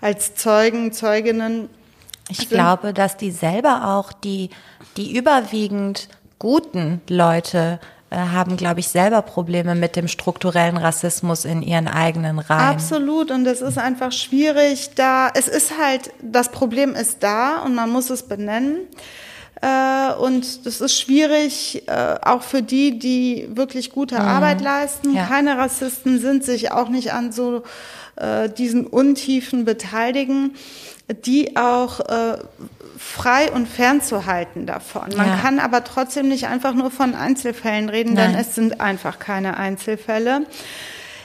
als 0.00 0.34
Zeugen, 0.34 0.92
Zeuginnen. 0.92 1.68
Ich 2.30 2.40
also, 2.40 2.54
glaube, 2.54 2.94
dass 2.94 3.16
die 3.16 3.30
selber 3.30 3.94
auch 3.94 4.12
die, 4.12 4.50
die 4.96 5.16
überwiegend 5.16 6.08
guten 6.38 7.02
Leute 7.08 7.78
äh, 8.08 8.16
haben, 8.16 8.56
glaube 8.56 8.80
ich, 8.80 8.88
selber 8.88 9.20
Probleme 9.22 9.74
mit 9.74 9.96
dem 9.96 10.08
strukturellen 10.08 10.78
Rassismus 10.78 11.44
in 11.44 11.60
ihren 11.60 11.88
eigenen 11.88 12.38
Reihen. 12.38 12.74
Absolut. 12.74 13.30
Und 13.30 13.46
es 13.46 13.60
ist 13.60 13.78
einfach 13.78 14.12
schwierig 14.12 14.90
da. 14.94 15.28
Es 15.34 15.48
ist 15.48 15.78
halt, 15.78 16.10
das 16.22 16.50
Problem 16.50 16.94
ist 16.94 17.22
da 17.22 17.62
und 17.62 17.74
man 17.74 17.90
muss 17.90 18.08
es 18.08 18.22
benennen. 18.22 18.78
Äh, 19.60 20.12
und 20.14 20.66
das 20.66 20.80
ist 20.80 20.98
schwierig, 20.98 21.82
äh, 21.86 22.16
auch 22.22 22.42
für 22.42 22.62
die, 22.62 22.98
die 22.98 23.48
wirklich 23.50 23.90
gute 23.92 24.16
mhm. 24.16 24.22
Arbeit 24.22 24.60
leisten. 24.60 25.14
Ja. 25.14 25.26
Keine 25.26 25.56
Rassisten 25.58 26.18
sind, 26.20 26.44
sich 26.44 26.72
auch 26.72 26.88
nicht 26.88 27.12
an 27.12 27.32
so 27.32 27.62
äh, 28.16 28.48
diesen 28.48 28.86
Untiefen 28.86 29.64
beteiligen, 29.64 30.54
die 31.26 31.56
auch 31.56 32.00
frei 32.96 33.52
und 33.52 33.68
fernzuhalten 33.68 34.64
davon. 34.64 35.10
Man 35.16 35.26
ja. 35.26 35.36
kann 35.36 35.58
aber 35.58 35.84
trotzdem 35.84 36.28
nicht 36.28 36.46
einfach 36.46 36.72
nur 36.72 36.90
von 36.90 37.14
Einzelfällen 37.14 37.90
reden, 37.90 38.14
Nein. 38.14 38.32
denn 38.32 38.40
es 38.40 38.54
sind 38.54 38.80
einfach 38.80 39.18
keine 39.18 39.58
Einzelfälle. 39.58 40.46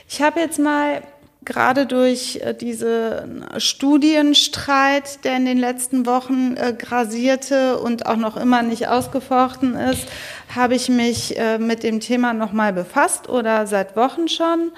Ich 0.10 0.22
habe 0.22 0.42
jetzt 0.42 0.60
mal 0.60 1.02
gerade 1.46 1.86
durch 1.86 2.40
äh, 2.44 2.54
diesen 2.54 3.46
Studienstreit, 3.58 5.24
der 5.24 5.38
in 5.38 5.46
den 5.46 5.58
letzten 5.58 6.06
Wochen 6.06 6.56
äh, 6.58 6.74
grasierte 6.74 7.80
und 7.80 8.06
auch 8.06 8.18
noch 8.18 8.38
immer 8.38 8.62
nicht 8.62 8.88
ausgefochten 8.88 9.76
ist, 9.76 10.08
habe 10.54 10.76
ich 10.76 10.90
mich 10.90 11.38
äh, 11.38 11.58
mit 11.58 11.84
dem 11.84 12.00
Thema 12.00 12.34
nochmal 12.34 12.74
befasst 12.74 13.30
oder 13.30 13.68
seit 13.68 13.96
Wochen 13.96 14.28
schon 14.28 14.72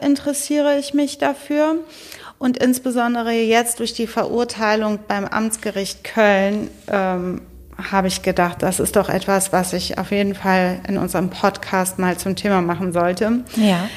interessiere 0.00 0.78
ich 0.78 0.94
mich 0.94 1.18
dafür. 1.18 1.76
Und 2.38 2.56
insbesondere 2.56 3.32
jetzt 3.32 3.78
durch 3.78 3.92
die 3.92 4.06
Verurteilung 4.06 5.00
beim 5.06 5.26
Amtsgericht 5.26 6.02
Köln 6.02 6.70
ähm, 6.88 7.42
habe 7.90 8.08
ich 8.08 8.22
gedacht, 8.22 8.62
das 8.62 8.80
ist 8.80 8.96
doch 8.96 9.10
etwas, 9.10 9.52
was 9.52 9.74
ich 9.74 9.98
auf 9.98 10.12
jeden 10.12 10.34
Fall 10.34 10.80
in 10.88 10.96
unserem 10.96 11.28
Podcast 11.28 11.98
mal 11.98 12.16
zum 12.16 12.36
Thema 12.36 12.62
machen 12.62 12.94
sollte. 12.94 13.44
Ja. 13.56 13.88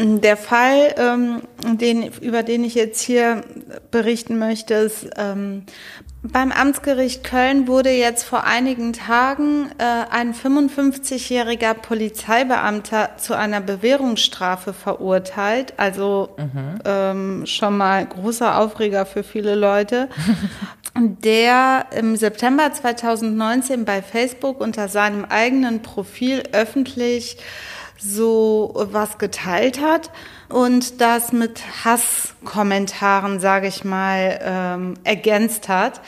Der 0.00 0.36
Fall, 0.36 0.94
ähm, 0.96 1.42
den, 1.64 2.04
über 2.20 2.44
den 2.44 2.62
ich 2.62 2.76
jetzt 2.76 3.00
hier 3.00 3.42
berichten 3.90 4.38
möchte, 4.38 4.74
ist, 4.74 5.08
ähm, 5.16 5.64
beim 6.22 6.52
Amtsgericht 6.52 7.24
Köln 7.24 7.66
wurde 7.66 7.90
jetzt 7.90 8.22
vor 8.22 8.44
einigen 8.44 8.92
Tagen 8.92 9.70
äh, 9.78 9.84
ein 10.10 10.34
55-jähriger 10.34 11.74
Polizeibeamter 11.74 13.10
zu 13.18 13.36
einer 13.36 13.60
Bewährungsstrafe 13.60 14.72
verurteilt. 14.72 15.74
Also 15.78 16.30
mhm. 16.36 16.78
ähm, 16.84 17.46
schon 17.46 17.76
mal 17.76 18.06
großer 18.06 18.58
Aufreger 18.58 19.04
für 19.04 19.24
viele 19.24 19.56
Leute. 19.56 20.08
der 20.96 21.86
im 21.96 22.16
September 22.16 22.72
2019 22.72 23.84
bei 23.84 24.02
Facebook 24.02 24.60
unter 24.60 24.88
seinem 24.88 25.24
eigenen 25.24 25.82
Profil 25.82 26.42
öffentlich 26.52 27.36
so 27.98 28.72
was 28.74 29.18
geteilt 29.18 29.80
hat 29.80 30.10
und 30.48 31.00
das 31.00 31.32
mit 31.32 31.60
Hasskommentaren, 31.84 33.40
sage 33.40 33.66
ich 33.66 33.84
mal, 33.84 34.38
ähm, 34.42 34.94
ergänzt 35.04 35.68
hat, 35.68 36.00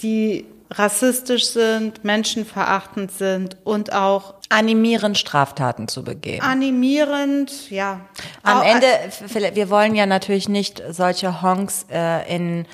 die 0.00 0.46
rassistisch 0.70 1.46
sind, 1.46 2.04
menschenverachtend 2.04 3.12
sind 3.12 3.56
und 3.64 3.92
auch 3.92 4.34
animierend 4.48 5.18
Straftaten 5.18 5.88
zu 5.88 6.02
begehen. 6.02 6.42
Animierend, 6.42 7.70
ja. 7.70 8.00
Am 8.42 8.62
Ende, 8.62 8.86
wir 9.54 9.70
wollen 9.70 9.94
ja 9.94 10.06
natürlich 10.06 10.48
nicht 10.48 10.82
solche 10.90 11.42
Honks 11.42 11.86
äh, 11.90 12.34
in 12.34 12.66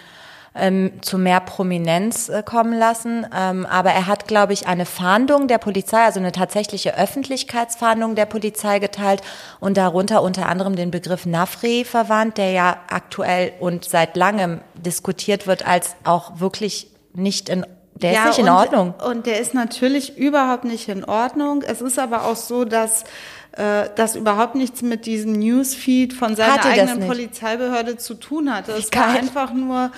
ähm, 0.61 0.93
zu 1.01 1.19
mehr 1.19 1.41
Prominenz 1.41 2.29
äh, 2.29 2.43
kommen 2.45 2.79
lassen. 2.79 3.27
Ähm, 3.37 3.67
aber 3.67 3.91
er 3.91 4.07
hat, 4.07 4.29
glaube 4.29 4.53
ich, 4.53 4.67
eine 4.67 4.87
Fahndung 4.87 5.49
der 5.49 5.59
Polizei, 5.59 6.05
also 6.05 6.21
eine 6.21 6.33
tatsächliche 6.33 6.97
Öffentlichkeitsfahndung 6.97 8.15
der 8.15 8.27
Polizei 8.27 8.79
geteilt 8.79 9.23
und 9.59 9.77
darunter 9.77 10.23
unter 10.23 10.47
anderem 10.47 10.77
den 10.77 10.91
Begriff 10.91 11.27
Nafri 11.27 11.85
verwandt, 11.85 12.39
der 12.39 12.53
ja 12.53 12.77
aktuell 12.91 13.53
und 13.59 13.85
seit 13.85 14.17
langem 14.17 14.61
diskutiert 14.75 15.47
wird 15.47 15.67
als 15.67 15.97
auch 16.05 16.39
wirklich 16.41 16.89
nicht 17.15 17.49
in 17.49 17.67
der 17.95 18.13
ja, 18.13 18.21
ist 18.23 18.39
nicht 18.39 18.47
in 18.47 18.49
Ordnung. 18.49 18.95
Und 19.07 19.27
der 19.27 19.41
ist 19.41 19.53
natürlich 19.53 20.17
überhaupt 20.17 20.65
nicht 20.65 20.89
in 20.89 21.05
Ordnung. 21.05 21.63
Es 21.63 21.83
ist 21.83 21.99
aber 21.99 22.25
auch 22.25 22.37
so, 22.37 22.65
dass 22.65 23.05
äh, 23.53 23.89
das 23.97 24.17
überhaupt 24.17 24.55
nichts 24.55 24.83
mit 24.83 25.07
diesem 25.07 25.33
Newsfeed 25.33 26.13
von 26.13 26.37
seiner 26.37 26.65
eigenen 26.65 27.07
Polizeibehörde 27.07 27.97
zu 27.97 28.15
tun 28.15 28.55
hatte. 28.55 28.73
Es 28.73 28.93
war 28.93 29.09
einfach 29.09 29.53
nur 29.53 29.91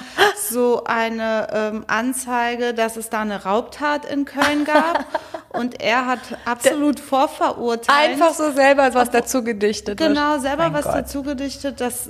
so 0.49 0.85
eine 0.85 1.49
ähm, 1.53 1.85
Anzeige, 1.87 2.73
dass 2.73 2.97
es 2.97 3.11
da 3.11 3.21
eine 3.21 3.45
Raubtat 3.45 4.05
in 4.05 4.25
Köln 4.25 4.65
gab. 4.65 5.05
und 5.51 5.83
er 5.83 6.07
hat 6.07 6.21
absolut 6.45 6.99
vorverurteilt. 6.99 8.13
Einfach 8.13 8.35
so 8.35 8.53
selber 8.53 8.95
was 8.95 9.11
dazu 9.11 9.45
gedichtet. 9.45 9.99
Genau, 9.99 10.39
selber 10.39 10.65
mein 10.65 10.75
was 10.75 10.85
Gott. 10.85 10.95
dazu 10.95 11.23
gedichtet. 11.23 11.81
Das 11.81 12.09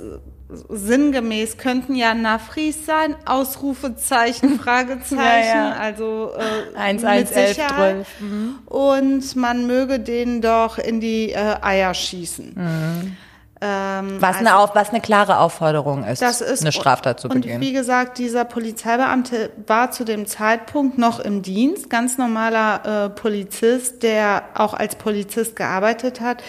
sinngemäß 0.69 1.57
könnten 1.57 1.95
ja 1.95 2.13
Nafris 2.13 2.85
sein, 2.85 3.15
Ausrufezeichen, 3.25 4.59
Fragezeichen, 4.63 5.19
ja, 5.19 5.69
ja. 5.69 5.71
also 5.73 6.31
äh, 6.75 6.77
1, 6.77 7.03
1, 7.03 7.29
mit 7.29 7.37
11, 7.37 7.47
Sicherheit. 7.49 8.05
Mhm. 8.19 8.55
Und 8.65 9.35
man 9.35 9.67
möge 9.67 9.99
denen 9.99 10.41
doch 10.41 10.77
in 10.77 10.99
die 10.99 11.31
äh, 11.31 11.55
Eier 11.61 11.93
schießen. 11.93 12.53
Mhm. 12.55 13.17
Ähm, 13.65 14.17
Was 14.19 14.37
eine, 14.37 14.57
auf, 14.57 14.75
was 14.75 14.89
eine 14.89 14.99
klare 14.99 15.37
Aufforderung 15.37 16.03
ist, 16.03 16.21
ist 16.21 16.61
eine 16.61 16.73
Straftat 16.73 17.21
zu 17.21 17.29
und 17.29 17.41
begehen. 17.41 17.61
wie 17.61 17.71
gesagt, 17.71 18.17
dieser 18.17 18.43
Polizeibeamte 18.43 19.51
war 19.67 19.91
zu 19.91 20.03
dem 20.03 20.25
Zeitpunkt 20.25 20.97
noch 20.97 21.21
im 21.21 21.43
Dienst, 21.43 21.89
ganz 21.89 22.17
normaler 22.17 23.05
äh, 23.05 23.09
Polizist, 23.09 24.03
der 24.03 24.43
auch 24.55 24.73
als 24.73 24.95
Polizist 24.95 25.55
gearbeitet 25.55 26.19
hat 26.19 26.43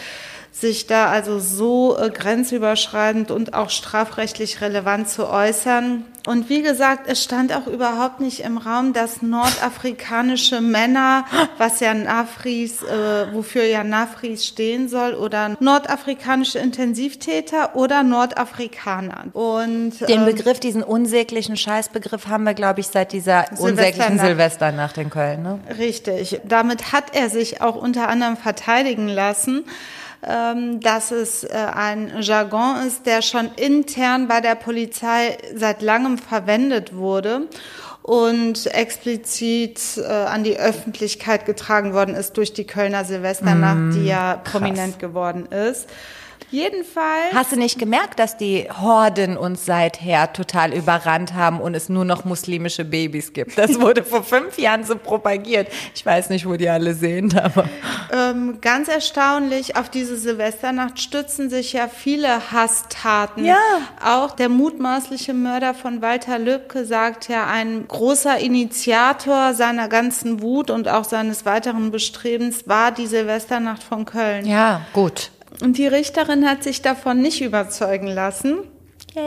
sich 0.64 0.86
da 0.86 1.08
also 1.08 1.38
so 1.40 1.96
äh, 1.98 2.08
grenzüberschreitend 2.08 3.30
und 3.30 3.52
auch 3.52 3.68
strafrechtlich 3.68 4.62
relevant 4.62 5.10
zu 5.10 5.28
äußern. 5.28 6.04
Und 6.26 6.48
wie 6.48 6.62
gesagt, 6.62 7.06
es 7.06 7.22
stand 7.22 7.54
auch 7.54 7.66
überhaupt 7.66 8.20
nicht 8.20 8.40
im 8.40 8.56
Raum, 8.56 8.94
dass 8.94 9.20
nordafrikanische 9.20 10.62
Männer, 10.62 11.26
was 11.58 11.80
ja 11.80 11.92
Nafris, 11.92 12.82
äh, 12.82 13.34
wofür 13.34 13.64
ja 13.64 13.84
Nafris 13.84 14.46
stehen 14.46 14.88
soll, 14.88 15.12
oder 15.12 15.54
nordafrikanische 15.60 16.58
Intensivtäter 16.58 17.76
oder 17.76 18.02
Nordafrikaner. 18.02 19.24
Und 19.34 20.00
Den 20.00 20.20
ähm, 20.20 20.24
Begriff, 20.24 20.60
diesen 20.60 20.82
unsäglichen 20.82 21.58
Scheißbegriff 21.58 22.26
haben 22.26 22.44
wir, 22.44 22.54
glaube 22.54 22.80
ich, 22.80 22.86
seit 22.86 23.12
dieser 23.12 23.44
unsäglichen 23.58 24.18
Silvesternacht. 24.18 24.96
In 24.96 25.10
Köln. 25.10 25.42
Ne? 25.42 25.60
Richtig. 25.78 26.40
Damit 26.44 26.92
hat 26.92 27.14
er 27.14 27.28
sich 27.28 27.60
auch 27.60 27.76
unter 27.76 28.08
anderem 28.08 28.38
verteidigen 28.38 29.08
lassen, 29.08 29.64
dass 30.80 31.10
es 31.10 31.44
äh, 31.44 31.48
ein 31.52 32.12
Jargon 32.20 32.76
ist, 32.86 33.06
der 33.06 33.22
schon 33.22 33.50
intern 33.56 34.28
bei 34.28 34.40
der 34.40 34.54
Polizei 34.54 35.36
seit 35.54 35.82
langem 35.82 36.18
verwendet 36.18 36.94
wurde 36.94 37.48
und 38.02 38.66
explizit 38.66 39.80
äh, 39.96 40.06
an 40.06 40.44
die 40.44 40.58
Öffentlichkeit 40.58 41.46
getragen 41.46 41.94
worden 41.94 42.14
ist 42.14 42.36
durch 42.36 42.52
die 42.52 42.66
Kölner 42.66 43.04
Silvesternacht, 43.04 43.94
die 43.94 44.06
ja 44.06 44.36
prominent 44.36 44.98
geworden 44.98 45.46
ist. 45.46 45.88
Jedenfalls. 46.50 47.34
Hast 47.34 47.52
du 47.52 47.56
nicht 47.56 47.78
gemerkt, 47.78 48.18
dass 48.18 48.36
die 48.36 48.68
Horden 48.70 49.36
uns 49.36 49.66
seither 49.66 50.32
total 50.32 50.72
überrannt 50.72 51.34
haben 51.34 51.60
und 51.60 51.74
es 51.74 51.88
nur 51.88 52.04
noch 52.04 52.24
muslimische 52.24 52.84
Babys 52.84 53.32
gibt? 53.32 53.58
Das 53.58 53.80
wurde 53.80 54.04
vor 54.04 54.22
fünf 54.22 54.58
Jahren 54.58 54.84
so 54.84 54.96
propagiert. 54.96 55.68
Ich 55.94 56.04
weiß 56.04 56.30
nicht, 56.30 56.46
wo 56.46 56.56
die 56.56 56.68
alle 56.68 56.94
sind, 56.94 57.36
aber. 57.36 57.68
Ähm, 58.12 58.58
ganz 58.60 58.88
erstaunlich, 58.88 59.76
auf 59.76 59.88
diese 59.88 60.16
Silvesternacht 60.16 61.00
stützen 61.00 61.50
sich 61.50 61.72
ja 61.72 61.88
viele 61.88 62.52
Hasstaten. 62.52 63.44
Ja. 63.44 63.56
Auch 64.04 64.32
der 64.32 64.48
mutmaßliche 64.48 65.34
Mörder 65.34 65.74
von 65.74 66.02
Walter 66.02 66.38
Lübcke 66.38 66.84
sagt 66.84 67.28
ja, 67.28 67.46
ein 67.46 67.86
großer 67.88 68.38
Initiator 68.38 69.54
seiner 69.54 69.88
ganzen 69.88 70.42
Wut 70.42 70.70
und 70.70 70.88
auch 70.88 71.04
seines 71.04 71.44
weiteren 71.44 71.90
Bestrebens 71.90 72.68
war 72.68 72.92
die 72.92 73.06
Silvesternacht 73.06 73.82
von 73.82 74.04
Köln. 74.04 74.46
Ja, 74.46 74.82
gut. 74.92 75.30
Und 75.60 75.78
die 75.78 75.86
Richterin 75.86 76.48
hat 76.48 76.62
sich 76.64 76.82
davon 76.82 77.20
nicht 77.20 77.40
überzeugen 77.40 78.08
lassen. 78.08 78.58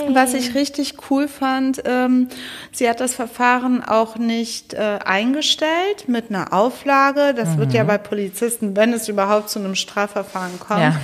Was 0.09 0.33
ich 0.33 0.53
richtig 0.53 0.95
cool 1.09 1.29
fand, 1.29 1.81
ähm, 1.85 2.27
sie 2.73 2.89
hat 2.89 2.99
das 2.99 3.13
Verfahren 3.13 3.81
auch 3.81 4.17
nicht 4.17 4.73
äh, 4.73 4.99
eingestellt 5.05 6.09
mit 6.09 6.29
einer 6.29 6.51
Auflage. 6.51 7.33
Das 7.33 7.57
wird 7.57 7.71
ja 7.71 7.85
bei 7.85 7.97
Polizisten, 7.97 8.75
wenn 8.75 8.91
es 8.91 9.07
überhaupt 9.07 9.49
zu 9.49 9.59
einem 9.59 9.75
Strafverfahren 9.75 10.59
kommt, 10.59 10.81
Ja. 10.81 10.99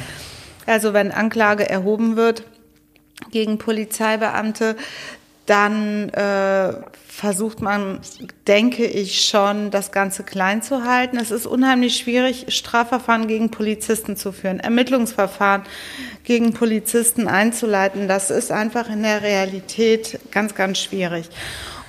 also 0.65 0.91
wenn 0.91 1.13
Anklage 1.13 1.69
erhoben 1.69 2.17
wird 2.17 2.43
gegen 3.32 3.57
Polizeibeamte, 3.57 4.76
dann 5.46 6.10
äh, 6.10 6.74
versucht 7.08 7.62
man, 7.62 8.00
denke 8.48 8.86
ich 8.86 9.26
schon, 9.26 9.72
das 9.72 9.91
Ganze 9.91 10.24
klein 10.24 10.62
zu 10.62 10.86
halten. 10.86 11.18
Es 11.18 11.32
ist 11.32 11.46
unheimlich 11.46 11.98
schwierig, 11.98 12.46
Strafverfahren 12.48 13.28
gegen 13.28 13.52
Polizisten 13.52 14.16
zu 14.16 14.32
führen, 14.32 14.60
Ermittlungsverfahren 14.60 15.64
gegen 16.24 16.54
Polizisten 16.54 17.28
einzuleiten. 17.28 18.08
Das 18.08 18.32
ist 18.32 18.52
einfach 18.52 18.89
in 18.89 19.04
der 19.04 19.22
Realität 19.22 20.20
ganz, 20.32 20.56
ganz 20.56 20.80
schwierig. 20.80 21.30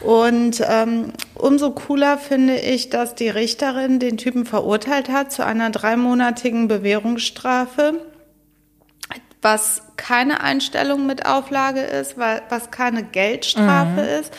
Und 0.00 0.62
ähm, 0.68 1.12
umso 1.34 1.70
cooler 1.70 2.18
finde 2.18 2.56
ich, 2.56 2.90
dass 2.90 3.14
die 3.14 3.30
Richterin 3.30 4.00
den 4.00 4.18
Typen 4.18 4.44
verurteilt 4.44 5.08
hat 5.08 5.32
zu 5.32 5.46
einer 5.46 5.70
dreimonatigen 5.70 6.68
Bewährungsstrafe 6.68 7.94
was 9.44 9.82
keine 9.96 10.40
Einstellung 10.40 11.06
mit 11.06 11.26
Auflage 11.26 11.82
ist, 11.82 12.16
was 12.16 12.70
keine 12.70 13.02
Geldstrafe 13.02 14.00
ist, 14.00 14.32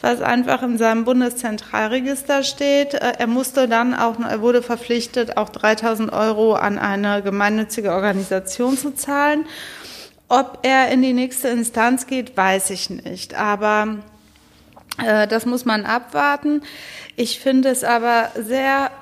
was 0.00 0.22
einfach 0.22 0.62
in 0.62 0.78
seinem 0.78 1.04
Bundeszentralregister 1.04 2.44
steht. 2.44 2.94
Äh, 2.94 3.14
Er 3.18 3.26
musste 3.26 3.66
dann 3.66 3.92
auch, 3.92 4.20
er 4.20 4.40
wurde 4.40 4.62
verpflichtet, 4.62 5.36
auch 5.36 5.48
3000 5.48 6.12
Euro 6.12 6.54
an 6.54 6.78
eine 6.78 7.22
gemeinnützige 7.22 7.92
Organisation 7.92 8.78
zu 8.78 8.94
zahlen. 8.94 9.46
Ob 10.28 10.60
er 10.62 10.88
in 10.90 11.02
die 11.02 11.12
nächste 11.12 11.48
Instanz 11.48 12.06
geht, 12.06 12.36
weiß 12.36 12.70
ich 12.70 12.88
nicht. 12.88 13.34
Aber 13.34 13.96
äh, 15.04 15.26
das 15.26 15.44
muss 15.44 15.64
man 15.64 15.84
abwarten. 15.84 16.62
Ich 17.16 17.40
finde 17.40 17.70
es 17.70 17.82
aber 17.82 18.30
sehr 18.36 18.92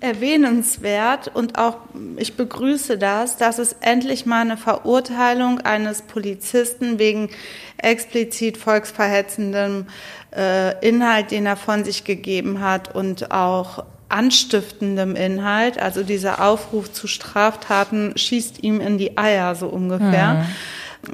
erwähnenswert 0.00 1.28
und 1.28 1.58
auch 1.58 1.78
ich 2.16 2.36
begrüße 2.36 2.98
das, 2.98 3.36
dass 3.36 3.58
es 3.58 3.76
endlich 3.80 4.26
mal 4.26 4.42
eine 4.42 4.56
Verurteilung 4.56 5.60
eines 5.60 6.02
Polizisten 6.02 6.98
wegen 6.98 7.30
explizit 7.78 8.56
volksverhetzendem 8.56 9.86
äh, 10.36 10.86
Inhalt, 10.86 11.30
den 11.30 11.46
er 11.46 11.56
von 11.56 11.84
sich 11.84 12.04
gegeben 12.04 12.60
hat 12.60 12.94
und 12.94 13.30
auch 13.30 13.84
anstiftendem 14.08 15.16
Inhalt, 15.16 15.78
also 15.80 16.02
dieser 16.02 16.44
Aufruf 16.44 16.92
zu 16.92 17.06
Straftaten 17.06 18.16
schießt 18.16 18.62
ihm 18.62 18.80
in 18.80 18.98
die 18.98 19.18
Eier 19.18 19.54
so 19.54 19.66
ungefähr, 19.66 20.46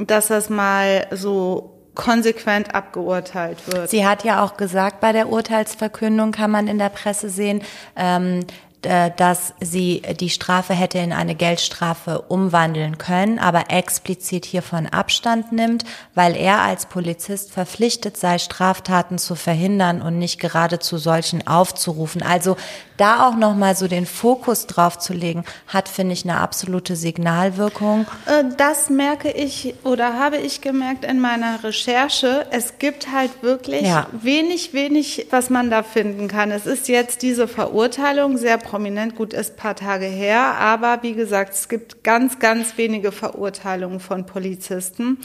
dass 0.06 0.28
das 0.28 0.50
mal 0.50 1.06
so 1.10 1.72
konsequent 1.94 2.74
abgeurteilt 2.74 3.58
wird. 3.66 3.90
Sie 3.90 4.06
hat 4.06 4.24
ja 4.24 4.42
auch 4.42 4.56
gesagt, 4.56 5.00
bei 5.00 5.12
der 5.12 5.28
Urteilsverkündung 5.28 6.32
kann 6.32 6.50
man 6.50 6.68
in 6.68 6.78
der 6.78 6.88
Presse 6.88 7.28
sehen, 7.28 7.62
ähm, 7.96 8.46
dass 8.82 9.54
sie 9.60 10.02
die 10.18 10.30
Strafe 10.30 10.74
hätte 10.74 10.98
in 10.98 11.12
eine 11.12 11.34
Geldstrafe 11.34 12.22
umwandeln 12.22 12.98
können, 12.98 13.38
aber 13.38 13.70
explizit 13.70 14.44
hiervon 14.44 14.86
Abstand 14.86 15.52
nimmt, 15.52 15.84
weil 16.14 16.36
er 16.36 16.62
als 16.62 16.86
Polizist 16.86 17.52
verpflichtet 17.52 18.16
sei, 18.16 18.38
Straftaten 18.38 19.18
zu 19.18 19.34
verhindern 19.34 20.02
und 20.02 20.18
nicht 20.18 20.40
gerade 20.40 20.80
zu 20.80 20.98
solchen 20.98 21.46
aufzurufen. 21.46 22.22
Also 22.22 22.56
da 23.02 23.26
auch 23.28 23.34
nochmal 23.36 23.74
so 23.74 23.88
den 23.88 24.06
Fokus 24.06 24.66
drauf 24.66 24.98
zu 24.98 25.12
legen, 25.12 25.44
hat, 25.66 25.88
finde 25.88 26.12
ich, 26.12 26.24
eine 26.24 26.38
absolute 26.38 26.94
Signalwirkung. 26.96 28.06
Äh, 28.26 28.44
Das 28.56 28.88
merke 28.90 29.30
ich 29.30 29.74
oder 29.82 30.18
habe 30.18 30.36
ich 30.36 30.60
gemerkt 30.60 31.04
in 31.04 31.18
meiner 31.20 31.64
Recherche. 31.64 32.46
Es 32.50 32.78
gibt 32.78 33.10
halt 33.12 33.42
wirklich 33.42 33.82
Ja. 33.82 34.06
wenig, 34.12 34.72
wenig, 34.72 35.26
was 35.30 35.50
man 35.50 35.68
da 35.70 35.82
finden 35.82 36.28
kann. 36.28 36.50
Es 36.52 36.64
ist 36.66 36.86
jetzt 36.88 37.22
diese 37.22 37.48
Verurteilung 37.48 38.38
sehr 38.38 38.58
prominent, 38.58 39.16
gut, 39.16 39.32
ist 39.32 39.54
ein 39.54 39.56
paar 39.56 39.74
Tage 39.76 40.06
her, 40.06 40.40
aber 40.60 41.02
wie 41.02 41.14
gesagt, 41.14 41.54
es 41.54 41.68
gibt 41.68 42.04
ganz, 42.04 42.38
ganz 42.38 42.76
wenige 42.76 43.10
Verurteilungen 43.10 43.98
von 44.00 44.26
Polizisten. 44.26 45.18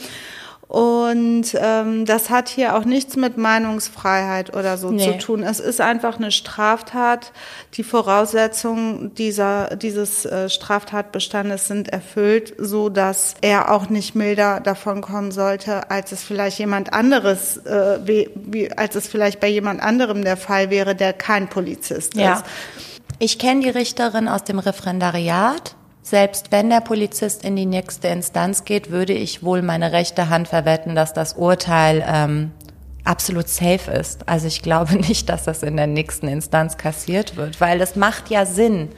Und 0.68 1.56
ähm, 1.58 2.04
das 2.04 2.28
hat 2.28 2.50
hier 2.50 2.76
auch 2.76 2.84
nichts 2.84 3.16
mit 3.16 3.38
Meinungsfreiheit 3.38 4.54
oder 4.54 4.76
so 4.76 4.90
Nee. 4.90 5.02
zu 5.12 5.16
tun. 5.18 5.42
Es 5.42 5.60
ist 5.60 5.80
einfach 5.80 6.18
eine 6.18 6.30
Straftat. 6.30 7.32
Die 7.74 7.82
Voraussetzungen 7.82 9.14
dieser, 9.14 9.76
dieses 9.76 10.26
äh, 10.26 10.50
Straftatbestandes 10.50 11.68
sind 11.68 11.88
erfüllt, 11.88 12.52
so 12.58 12.90
dass 12.90 13.34
er 13.40 13.72
auch 13.72 13.88
nicht 13.88 14.14
milder 14.14 14.60
davon 14.60 15.00
kommen 15.00 15.32
sollte, 15.32 15.90
als 15.90 16.12
es 16.12 16.22
vielleicht 16.22 16.58
jemand 16.58 16.92
anderes, 16.92 17.56
äh, 17.64 18.00
wie, 18.04 18.28
wie, 18.34 18.70
als 18.70 18.94
es 18.94 19.08
vielleicht 19.08 19.40
bei 19.40 19.48
jemand 19.48 19.82
anderem 19.82 20.22
der 20.22 20.36
Fall 20.36 20.68
wäre, 20.68 20.94
der 20.94 21.14
kein 21.14 21.48
Polizist 21.48 22.14
Ja. 22.14 22.34
ist. 22.34 22.44
Ich 23.18 23.38
kenne 23.38 23.62
die 23.62 23.70
Richterin 23.70 24.28
aus 24.28 24.44
dem 24.44 24.58
Referendariat. 24.58 25.76
Selbst 26.08 26.52
wenn 26.52 26.70
der 26.70 26.80
Polizist 26.80 27.44
in 27.44 27.54
die 27.54 27.66
nächste 27.66 28.08
Instanz 28.08 28.64
geht, 28.64 28.90
würde 28.90 29.12
ich 29.12 29.42
wohl 29.42 29.60
meine 29.60 29.92
rechte 29.92 30.30
Hand 30.30 30.48
verwetten, 30.48 30.94
dass 30.94 31.12
das 31.12 31.34
Urteil 31.34 32.02
ähm, 32.08 32.52
absolut 33.04 33.46
safe 33.46 33.90
ist. 33.90 34.26
Also 34.26 34.46
ich 34.46 34.62
glaube 34.62 34.94
nicht, 35.06 35.28
dass 35.28 35.44
das 35.44 35.62
in 35.62 35.76
der 35.76 35.86
nächsten 35.86 36.26
Instanz 36.26 36.78
kassiert 36.78 37.36
wird, 37.36 37.60
weil 37.60 37.78
das 37.78 37.94
macht 37.94 38.30
ja 38.30 38.46
Sinn, 38.46 38.88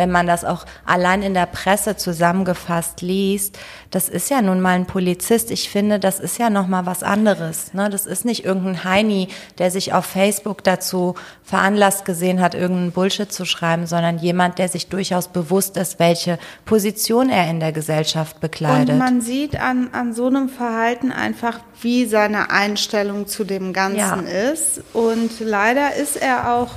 wenn 0.00 0.10
man 0.10 0.26
das 0.26 0.46
auch 0.46 0.64
allein 0.86 1.22
in 1.22 1.34
der 1.34 1.44
Presse 1.44 1.94
zusammengefasst 1.94 3.02
liest. 3.02 3.58
Das 3.90 4.08
ist 4.08 4.30
ja 4.30 4.40
nun 4.40 4.62
mal 4.62 4.70
ein 4.70 4.86
Polizist. 4.86 5.50
Ich 5.50 5.68
finde, 5.68 5.98
das 5.98 6.20
ist 6.20 6.38
ja 6.38 6.48
noch 6.48 6.66
mal 6.68 6.86
was 6.86 7.02
anderes. 7.02 7.74
Ne? 7.74 7.90
Das 7.90 8.06
ist 8.06 8.24
nicht 8.24 8.46
irgendein 8.46 8.82
Heini, 8.84 9.28
der 9.58 9.70
sich 9.70 9.92
auf 9.92 10.06
Facebook 10.06 10.64
dazu 10.64 11.16
veranlasst 11.44 12.06
gesehen 12.06 12.40
hat, 12.40 12.54
irgendeinen 12.54 12.92
Bullshit 12.92 13.30
zu 13.30 13.44
schreiben, 13.44 13.86
sondern 13.86 14.16
jemand, 14.16 14.58
der 14.58 14.70
sich 14.70 14.86
durchaus 14.88 15.28
bewusst 15.28 15.76
ist, 15.76 15.98
welche 15.98 16.38
Position 16.64 17.28
er 17.28 17.50
in 17.50 17.60
der 17.60 17.72
Gesellschaft 17.72 18.40
bekleidet. 18.40 18.90
Und 18.94 18.98
man 18.98 19.20
sieht 19.20 19.60
an, 19.60 19.90
an 19.92 20.14
so 20.14 20.28
einem 20.28 20.48
Verhalten 20.48 21.12
einfach, 21.12 21.60
wie 21.82 22.06
seine 22.06 22.50
Einstellung 22.50 23.26
zu 23.26 23.44
dem 23.44 23.74
Ganzen 23.74 23.98
Ja. 24.26 24.50
ist. 24.50 24.82
Und 24.94 25.40
leider 25.40 25.94
ist 25.94 26.16
er 26.16 26.54
auch 26.54 26.70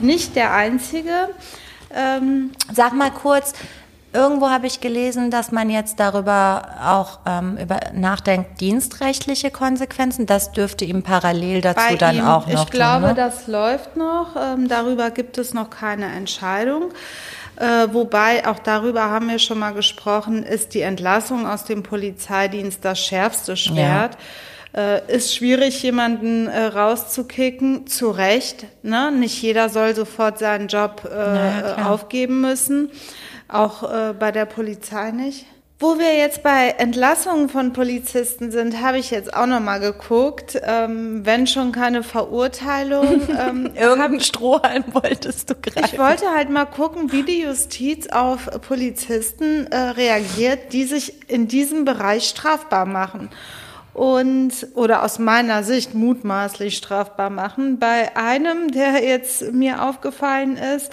nicht 0.00 0.36
der 0.36 0.52
Einzige. 0.52 1.30
Ähm, 1.94 2.50
Sag 2.72 2.94
mal 2.94 3.10
kurz, 3.10 3.54
Irgendwo 4.10 4.48
habe 4.48 4.66
ich 4.66 4.80
gelesen, 4.80 5.30
dass 5.30 5.52
man 5.52 5.68
jetzt 5.68 6.00
darüber 6.00 6.66
auch 6.82 7.18
ähm, 7.26 7.58
über 7.58 7.78
nachdenkt, 7.92 8.58
dienstrechtliche 8.58 9.50
Konsequenzen. 9.50 10.24
Das 10.24 10.52
dürfte 10.52 10.86
ihm 10.86 11.02
parallel 11.02 11.60
dazu 11.60 11.82
Bei 11.90 11.96
dann 11.96 12.16
ihm, 12.16 12.24
auch 12.26 12.46
noch 12.46 12.64
Ich 12.64 12.70
glaube, 12.70 13.08
tun, 13.08 13.08
ne? 13.08 13.14
das 13.14 13.46
läuft 13.46 13.96
noch. 13.98 14.34
Ähm, 14.34 14.66
darüber 14.66 15.10
gibt 15.10 15.36
es 15.36 15.52
noch 15.52 15.68
keine 15.68 16.06
Entscheidung. 16.06 16.84
Äh, 17.56 17.88
wobei, 17.92 18.46
auch 18.46 18.58
darüber 18.60 19.10
haben 19.10 19.28
wir 19.28 19.38
schon 19.38 19.58
mal 19.58 19.74
gesprochen, 19.74 20.42
ist 20.42 20.72
die 20.72 20.80
Entlassung 20.80 21.46
aus 21.46 21.64
dem 21.64 21.82
Polizeidienst 21.82 22.82
das 22.82 22.98
schärfste 22.98 23.58
Schwert. 23.58 24.16
Äh, 24.78 25.12
ist 25.16 25.34
schwierig, 25.34 25.82
jemanden 25.82 26.46
äh, 26.46 26.66
rauszukicken, 26.66 27.88
zu 27.88 28.10
Recht. 28.10 28.66
Ne? 28.84 29.10
Nicht 29.10 29.42
jeder 29.42 29.68
soll 29.70 29.96
sofort 29.96 30.38
seinen 30.38 30.68
Job 30.68 31.02
äh, 31.10 31.16
Ja, 31.16 31.60
klar. 31.74 31.90
aufgeben 31.90 32.40
müssen, 32.40 32.90
auch 33.48 33.82
äh, 33.82 34.12
bei 34.16 34.30
der 34.30 34.44
Polizei 34.44 35.10
nicht. 35.10 35.46
Wo 35.80 35.98
wir 35.98 36.16
jetzt 36.16 36.42
bei 36.42 36.74
Entlassungen 36.78 37.48
von 37.48 37.72
Polizisten 37.72 38.50
sind, 38.50 38.80
habe 38.82 38.98
ich 38.98 39.10
jetzt 39.12 39.32
auch 39.34 39.46
noch 39.46 39.60
mal 39.60 39.78
geguckt. 39.78 40.58
Ähm, 40.64 41.24
wenn 41.24 41.46
schon 41.48 41.72
keine 41.72 42.02
Verurteilung. 42.04 43.22
Ähm, 43.38 43.70
Irgendeinen 43.74 44.20
Strohhalm 44.20 44.84
wolltest 44.92 45.50
du 45.50 45.54
gerade. 45.54 45.86
ich 45.92 45.98
wollte 45.98 46.26
halt 46.34 46.50
mal 46.50 46.66
gucken, 46.66 47.12
wie 47.12 47.22
die 47.22 47.42
Justiz 47.42 48.08
auf 48.08 48.48
Polizisten 48.66 49.66
äh, 49.68 49.76
reagiert, 49.76 50.72
die 50.72 50.84
sich 50.84 51.30
in 51.30 51.46
diesem 51.46 51.84
Bereich 51.84 52.28
strafbar 52.28 52.84
machen. 52.84 53.30
Und, 53.98 54.68
oder 54.74 55.02
aus 55.02 55.18
meiner 55.18 55.64
Sicht 55.64 55.92
mutmaßlich 55.92 56.76
strafbar 56.76 57.30
machen. 57.30 57.80
Bei 57.80 58.16
einem, 58.16 58.70
der 58.70 59.02
jetzt 59.02 59.52
mir 59.52 59.82
aufgefallen 59.82 60.56
ist, 60.56 60.92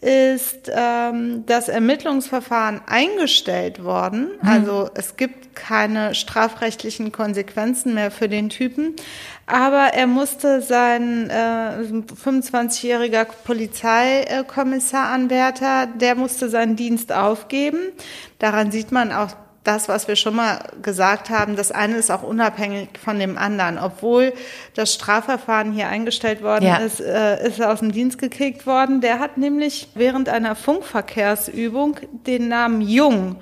ist 0.00 0.70
ähm, 0.74 1.44
das 1.44 1.68
Ermittlungsverfahren 1.68 2.80
eingestellt 2.86 3.84
worden. 3.84 4.30
Also 4.40 4.88
es 4.94 5.16
gibt 5.16 5.54
keine 5.54 6.14
strafrechtlichen 6.14 7.12
Konsequenzen 7.12 7.92
mehr 7.92 8.10
für 8.10 8.30
den 8.30 8.48
Typen. 8.48 8.96
Aber 9.44 9.92
er 9.92 10.06
musste 10.06 10.62
sein 10.62 11.28
äh, 11.28 11.82
25-jähriger 11.82 13.26
Polizeikommissaranwärter, 13.44 15.86
der 15.86 16.14
musste 16.14 16.48
seinen 16.48 16.76
Dienst 16.76 17.12
aufgeben. 17.12 17.92
Daran 18.38 18.70
sieht 18.70 18.90
man 18.90 19.12
auch 19.12 19.36
das, 19.68 19.86
was 19.88 20.08
wir 20.08 20.16
schon 20.16 20.34
mal 20.34 20.58
gesagt 20.82 21.28
haben, 21.28 21.54
das 21.54 21.70
eine 21.70 21.96
ist 21.96 22.10
auch 22.10 22.22
unabhängig 22.22 22.88
von 23.04 23.18
dem 23.18 23.36
anderen. 23.36 23.78
Obwohl 23.78 24.32
das 24.74 24.94
Strafverfahren 24.94 25.72
hier 25.72 25.88
eingestellt 25.88 26.42
worden 26.42 26.64
Ja. 26.64 26.76
ist, 26.78 27.00
äh, 27.00 27.46
ist 27.46 27.60
er 27.60 27.70
aus 27.70 27.80
dem 27.80 27.92
Dienst 27.92 28.18
gekickt 28.18 28.66
worden. 28.66 29.00
Der 29.02 29.18
hat 29.18 29.36
nämlich 29.36 29.88
während 29.94 30.28
einer 30.30 30.56
Funkverkehrsübung 30.56 31.96
den 32.26 32.48
Namen 32.48 32.80
Jung 32.80 33.36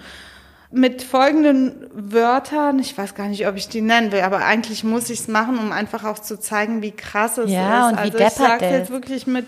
mit 0.72 1.02
folgenden 1.02 1.86
Wörtern, 1.94 2.80
ich 2.80 2.98
weiß 2.98 3.14
gar 3.14 3.28
nicht, 3.28 3.46
ob 3.46 3.54
ich 3.56 3.68
die 3.68 3.80
nennen 3.80 4.10
will, 4.10 4.20
aber 4.22 4.44
eigentlich 4.44 4.82
muss 4.82 5.08
ich 5.10 5.20
es 5.20 5.28
machen, 5.28 5.58
um 5.58 5.70
einfach 5.70 6.04
auch 6.04 6.18
zu 6.18 6.38
zeigen, 6.40 6.82
wie 6.82 6.90
krass 6.90 7.38
es 7.38 7.50
Ja, 7.50 7.86
ist. 7.86 7.92
und 7.92 7.98
wie 7.98 8.00
also 8.02 8.18
ich 8.18 8.24
deppert 8.24 8.32
sage 8.60 8.66
jetzt 8.66 8.90
wirklich 8.90 9.26
mit 9.28 9.46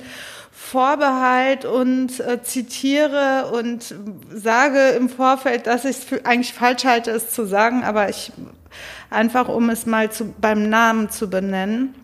Vorbehalt 0.60 1.64
und 1.64 2.18
äh, 2.18 2.42
zitiere 2.42 3.52
und 3.52 3.94
sage 4.28 4.90
im 4.90 5.08
Vorfeld, 5.08 5.66
dass 5.68 5.84
ich 5.84 5.96
es 5.96 6.24
eigentlich 6.24 6.52
falsch 6.52 6.84
halte, 6.84 7.12
es 7.12 7.30
zu 7.30 7.46
sagen, 7.46 7.84
aber 7.84 8.10
ich 8.10 8.32
einfach, 9.08 9.48
um 9.48 9.70
es 9.70 9.86
mal 9.86 10.10
zu, 10.10 10.34
beim 10.38 10.68
Namen 10.68 11.10
zu 11.10 11.30
benennen. 11.30 11.94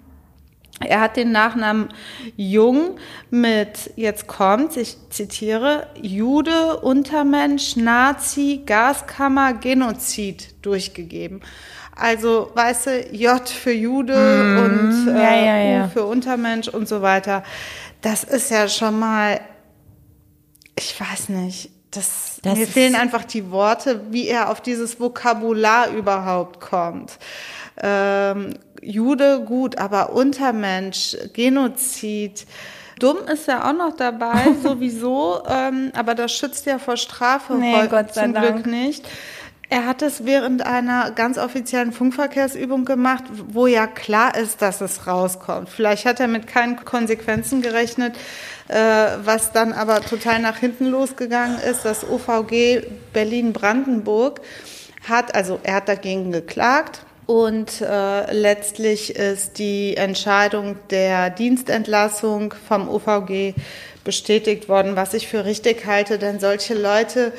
Er 0.80 1.00
hat 1.00 1.16
den 1.16 1.32
Nachnamen 1.32 1.88
Jung 2.36 2.96
mit, 3.28 3.90
jetzt 3.96 4.28
kommt, 4.28 4.76
ich 4.76 4.96
zitiere, 5.10 5.88
Jude, 6.00 6.78
Untermensch, 6.78 7.76
Nazi, 7.76 8.62
Gaskammer, 8.64 9.54
Genozid 9.54 10.54
durchgegeben. 10.64 11.42
Also, 11.96 12.50
weißt 12.54 12.86
du, 12.86 13.00
J 13.12 13.48
für 13.48 13.72
Jude 13.72 14.14
und 14.64 15.08
äh, 15.08 15.10
Mhm. 15.10 15.16
Ja, 15.16 15.34
ja, 15.34 15.58
ja. 15.58 15.84
U 15.84 15.88
für 15.90 16.04
Untermensch 16.04 16.68
und 16.68 16.88
so 16.88 17.02
weiter. 17.02 17.44
Das 18.04 18.22
ist 18.22 18.50
ja 18.50 18.68
schon 18.68 18.98
mal, 18.98 19.40
ich 20.76 21.00
weiß 21.00 21.30
nicht, 21.30 21.70
das, 21.90 22.38
Das 22.42 22.58
mir 22.58 22.66
fehlen 22.66 22.96
einfach 22.96 23.24
die 23.24 23.50
Worte, 23.50 24.02
wie 24.10 24.28
er 24.28 24.50
auf 24.50 24.60
dieses 24.60 25.00
Vokabular 25.00 25.88
überhaupt 25.88 26.60
kommt. 26.60 27.18
Ähm, 27.80 28.58
Jude 28.82 29.42
gut, 29.46 29.78
aber 29.78 30.12
Untermensch, 30.12 31.16
Genozid. 31.32 32.46
Dumm 32.98 33.26
ist 33.26 33.48
ja 33.48 33.70
auch 33.70 33.72
noch 33.72 33.96
dabei, 33.96 34.52
sowieso, 34.62 35.42
ähm, 35.48 35.90
aber 35.94 36.14
das 36.14 36.30
schützt 36.30 36.66
ja 36.66 36.78
vor 36.78 36.98
Strafe 36.98 37.54
Nee, 37.54 37.86
Gott 37.88 38.12
sei 38.12 38.24
zum 38.24 38.34
Dank. 38.34 38.64
Glück 38.64 38.66
nicht. 38.66 39.08
Er 39.70 39.86
hat 39.86 40.02
es 40.02 40.24
während 40.24 40.64
einer 40.64 41.10
ganz 41.10 41.38
offiziellen 41.38 41.92
Funkverkehrsübung 41.92 42.84
gemacht, 42.84 43.24
wo 43.48 43.66
ja 43.66 43.86
klar 43.86 44.36
ist, 44.36 44.60
dass 44.62 44.80
es 44.80 45.06
rauskommt. 45.06 45.68
Vielleicht 45.68 46.04
hat 46.04 46.20
er 46.20 46.28
mit 46.28 46.46
keinen 46.46 46.84
Konsequenzen 46.84 47.62
gerechnet, 47.62 48.16
äh, 48.68 48.76
was 49.24 49.52
dann 49.52 49.72
aber 49.72 50.00
total 50.02 50.40
nach 50.40 50.58
hinten 50.58 50.86
losgegangen 50.86 51.58
ist. 51.58 51.84
Das 51.84 52.04
OVG 52.08 52.86
Berlin-Brandenburg 53.12 54.40
hat, 55.08 55.34
also 55.34 55.58
er 55.62 55.76
hat 55.76 55.88
dagegen 55.88 56.32
geklagt. 56.32 57.00
Und 57.26 57.80
äh, 57.80 58.32
letztlich 58.34 59.16
ist 59.16 59.58
die 59.58 59.96
Entscheidung 59.96 60.76
der 60.90 61.30
Dienstentlassung 61.30 62.54
vom 62.68 62.86
OVG 62.86 63.54
bestätigt 64.04 64.68
worden, 64.68 64.94
was 64.94 65.14
ich 65.14 65.26
für 65.26 65.46
richtig 65.46 65.86
halte, 65.86 66.18
denn 66.18 66.38
solche 66.38 66.74
Leute 66.74 67.32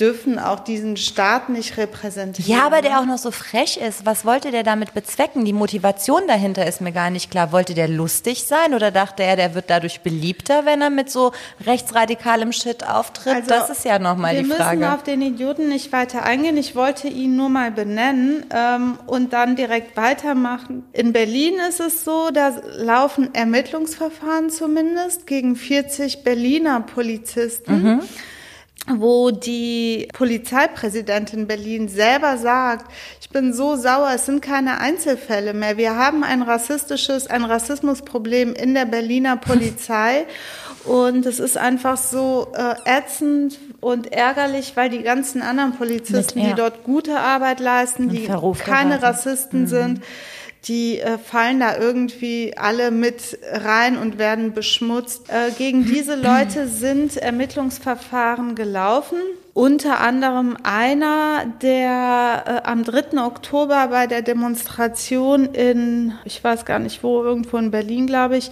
dürfen 0.00 0.38
auch 0.38 0.60
diesen 0.60 0.96
Staat 0.96 1.48
nicht 1.48 1.76
repräsentieren. 1.76 2.50
Ja, 2.50 2.64
aber 2.66 2.80
der 2.80 3.00
auch 3.00 3.04
noch 3.04 3.18
so 3.18 3.30
frech 3.30 3.76
ist. 3.76 4.06
Was 4.06 4.24
wollte 4.24 4.50
der 4.50 4.62
damit 4.62 4.94
bezwecken? 4.94 5.44
Die 5.44 5.52
Motivation 5.52 6.22
dahinter 6.26 6.66
ist 6.66 6.80
mir 6.80 6.92
gar 6.92 7.10
nicht 7.10 7.30
klar. 7.30 7.52
Wollte 7.52 7.74
der 7.74 7.88
lustig 7.88 8.44
sein 8.44 8.74
oder 8.74 8.90
dachte 8.90 9.22
er, 9.22 9.36
der 9.36 9.54
wird 9.54 9.68
dadurch 9.68 10.00
beliebter, 10.00 10.64
wenn 10.64 10.80
er 10.80 10.90
mit 10.90 11.10
so 11.10 11.32
rechtsradikalem 11.66 12.52
Shit 12.52 12.86
auftritt? 12.88 13.34
Also, 13.34 13.48
das 13.48 13.70
ist 13.70 13.84
ja 13.84 13.98
nochmal 13.98 14.36
die 14.36 14.48
Wir 14.48 14.56
Frage. 14.56 14.78
müssen 14.78 14.92
auf 14.92 15.02
den 15.02 15.22
Idioten 15.22 15.68
nicht 15.68 15.92
weiter 15.92 16.22
eingehen. 16.22 16.56
Ich 16.56 16.74
wollte 16.74 17.08
ihn 17.08 17.36
nur 17.36 17.48
mal 17.48 17.70
benennen 17.70 18.46
ähm, 18.54 18.98
und 19.06 19.32
dann 19.32 19.56
direkt 19.56 19.96
weitermachen. 19.96 20.84
In 20.92 21.12
Berlin 21.12 21.54
ist 21.68 21.80
es 21.80 22.04
so, 22.04 22.30
da 22.32 22.54
laufen 22.78 23.34
Ermittlungsverfahren 23.34 24.50
zumindest 24.50 25.26
gegen 25.26 25.56
40 25.56 26.24
Berliner 26.24 26.80
Polizisten. 26.80 27.82
Mhm. 27.82 28.00
Wo 28.88 29.30
die 29.30 30.08
Polizeipräsidentin 30.14 31.46
Berlin 31.46 31.88
selber 31.88 32.38
sagt, 32.38 32.90
ich 33.20 33.28
bin 33.30 33.52
so 33.52 33.76
sauer, 33.76 34.10
es 34.14 34.26
sind 34.26 34.42
keine 34.42 34.80
Einzelfälle 34.80 35.54
mehr. 35.54 35.76
Wir 35.76 35.96
haben 35.96 36.24
ein 36.24 36.42
rassistisches, 36.42 37.28
ein 37.28 37.44
Rassismusproblem 37.44 38.54
in 38.54 38.74
der 38.74 38.86
Berliner 38.86 39.36
Polizei. 39.48 40.26
Und 40.84 41.26
es 41.26 41.38
ist 41.40 41.58
einfach 41.58 41.98
so 41.98 42.48
äh, 42.54 42.74
ätzend 42.98 43.58
und 43.80 44.12
ärgerlich, 44.12 44.72
weil 44.76 44.88
die 44.88 45.02
ganzen 45.02 45.42
anderen 45.42 45.74
Polizisten, 45.76 46.38
Mit- 46.38 46.48
ja. 46.48 46.54
die 46.54 46.60
dort 46.60 46.84
gute 46.84 47.18
Arbeit 47.18 47.60
leisten, 47.60 48.08
die 48.08 48.26
keine. 48.64 49.02
Rassisten 49.02 49.66
sind, 49.66 50.00
die 50.68 51.00
äh, 51.00 51.18
fallen 51.18 51.60
da 51.60 51.76
irgendwie 51.76 52.54
alle 52.56 52.90
mit 52.90 53.38
rein 53.50 53.96
und 53.96 54.18
werden 54.18 54.52
beschmutzt. 54.52 55.30
Äh, 55.30 55.52
gegen 55.52 55.84
diese 55.84 56.16
Leute 56.16 56.68
sind 56.68 57.16
Ermittlungsverfahren 57.16 58.54
gelaufen. 58.54 59.18
Unter 59.54 60.00
anderem 60.00 60.56
einer, 60.62 61.46
der 61.62 62.62
äh, 62.64 62.68
am 62.68 62.84
3. 62.84 63.18
Oktober 63.24 63.88
bei 63.88 64.06
der 64.06 64.22
Demonstration 64.22 65.46
in, 65.46 66.14
ich 66.24 66.42
weiß 66.42 66.64
gar 66.64 66.78
nicht 66.78 67.02
wo, 67.02 67.22
irgendwo 67.22 67.56
in 67.56 67.70
Berlin, 67.70 68.06
glaube 68.06 68.36
ich, 68.36 68.50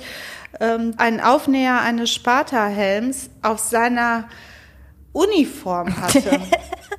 ähm, 0.61 0.95
einen 0.97 1.21
Aufnäher 1.21 1.81
eines 1.81 2.13
Sparta-Helms 2.13 3.31
auf 3.43 3.59
seiner 3.59 4.25
Uniform 5.19 6.01
hatte. 6.01 6.41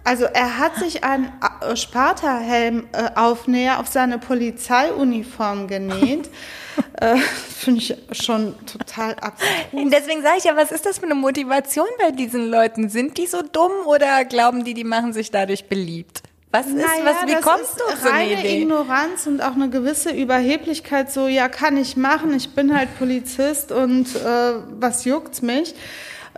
Also 0.05 0.23
er 0.25 0.57
hat 0.57 0.77
sich 0.77 1.03
einen 1.03 1.29
äh, 1.61 1.75
Sparta-Helm-Aufnäher 1.75 3.79
auf 3.79 3.89
seine 3.89 4.17
Polizeiuniform 4.17 5.67
genäht. 5.67 6.31
äh, 6.99 7.17
Finde 7.17 7.81
ich 7.81 7.95
schon 8.13 8.55
total 8.65 9.13
absurd. 9.15 9.51
Deswegen 9.71 10.23
sage 10.23 10.37
ich 10.39 10.45
ja, 10.45 10.55
was 10.55 10.71
ist 10.71 10.87
das 10.87 10.97
für 10.97 11.05
eine 11.05 11.13
Motivation 11.13 11.85
bei 11.99 12.09
diesen 12.09 12.49
Leuten? 12.49 12.89
Sind 12.89 13.19
die 13.19 13.27
so 13.27 13.43
dumm 13.43 13.71
oder 13.85 14.25
glauben 14.25 14.63
die, 14.63 14.73
die 14.73 14.83
machen 14.83 15.13
sich 15.13 15.29
dadurch 15.29 15.67
beliebt? 15.67 16.23
Was 16.51 16.65
ist, 16.65 16.77
was, 16.77 17.27
wie 17.27 17.35
kommst 17.35 17.73
ist 17.73 17.79
du 17.79 17.83
auf 17.83 17.99
so 18.01 18.09
eine 18.09 18.31
reine 18.31 18.39
Idee? 18.39 18.63
Ignoranz 18.63 19.27
und 19.27 19.43
auch 19.43 19.53
eine 19.53 19.69
gewisse 19.69 20.09
Überheblichkeit, 20.09 21.11
so, 21.11 21.27
ja, 21.27 21.49
kann 21.49 21.77
ich 21.77 21.95
machen, 21.95 22.33
ich 22.33 22.55
bin 22.55 22.75
halt 22.75 22.97
Polizist 22.97 23.71
und 23.71 24.15
äh, 24.15 24.53
was 24.79 25.05
juckt's 25.05 25.43
mich? 25.43 25.75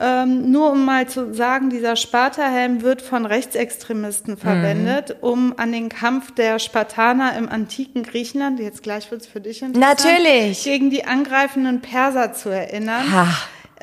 Ähm, 0.03 0.49
nur 0.51 0.71
um 0.71 0.83
mal 0.83 1.07
zu 1.07 1.31
sagen, 1.33 1.69
dieser 1.69 1.95
Sparta-Helm 1.95 2.81
wird 2.81 3.03
von 3.03 3.25
Rechtsextremisten 3.27 4.35
verwendet, 4.35 5.17
um 5.21 5.53
an 5.57 5.71
den 5.71 5.89
Kampf 5.89 6.33
der 6.33 6.57
Spartaner 6.57 7.37
im 7.37 7.47
antiken 7.47 8.01
Griechenland, 8.01 8.59
jetzt 8.59 8.81
gleich 8.81 9.11
wird's 9.11 9.27
für 9.27 9.41
dich 9.41 9.61
interessant, 9.61 10.03
Natürlich. 10.03 10.63
gegen 10.63 10.89
die 10.89 11.05
angreifenden 11.05 11.81
Perser 11.81 12.33
zu 12.33 12.49
erinnern. 12.49 13.11
Ha. 13.11 13.27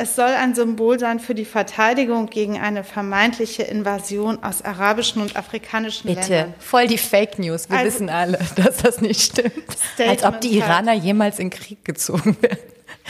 Es 0.01 0.15
soll 0.15 0.29
ein 0.29 0.55
Symbol 0.55 0.99
sein 1.01 1.19
für 1.19 1.35
die 1.35 1.45
Verteidigung 1.45 2.27
gegen 2.27 2.59
eine 2.59 2.85
vermeintliche 2.85 3.65
Invasion 3.65 4.43
aus 4.45 4.63
arabischen 4.63 5.21
und 5.23 5.37
afrikanischen 5.37 6.07
Bitte, 6.15 6.29
Ländern. 6.33 6.55
voll 6.61 6.87
die 6.87 6.99
Fake 6.99 7.39
News. 7.41 7.69
Wir 7.69 7.79
Also- 7.79 7.87
wissen 7.95 8.09
alle, 8.11 8.39
dass 8.57 8.77
das 8.79 9.01
nicht 9.01 9.21
stimmt. 9.21 9.53
Statement 9.95 10.23
Als 10.25 10.35
ob 10.35 10.41
die 10.41 10.63
halt. 10.63 10.71
Iraner 10.71 10.93
jemals 10.95 11.39
in 11.41 11.51
Krieg 11.51 11.85
gezogen 11.85 12.37
werden. 12.41 12.59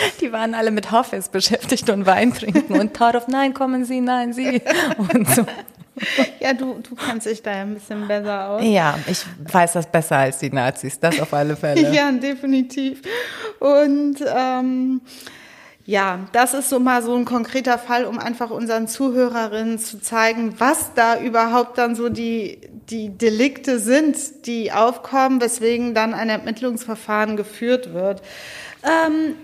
Die 0.20 0.32
waren 0.32 0.54
alle 0.54 0.70
mit 0.70 0.90
Hafiz 0.90 1.28
beschäftigt 1.28 1.88
und 1.90 2.06
Wein 2.06 2.32
trinken 2.32 2.78
und 2.78 2.94
Tarif, 2.94 3.28
nein, 3.28 3.54
kommen 3.54 3.84
Sie, 3.84 4.00
nein, 4.00 4.32
Sie. 4.32 4.62
Und 4.98 5.28
so. 5.28 5.46
Ja, 6.38 6.52
du, 6.52 6.74
du 6.74 6.94
kennst 6.94 7.26
dich 7.26 7.42
da 7.42 7.50
ja 7.50 7.62
ein 7.62 7.74
bisschen 7.74 8.06
besser 8.06 8.50
aus. 8.50 8.62
Ja, 8.64 8.96
ich 9.08 9.24
weiß 9.52 9.72
das 9.72 9.86
besser 9.90 10.16
als 10.16 10.38
die 10.38 10.50
Nazis, 10.50 11.00
das 11.00 11.18
auf 11.20 11.32
alle 11.34 11.56
Fälle. 11.56 11.92
Ja, 11.92 12.12
definitiv. 12.12 13.02
Und 13.58 14.16
ähm, 14.32 15.00
ja, 15.84 16.20
das 16.32 16.54
ist 16.54 16.68
so 16.68 16.78
mal 16.78 17.02
so 17.02 17.16
ein 17.16 17.24
konkreter 17.24 17.78
Fall, 17.78 18.04
um 18.04 18.18
einfach 18.18 18.50
unseren 18.50 18.86
Zuhörerinnen 18.86 19.78
zu 19.78 20.00
zeigen, 20.00 20.54
was 20.58 20.92
da 20.94 21.18
überhaupt 21.18 21.78
dann 21.78 21.96
so 21.96 22.08
die, 22.08 22.60
die 22.90 23.08
Delikte 23.08 23.78
sind, 23.80 24.46
die 24.46 24.70
aufkommen, 24.70 25.40
weswegen 25.40 25.94
dann 25.94 26.14
ein 26.14 26.28
Ermittlungsverfahren 26.28 27.36
geführt 27.36 27.92
wird. 27.92 28.22
Ähm, 28.84 29.34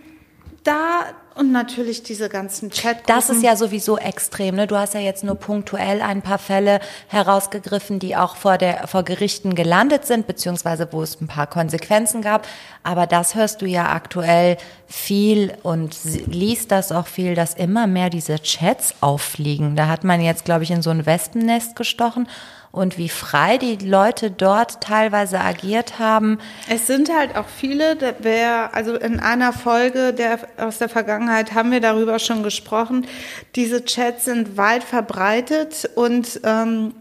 da 0.64 1.04
und 1.34 1.50
natürlich 1.50 2.04
diese 2.04 2.28
ganzen 2.28 2.70
Chatgruppen. 2.70 3.06
Das 3.06 3.28
ist 3.28 3.42
ja 3.42 3.56
sowieso 3.56 3.98
extrem. 3.98 4.54
Ne? 4.54 4.66
Du 4.66 4.76
hast 4.76 4.94
ja 4.94 5.00
jetzt 5.00 5.24
nur 5.24 5.34
punktuell 5.34 6.00
ein 6.00 6.22
paar 6.22 6.38
Fälle 6.38 6.78
herausgegriffen, 7.08 7.98
die 7.98 8.14
auch 8.14 8.36
vor, 8.36 8.56
der, 8.56 8.86
vor 8.86 9.02
Gerichten 9.02 9.54
gelandet 9.56 10.06
sind, 10.06 10.26
beziehungsweise 10.28 10.88
wo 10.92 11.02
es 11.02 11.20
ein 11.20 11.26
paar 11.26 11.48
Konsequenzen 11.48 12.22
gab. 12.22 12.46
Aber 12.84 13.06
das 13.06 13.34
hörst 13.34 13.62
du 13.62 13.66
ja 13.66 13.90
aktuell 13.92 14.56
viel 14.86 15.52
und 15.62 15.96
liest 16.26 16.70
das 16.70 16.92
auch 16.92 17.08
viel, 17.08 17.34
dass 17.34 17.54
immer 17.54 17.86
mehr 17.86 18.10
diese 18.10 18.38
Chats 18.40 18.94
auffliegen. 19.00 19.74
Da 19.74 19.88
hat 19.88 20.04
man 20.04 20.20
jetzt, 20.20 20.44
glaube 20.44 20.62
ich, 20.62 20.70
in 20.70 20.82
so 20.82 20.90
ein 20.90 21.04
Wespennest 21.04 21.74
gestochen. 21.74 22.28
Und 22.74 22.98
wie 22.98 23.08
frei 23.08 23.56
die 23.56 23.76
Leute 23.76 24.32
dort 24.32 24.80
teilweise 24.80 25.38
agiert 25.40 26.00
haben. 26.00 26.40
Es 26.68 26.88
sind 26.88 27.08
halt 27.08 27.36
auch 27.36 27.46
viele, 27.46 27.96
wär, 28.18 28.74
also 28.74 28.96
in 28.96 29.20
einer 29.20 29.52
Folge 29.52 30.12
der, 30.12 30.40
aus 30.56 30.78
der 30.78 30.88
Vergangenheit 30.88 31.54
haben 31.54 31.70
wir 31.70 31.78
darüber 31.78 32.18
schon 32.18 32.42
gesprochen. 32.42 33.06
Diese 33.54 33.84
Chats 33.84 34.24
sind 34.24 34.56
weit 34.56 34.82
verbreitet 34.82 35.88
und 35.94 36.40
ähm, 36.42 36.94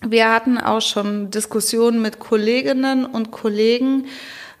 wir 0.00 0.32
hatten 0.32 0.56
auch 0.56 0.80
schon 0.80 1.30
Diskussionen 1.30 2.00
mit 2.00 2.18
Kolleginnen 2.18 3.04
und 3.04 3.30
Kollegen. 3.30 4.06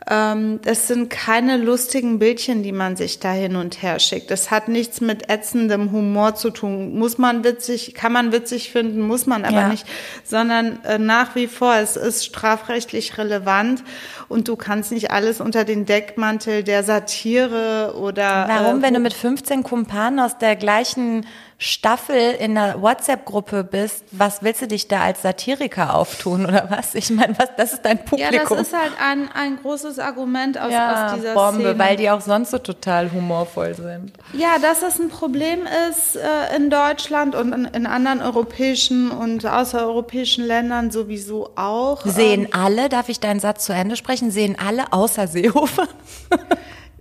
Ähm, 0.08 0.60
das 0.62 0.86
sind 0.86 1.08
keine 1.08 1.56
lustigen 1.56 2.18
Bildchen, 2.18 2.62
die 2.62 2.72
man 2.72 2.94
sich 2.96 3.20
da 3.20 3.32
hin 3.32 3.56
und 3.56 3.82
her 3.82 3.98
schickt. 3.98 4.30
Das 4.30 4.50
hat 4.50 4.68
nichts 4.68 5.00
mit 5.00 5.30
ätzendem 5.30 5.92
Humor 5.92 6.34
zu 6.34 6.50
tun. 6.50 6.98
Muss 6.98 7.16
man 7.16 7.42
witzig, 7.42 7.94
kann 7.94 8.12
man 8.12 8.30
witzig 8.30 8.70
finden, 8.70 9.00
muss 9.00 9.24
man 9.26 9.44
aber 9.44 9.62
Ja. 9.62 9.68
nicht, 9.68 9.86
sondern 10.24 10.84
äh, 10.84 10.98
nach 10.98 11.34
wie 11.34 11.46
vor, 11.46 11.74
es 11.76 11.96
ist 11.96 12.24
strafrechtlich 12.24 13.16
relevant 13.16 13.82
und 14.28 14.48
du 14.48 14.56
kannst 14.56 14.92
nicht 14.92 15.10
alles 15.10 15.40
unter 15.40 15.64
den 15.64 15.86
Deckmantel 15.86 16.62
der 16.64 16.82
Satire 16.84 17.94
oder 17.98 18.46
Warum, 18.48 18.80
äh, 18.80 18.82
wenn 18.82 18.94
du 18.94 19.00
mit 19.00 19.14
15 19.14 19.62
Kumpanen 19.62 20.20
aus 20.20 20.36
der 20.38 20.56
gleichen 20.56 21.26
Staffel 21.58 22.32
in 22.38 22.58
einer 22.58 22.82
WhatsApp-Gruppe 22.82 23.64
bist, 23.64 24.04
was 24.10 24.42
willst 24.42 24.62
du 24.62 24.66
dich 24.66 24.88
da 24.88 25.00
als 25.02 25.22
Satiriker 25.22 25.94
auftun 25.94 26.46
oder 26.46 26.66
was? 26.70 26.94
Ich 26.94 27.10
meine, 27.10 27.38
was, 27.38 27.48
das 27.56 27.72
ist 27.74 27.84
dein 27.84 27.98
ja, 28.16 28.30
das 28.30 28.42
Publikum. 28.42 28.58
ist 28.58 28.72
halt 28.72 28.92
ein, 29.00 29.28
ein 29.32 29.58
großes 29.62 29.98
Argument 29.98 30.58
aus, 30.60 30.72
Ja, 30.72 31.06
aus 31.06 31.14
dieser 31.14 31.34
Bombe, 31.34 31.60
Szene. 31.62 31.78
weil 31.78 31.96
die 31.96 32.10
auch 32.10 32.20
sonst 32.20 32.50
so 32.50 32.58
total 32.58 33.12
humorvoll 33.12 33.74
sind. 33.74 34.12
Ja, 34.32 34.58
dass 34.60 34.80
das 34.80 34.98
ein 34.98 35.08
Problem 35.08 35.60
ist 35.90 36.16
äh, 36.16 36.56
in 36.56 36.70
Deutschland 36.70 37.34
und 37.34 37.52
in, 37.52 37.64
in 37.66 37.86
anderen 37.86 38.20
europäischen 38.20 39.10
und 39.10 39.46
außereuropäischen 39.46 40.44
Ländern 40.44 40.90
sowieso 40.90 41.50
auch. 41.56 42.04
Sehen 42.04 42.48
alle, 42.52 42.88
darf 42.88 43.08
ich 43.08 43.20
deinen 43.20 43.40
Satz 43.40 43.64
zu 43.64 43.72
Ende 43.72 43.96
sprechen, 43.96 44.30
sehen 44.30 44.56
alle 44.58 44.92
außer 44.92 45.28
Seehofer? 45.28 45.86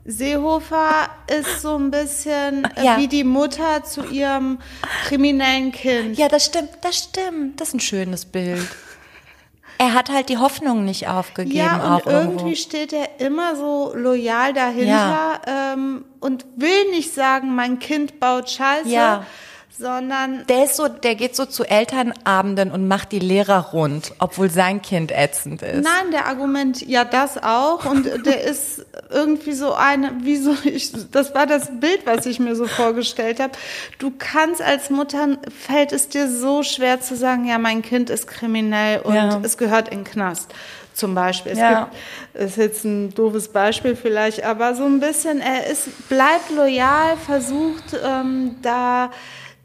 Seehofer 0.06 1.10
ist 1.28 1.62
so 1.62 1.78
ein 1.78 1.90
bisschen 1.92 2.66
äh, 2.76 2.84
Ja. 2.86 2.98
wie 2.98 3.08
die 3.08 3.24
Mutter 3.24 3.84
zu 3.84 4.04
ihrem 4.06 4.60
kriminellen 5.08 5.72
Kind. 5.72 6.18
Ja, 6.18 6.28
das 6.28 6.46
stimmt, 6.46 6.70
das 6.82 6.98
stimmt. 6.98 7.60
Das 7.62 7.70
ist 7.70 7.74
ein 7.76 7.80
schönes 7.80 8.26
Bild. 8.26 8.68
Er 9.80 9.94
hat 9.94 10.10
halt 10.10 10.30
die 10.30 10.38
Hoffnung 10.38 10.86
nicht 10.86 11.08
aufgegeben. 11.08 11.58
Ja, 11.58 11.96
und 11.96 12.06
irgendwie 12.06 12.36
irgendwo. 12.44 12.56
steht 12.56 12.94
er 12.94 13.20
immer 13.20 13.56
so 13.56 13.92
loyal 13.96 14.54
dahinter 14.54 15.42
ähm, 15.48 16.06
und 16.20 16.46
will 16.56 16.92
nicht 16.92 17.14
sagen, 17.14 17.56
mein 17.56 17.80
Kind 17.80 18.20
baut 18.20 18.50
Scheiße, 18.50 18.88
Ja. 18.90 19.26
Sondern 19.78 20.46
Der 20.48 20.66
ist 20.66 20.76
so, 20.76 20.88
der 20.88 21.16
geht 21.16 21.36
so 21.36 21.46
zu 21.46 21.64
Elternabenden 21.64 22.72
und 22.72 22.88
macht 22.88 23.12
die 23.12 23.20
Lehrer 23.20 23.70
rund, 23.74 24.14
obwohl 24.20 24.50
sein 24.50 24.82
Kind 24.82 25.12
ätzend 25.12 25.62
ist. 25.62 25.84
Nein, 25.84 26.12
der 26.12 26.28
Argument, 26.28 26.82
ja, 26.88 27.04
das 27.06 27.42
auch. 27.42 27.86
Und 27.86 28.06
der 28.26 28.44
ist 28.44 28.86
irgendwie 29.10 29.54
so 29.54 29.74
eine, 29.74 30.12
wie 30.22 30.38
so, 30.38 30.56
ich, 30.64 30.92
das 31.12 31.34
war 31.34 31.48
das 31.48 31.70
Bild, 31.80 32.06
was 32.06 32.26
ich 32.26 32.40
mir 32.40 32.56
so 32.56 32.68
vorgestellt 32.68 33.40
habe. 33.40 33.54
Du 34.00 34.12
kannst 34.18 34.62
als 34.62 34.90
Mutter, 34.90 35.38
fällt 35.66 35.92
es 35.92 36.08
dir 36.10 36.30
so 36.30 36.64
schwer 36.64 37.02
zu 37.02 37.16
sagen, 37.16 37.46
ja, 37.46 37.58
mein 37.58 37.82
Kind 37.82 38.10
ist 38.10 38.28
kriminell 38.28 39.00
und 39.02 39.16
Ja. 39.16 39.40
es 39.44 39.58
gehört 39.58 39.90
in 39.90 40.00
den 40.00 40.04
Knast. 40.04 40.54
Zum 40.94 41.16
Beispiel. 41.16 41.54
Es 41.54 41.58
Ja. 41.58 41.90
gibt, 42.34 42.44
ist 42.46 42.58
jetzt 42.58 42.84
ein 42.86 43.16
doofes 43.16 43.48
Beispiel 43.48 43.96
vielleicht, 43.96 44.44
aber 44.44 44.76
so 44.76 44.86
ein 44.86 45.00
bisschen, 45.00 45.42
er 45.42 45.66
ist, 45.66 46.08
bleibt 46.08 46.52
loyal, 46.56 47.18
versucht 47.26 47.98
ähm, 48.06 48.58
da 48.62 49.10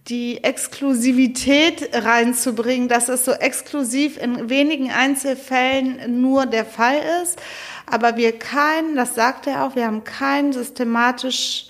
die 0.09 0.43
Exklusivität 0.43 1.91
reinzubringen, 1.93 2.89
dass 2.89 3.09
es 3.09 3.25
so 3.25 3.33
exklusiv 3.33 4.17
in 4.17 4.49
wenigen 4.49 4.91
Einzelfällen 4.91 6.21
nur 6.23 6.47
der 6.47 6.65
Fall 6.65 6.97
ist. 7.23 7.39
Aber 7.87 8.17
wir 8.17 8.39
kein, 8.39 8.97
das 8.97 9.15
sagt 9.15 9.47
er 9.47 9.65
auch, 9.65 9.77
wir 9.77 9.87
haben 9.87 10.05
kein 10.05 10.53
systematisch 10.53 11.67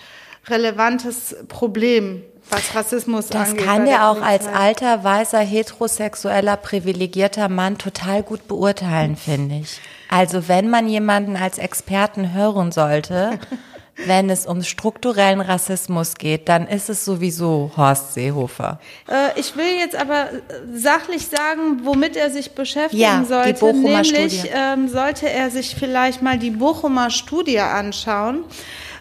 relevantes 0.46 1.36
Problem, 1.48 2.22
was 2.48 2.74
Rassismus 2.74 3.26
Das 3.26 3.50
angeht. 3.50 3.64
kann 3.64 3.84
bei 3.84 3.90
der 3.90 4.08
auch 4.08 4.22
als 4.22 4.46
alter, 4.46 5.04
weißer, 5.04 5.40
heterosexueller, 5.40 6.56
privilegierter 6.56 7.48
Mann 7.48 7.76
total 7.76 8.22
gut 8.22 8.48
beurteilen, 8.48 9.16
finde 9.16 9.56
ich. 9.56 9.80
Also 10.08 10.48
wenn 10.48 10.70
man 10.70 10.88
jemanden 10.88 11.36
als 11.36 11.58
Experten 11.58 12.32
hören 12.32 12.72
sollte, 12.72 13.38
wenn 14.06 14.30
es 14.30 14.46
um 14.46 14.62
strukturellen 14.62 15.40
Rassismus 15.40 16.14
geht, 16.14 16.48
dann 16.48 16.66
ist 16.66 16.88
es 16.88 17.04
sowieso 17.04 17.70
Horst 17.76 18.14
Seehofer. 18.14 18.78
Äh, 19.08 19.38
ich 19.38 19.56
will 19.56 19.76
jetzt 19.78 19.96
aber 19.96 20.32
äh, 20.32 20.36
sachlich 20.74 21.26
sagen, 21.26 21.80
womit 21.84 22.16
er 22.16 22.30
sich 22.30 22.52
beschäftigen 22.52 23.02
Ja, 23.02 23.20
die 23.20 23.26
sollte. 23.26 23.54
Bochumer 23.54 24.02
Nämlich 24.02 24.38
Studie. 24.40 24.50
ähm, 24.54 24.88
sollte 24.88 25.28
er 25.28 25.50
sich 25.50 25.74
vielleicht 25.74 26.22
mal 26.22 26.38
die 26.38 26.50
Bochumer 26.50 27.10
Studie 27.10 27.58
anschauen, 27.60 28.44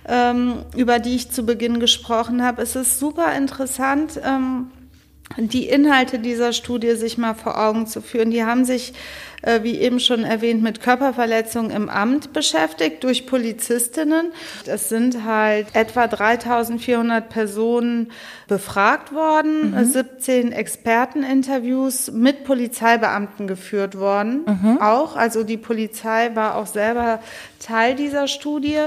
ähm, 0.08 0.64
über 0.76 1.00
die 1.00 1.16
ich 1.16 1.32
zu 1.32 1.46
Beginn 1.46 1.80
gesprochen 1.80 2.44
habe. 2.44 2.62
Es 2.62 2.76
ist 2.76 3.00
super 3.00 3.34
interessant. 3.36 4.20
Ähm, 4.24 4.72
die 5.38 5.68
Inhalte 5.68 6.20
dieser 6.20 6.54
Studie 6.54 6.96
sich 6.96 7.18
mal 7.18 7.36
vor 7.36 7.60
Augen 7.60 7.86
zu 7.86 8.02
führen. 8.02 8.32
Die 8.32 8.44
haben 8.46 8.64
sich, 8.66 8.94
äh, 9.42 9.64
wie 9.64 9.80
eben 9.80 10.00
schon 10.00 10.24
erwähnt, 10.24 10.64
mit 10.64 10.82
Körperverletzungen 10.82 11.72
im 11.72 11.90
Amt 11.90 12.34
beschäftigt 12.34 13.04
durch 13.04 13.26
Polizistinnen. 13.26 14.32
Es 14.66 14.90
sind 14.90 15.26
halt 15.26 15.68
etwa 15.74 16.08
3400 16.08 17.30
Personen 17.30 18.12
befragt 18.48 19.14
worden, 19.14 19.74
äh, 19.76 19.86
17 19.86 20.52
Experteninterviews 20.52 22.12
mit 22.12 22.44
Polizeibeamten 22.44 23.48
geführt 23.48 23.98
worden. 23.98 24.46
Auch, 24.82 25.16
also 25.16 25.44
die 25.44 25.58
Polizei 25.58 26.32
war 26.36 26.56
auch 26.56 26.68
selber 26.68 27.20
Teil 27.60 27.96
dieser 27.96 28.28
Studie. 28.28 28.78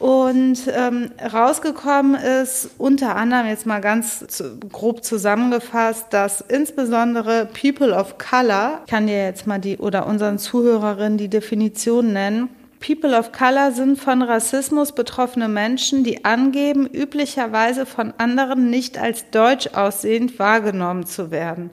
Und 0.00 0.60
ähm, 0.74 1.10
rausgekommen 1.30 2.14
ist 2.14 2.70
unter 2.78 3.16
anderem 3.16 3.46
jetzt 3.46 3.66
mal 3.66 3.82
ganz 3.82 4.26
zu, 4.28 4.58
grob 4.58 5.04
zusammengefasst, 5.04 6.06
dass 6.08 6.40
insbesondere 6.40 7.46
People 7.46 7.92
of 7.94 8.16
Color, 8.16 8.80
ich 8.86 8.90
kann 8.90 9.06
dir 9.06 9.22
jetzt 9.22 9.46
mal 9.46 9.58
die 9.58 9.76
oder 9.76 10.06
unseren 10.06 10.38
Zuhörerinnen 10.38 11.18
die 11.18 11.28
Definition 11.28 12.14
nennen. 12.14 12.48
People 12.80 13.14
of 13.16 13.30
Color 13.30 13.72
sind 13.72 14.00
von 14.00 14.22
Rassismus 14.22 14.92
betroffene 14.92 15.48
Menschen, 15.48 16.02
die 16.02 16.24
angeben, 16.24 16.86
üblicherweise 16.86 17.84
von 17.84 18.14
anderen 18.16 18.70
nicht 18.70 18.96
als 18.96 19.28
deutsch 19.30 19.68
aussehend 19.74 20.38
wahrgenommen 20.38 21.04
zu 21.04 21.30
werden. 21.30 21.68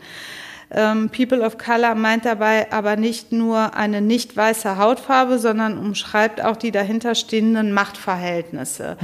Ähm, 0.69 1.09
People 1.09 1.41
of 1.45 1.57
Color 1.57 1.95
meint 1.95 2.25
dabei 2.25 2.71
aber 2.73 2.97
nicht 2.97 3.31
nur 3.31 3.75
eine 3.75 4.01
nicht 4.01 4.35
weiße 4.35 4.77
Hautfarbe, 4.77 5.39
sondern 5.39 5.77
umschreibt 5.77 6.43
auch 6.43 6.57
die 6.57 6.71
dahinterstehenden 6.71 7.71
Machtverhältnisse. 7.71 8.97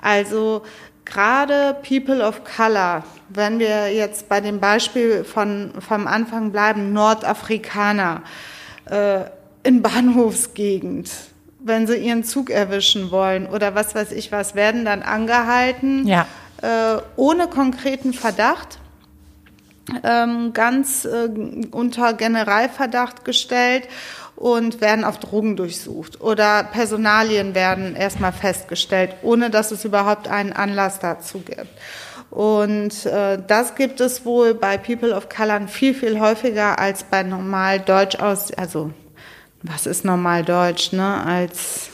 Also 0.00 0.62
gerade 1.04 1.76
People 1.86 2.24
of 2.24 2.42
Color, 2.44 3.02
wenn 3.28 3.58
wir 3.58 3.92
jetzt 3.92 4.28
bei 4.28 4.40
dem 4.40 4.60
Beispiel 4.60 5.24
von, 5.24 5.72
vom 5.80 6.06
Anfang 6.06 6.52
bleiben, 6.52 6.92
Nordafrikaner 6.92 8.22
äh, 8.86 9.20
in 9.64 9.82
Bahnhofsgegend, 9.82 11.10
wenn 11.58 11.86
sie 11.86 11.96
ihren 11.96 12.22
Zug 12.24 12.50
erwischen 12.50 13.10
wollen 13.10 13.46
oder 13.46 13.74
was 13.74 13.94
weiß 13.94 14.12
ich 14.12 14.30
was, 14.32 14.54
werden 14.54 14.84
dann 14.84 15.02
angehalten 15.02 16.06
Ja. 16.06 16.26
äh, 16.62 16.98
ohne 17.16 17.48
konkreten 17.48 18.12
Verdacht 18.12 18.78
ganz 20.52 21.04
äh, 21.04 21.28
unter 21.70 22.12
Generalverdacht 22.14 23.24
gestellt 23.24 23.88
und 24.36 24.80
werden 24.80 25.04
auf 25.04 25.18
Drogen 25.18 25.56
durchsucht 25.56 26.20
oder 26.20 26.64
Personalien 26.64 27.54
werden 27.54 27.94
erstmal 27.96 28.32
festgestellt, 28.32 29.14
ohne 29.22 29.50
dass 29.50 29.70
es 29.70 29.84
überhaupt 29.84 30.28
einen 30.28 30.52
Anlass 30.52 30.98
dazu 30.98 31.40
gibt. 31.40 31.68
Und 32.30 33.06
äh, 33.06 33.38
das 33.46 33.74
gibt 33.74 34.00
es 34.00 34.24
wohl 34.24 34.54
bei 34.54 34.78
People 34.78 35.14
of 35.14 35.28
Color 35.28 35.66
viel, 35.68 35.94
viel 35.94 36.20
häufiger 36.20 36.78
als 36.78 37.02
bei 37.02 37.22
normal 37.24 37.80
Deutsch 37.80 38.16
aus, 38.20 38.52
also 38.54 38.92
was 39.62 39.86
ist 39.86 40.04
normal 40.04 40.44
Deutsch, 40.44 40.92
ne, 40.92 41.22
als 41.24 41.88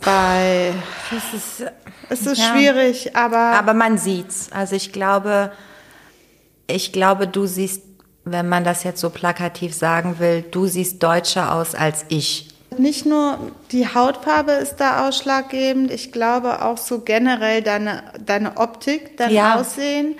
bei, 0.00 0.72
Das 1.10 1.34
ist, 1.34 1.70
es 2.08 2.26
ist 2.26 2.38
Ja. 2.38 2.52
schwierig, 2.52 3.14
aber, 3.14 3.36
aber 3.58 3.74
man 3.74 3.98
sieht's. 3.98 4.48
Also 4.50 4.74
ich 4.74 4.92
glaube, 4.92 5.52
ich 6.70 6.92
glaube, 6.92 7.26
du 7.26 7.46
siehst, 7.46 7.82
wenn 8.24 8.48
man 8.48 8.64
das 8.64 8.84
jetzt 8.84 9.00
so 9.00 9.10
plakativ 9.10 9.74
sagen 9.74 10.16
will, 10.18 10.42
du 10.42 10.66
siehst 10.66 11.02
deutscher 11.02 11.54
aus 11.54 11.74
als 11.74 12.04
ich. 12.08 12.48
Nicht 12.78 13.04
nur 13.04 13.38
die 13.72 13.88
Hautfarbe 13.88 14.52
ist 14.52 14.76
da 14.76 15.08
ausschlaggebend, 15.08 15.90
ich 15.90 16.12
glaube 16.12 16.64
auch 16.64 16.78
so 16.78 17.00
generell 17.00 17.62
deine, 17.62 18.04
deine 18.24 18.56
Optik, 18.58 19.16
dein 19.16 19.32
Ja. 19.32 19.60
Aussehen, 19.60 20.14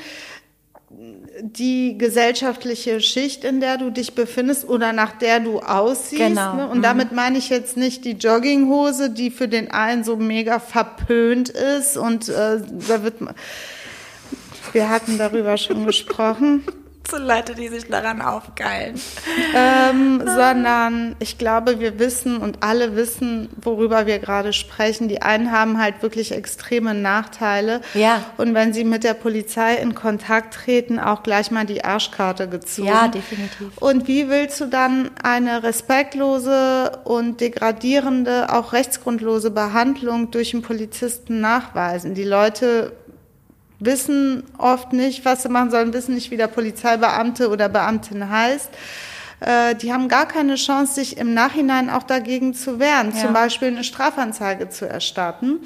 die 1.42 1.96
gesellschaftliche 1.96 3.00
Schicht, 3.00 3.44
in 3.44 3.60
der 3.60 3.78
du 3.78 3.90
dich 3.90 4.14
befindest 4.14 4.68
oder 4.68 4.92
nach 4.92 5.12
der 5.12 5.40
du 5.40 5.60
aussiehst. 5.60 6.20
Genau. 6.20 6.54
Ne? 6.54 6.68
Und 6.68 6.82
damit 6.82 7.12
meine 7.12 7.38
ich 7.38 7.48
jetzt 7.48 7.76
nicht 7.76 8.04
die 8.04 8.12
Jogginghose, 8.12 9.10
die 9.10 9.30
für 9.30 9.48
den 9.48 9.70
einen 9.70 10.04
so 10.04 10.16
mega 10.16 10.58
verpönt 10.58 11.48
ist 11.48 11.96
und 11.96 12.28
äh, 12.28 12.60
da 12.88 13.02
wird 13.02 13.20
man, 13.20 13.34
wir 14.72 14.88
hatten 14.88 15.18
darüber 15.18 15.56
schon 15.56 15.86
gesprochen. 15.86 16.64
Zu 17.10 17.16
Leute, 17.16 17.54
die 17.54 17.68
sich 17.68 17.88
daran 17.88 18.20
aufgeilen. 18.20 19.00
ähm, 19.54 20.22
sondern 20.24 21.16
ich 21.18 21.38
glaube, 21.38 21.80
wir 21.80 21.98
wissen 21.98 22.36
und 22.36 22.62
alle 22.62 22.94
wissen, 22.94 23.48
worüber 23.60 24.06
wir 24.06 24.18
gerade 24.20 24.52
sprechen. 24.52 25.08
Die 25.08 25.20
einen 25.20 25.50
haben 25.50 25.80
halt 25.80 26.02
wirklich 26.02 26.30
extreme 26.30 26.94
Nachteile. 26.94 27.80
Ja. 27.94 28.22
Und 28.36 28.54
wenn 28.54 28.72
sie 28.72 28.84
mit 28.84 29.02
der 29.02 29.14
Polizei 29.14 29.76
in 29.76 29.94
Kontakt 29.94 30.54
treten, 30.54 31.00
auch 31.00 31.22
gleich 31.24 31.50
mal 31.50 31.66
die 31.66 31.82
Arschkarte 31.82 32.48
gezogen. 32.48 32.88
Ja, 32.88 33.08
definitiv. 33.08 33.76
Und 33.80 34.06
wie 34.06 34.28
willst 34.28 34.60
du 34.60 34.66
dann 34.66 35.10
eine 35.22 35.64
respektlose 35.64 37.00
und 37.04 37.40
degradierende, 37.40 38.52
auch 38.52 38.72
rechtsgrundlose 38.72 39.50
Behandlung 39.50 40.30
durch 40.30 40.54
einen 40.54 40.62
Polizisten 40.62 41.40
nachweisen? 41.40 42.14
Die 42.14 42.24
Leute 42.24 42.92
wissen 43.80 44.44
oft 44.58 44.92
nicht, 44.92 45.24
was 45.24 45.42
sie 45.42 45.48
machen 45.48 45.70
sollen, 45.70 45.92
wissen 45.92 46.14
nicht, 46.14 46.30
wie 46.30 46.36
der 46.36 46.46
Polizeibeamte 46.48 47.48
oder 47.50 47.68
Beamtin 47.68 48.28
heißt. 48.30 48.70
Äh, 49.40 49.74
Die 49.76 49.92
haben 49.92 50.08
gar 50.08 50.26
keine 50.28 50.56
Chance, 50.56 50.94
sich 50.94 51.16
im 51.16 51.32
Nachhinein 51.34 51.88
auch 51.90 52.02
dagegen 52.02 52.54
zu 52.54 52.78
wehren, 52.78 53.12
Ja. 53.14 53.22
zum 53.22 53.32
Beispiel 53.32 53.68
eine 53.68 53.84
Strafanzeige 53.84 54.68
zu 54.68 54.86
erstatten. 54.88 55.60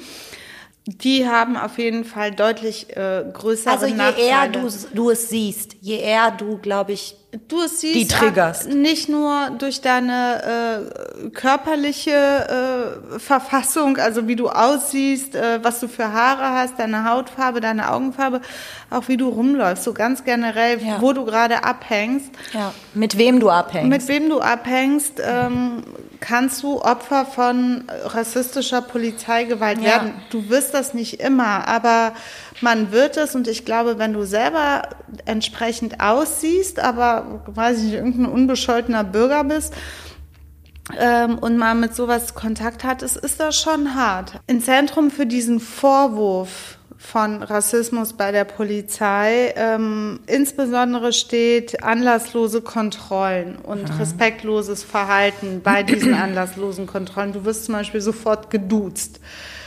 Die 0.87 1.27
haben 1.27 1.57
auf 1.57 1.79
jeden 1.79 2.05
Fall 2.05 2.31
deutlich 2.31 2.95
äh, 2.95 3.25
größere 3.33 3.73
Also 3.73 3.87
je 3.87 3.93
Nachteile. 3.95 4.27
eher 4.27 4.47
du, 4.49 4.69
du 4.93 5.09
es 5.09 5.29
siehst, 5.29 5.75
je 5.81 5.97
eher 5.97 6.29
du, 6.29 6.57
glaube 6.59 6.91
ich, 6.93 7.15
du 7.47 7.61
es 7.61 7.81
siehst, 7.81 7.95
die 7.95 8.07
triggerst. 8.07 8.69
nicht 8.69 9.09
nur 9.09 9.51
durch 9.57 9.81
deine 9.81 10.83
äh, 11.25 11.29
körperliche 11.29 12.11
äh, 13.15 13.19
Verfassung, 13.19 13.97
also 13.97 14.27
wie 14.27 14.35
du 14.35 14.49
aussiehst, 14.49 15.35
äh, 15.35 15.59
was 15.63 15.79
du 15.79 15.87
für 15.87 16.11
Haare 16.11 16.49
hast, 16.49 16.79
deine 16.79 17.09
Hautfarbe, 17.09 17.61
deine 17.61 17.91
Augenfarbe, 17.91 18.41
auch 18.89 19.07
wie 19.07 19.17
du 19.17 19.29
rumläufst, 19.29 19.83
so 19.83 19.93
ganz 19.93 20.23
generell, 20.23 20.81
Ja. 20.81 21.01
wo 21.01 21.13
du 21.13 21.25
gerade 21.25 21.63
abhängst. 21.63 22.31
ja, 22.53 22.73
mit 22.93 23.17
wem 23.17 23.39
du 23.39 23.49
abhängst. 23.49 23.89
Mit 23.89 24.07
wem 24.07 24.29
du 24.29 24.39
abhängst, 24.41 25.21
ähm, 25.23 25.83
kannst 26.19 26.63
du 26.63 26.81
Opfer 26.81 27.25
von 27.25 27.83
rassistischer 28.05 28.81
Polizeigewalt 28.81 29.79
Ja. 29.79 29.85
werden. 29.85 30.13
Du 30.31 30.49
wirst 30.49 30.73
das 30.73 30.93
nicht 30.93 31.19
immer, 31.21 31.67
aber 31.67 32.13
man 32.61 32.91
wird 32.91 33.17
es 33.17 33.35
und 33.35 33.47
ich 33.49 33.65
glaube, 33.65 33.99
wenn 33.99 34.13
du 34.13 34.23
selber 34.23 34.83
entsprechend 35.25 35.99
aussiehst, 35.99 36.79
aber 36.79 37.24
weiß 37.47 37.77
ich 37.79 37.83
nicht, 37.85 37.93
irgendein 37.93 38.25
unbescholtener 38.27 39.03
Bürger 39.03 39.43
bist, 39.43 39.73
ähm, 40.99 41.39
und 41.39 41.57
mal 41.57 41.73
mit 41.75 41.95
sowas 41.95 42.35
Kontakt 42.35 42.83
hattest, 42.83 43.17
ist 43.17 43.39
das 43.39 43.59
schon 43.59 43.95
hart. 43.95 44.39
Im 44.47 44.61
Zentrum 44.61 45.09
für 45.09 45.25
diesen 45.25 45.59
Vorwurf 45.59 46.77
von 46.97 47.43
Rassismus 47.43 48.13
bei 48.13 48.31
der 48.31 48.45
Polizei 48.45 49.53
ähm, 49.55 50.19
insbesondere 50.27 51.13
steht 51.13 51.83
anlasslose 51.83 52.61
Kontrollen 52.61 53.57
und 53.57 53.99
respektloses 53.99 54.83
Verhalten 54.83 55.61
bei 55.63 55.83
diesen 55.83 56.13
anlasslosen 56.13 56.87
Kontrollen. 56.87 57.33
Du 57.33 57.45
wirst 57.45 57.65
zum 57.65 57.75
Beispiel 57.75 58.01
sofort 58.01 58.49
geduzt. 58.49 59.19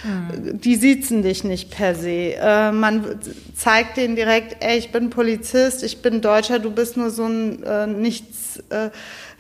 Die 0.05 0.77
siezen 0.77 1.23
dich 1.23 1.43
nicht 1.45 1.71
per 1.71 1.95
se. 1.95 2.35
Äh, 2.35 2.73
man 2.73 3.19
zeigt 3.57 3.97
denen 3.97 4.15
direkt, 4.15 4.63
ey, 4.63 4.79
ich 4.79 4.93
bin 4.93 5.11
Polizist, 5.11 5.83
ich 5.83 6.03
bin 6.03 6.21
Deutscher, 6.21 6.61
du 6.61 6.71
bist 6.71 6.97
nur 6.97 7.11
so 7.11 7.25
ein 7.25 7.63
äh, 7.65 7.87
nichts 7.87 8.63
äh, 8.71 8.91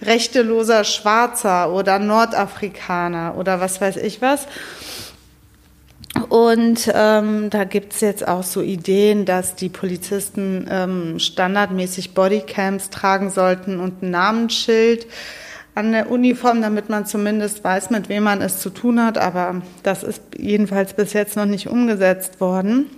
rechteloser 0.03 0.85
Schwarzer 0.85 1.73
oder 1.73 1.99
Nordafrikaner 1.99 3.37
oder 3.37 3.61
was 3.61 3.81
weiß 3.81 3.97
ich 3.99 4.21
was. 4.21 4.47
Und 6.29 6.91
ähm, 6.93 7.51
da 7.51 7.65
gibt's 7.65 8.01
jetzt 8.01 8.27
auch 8.27 8.43
so 8.43 8.61
Ideen, 8.61 9.25
dass 9.25 9.55
die 9.55 9.69
Polizisten 9.69 10.67
ähm, 10.71 11.19
standardmäßig 11.19 12.15
Bodycams 12.15 12.91
tragen 12.91 13.31
sollten 13.31 13.79
und 13.79 14.03
ein 14.03 14.11
Namensschild 14.11 15.07
an 15.79 15.93
der 15.93 16.11
Uniform, 16.11 16.61
damit 16.61 16.89
man 16.89 17.07
zumindest 17.07 17.62
weiß, 17.62 17.91
mit 17.91 18.09
wem 18.09 18.24
man 18.24 18.43
es 18.43 18.59
zu 18.59 18.70
tun 18.70 19.03
hat. 19.03 19.16
Aber 19.16 19.62
das 19.85 20.03
ist 20.03 20.20
jedenfalls 20.37 20.93
bis 20.93 21.12
jetzt 21.12 21.37
noch 21.37 21.47
nicht 21.47 21.68
umgesetzt 21.68 22.41
worden. 22.41 22.91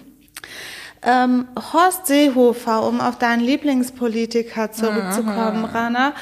Ähm, 1.02 1.46
Horst 1.72 2.06
Seehofer, 2.06 2.86
um 2.86 3.00
auf 3.00 3.18
deinen 3.18 3.40
Lieblingspolitiker 3.40 4.72
zurückzukommen, 4.72 5.64
Rana, 5.64 6.14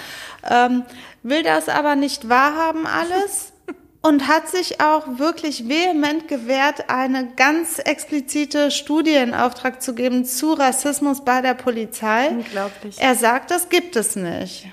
ähm, 0.48 0.82
will 1.22 1.42
das 1.42 1.68
aber 1.68 1.96
nicht 1.96 2.28
wahrhaben 2.28 2.86
alles 2.86 3.52
und 4.02 4.28
hat 4.28 4.48
sich 4.48 4.80
auch 4.80 5.18
wirklich 5.18 5.68
vehement 5.68 6.28
gewehrt, 6.28 6.90
eine 6.90 7.28
ganz 7.34 7.78
explizite 7.78 8.70
Studie 8.70 9.14
in 9.14 9.34
Auftrag 9.34 9.82
zu 9.82 9.94
geben 9.94 10.24
zu 10.24 10.52
Rassismus 10.52 11.24
bei 11.24 11.40
der 11.40 11.54
Polizei. 11.54 12.28
Unglaublich. 12.30 12.96
Er 13.00 13.14
sagt, 13.16 13.50
das 13.50 13.68
gibt 13.68 13.96
es 13.96 14.14
nicht. 14.14 14.68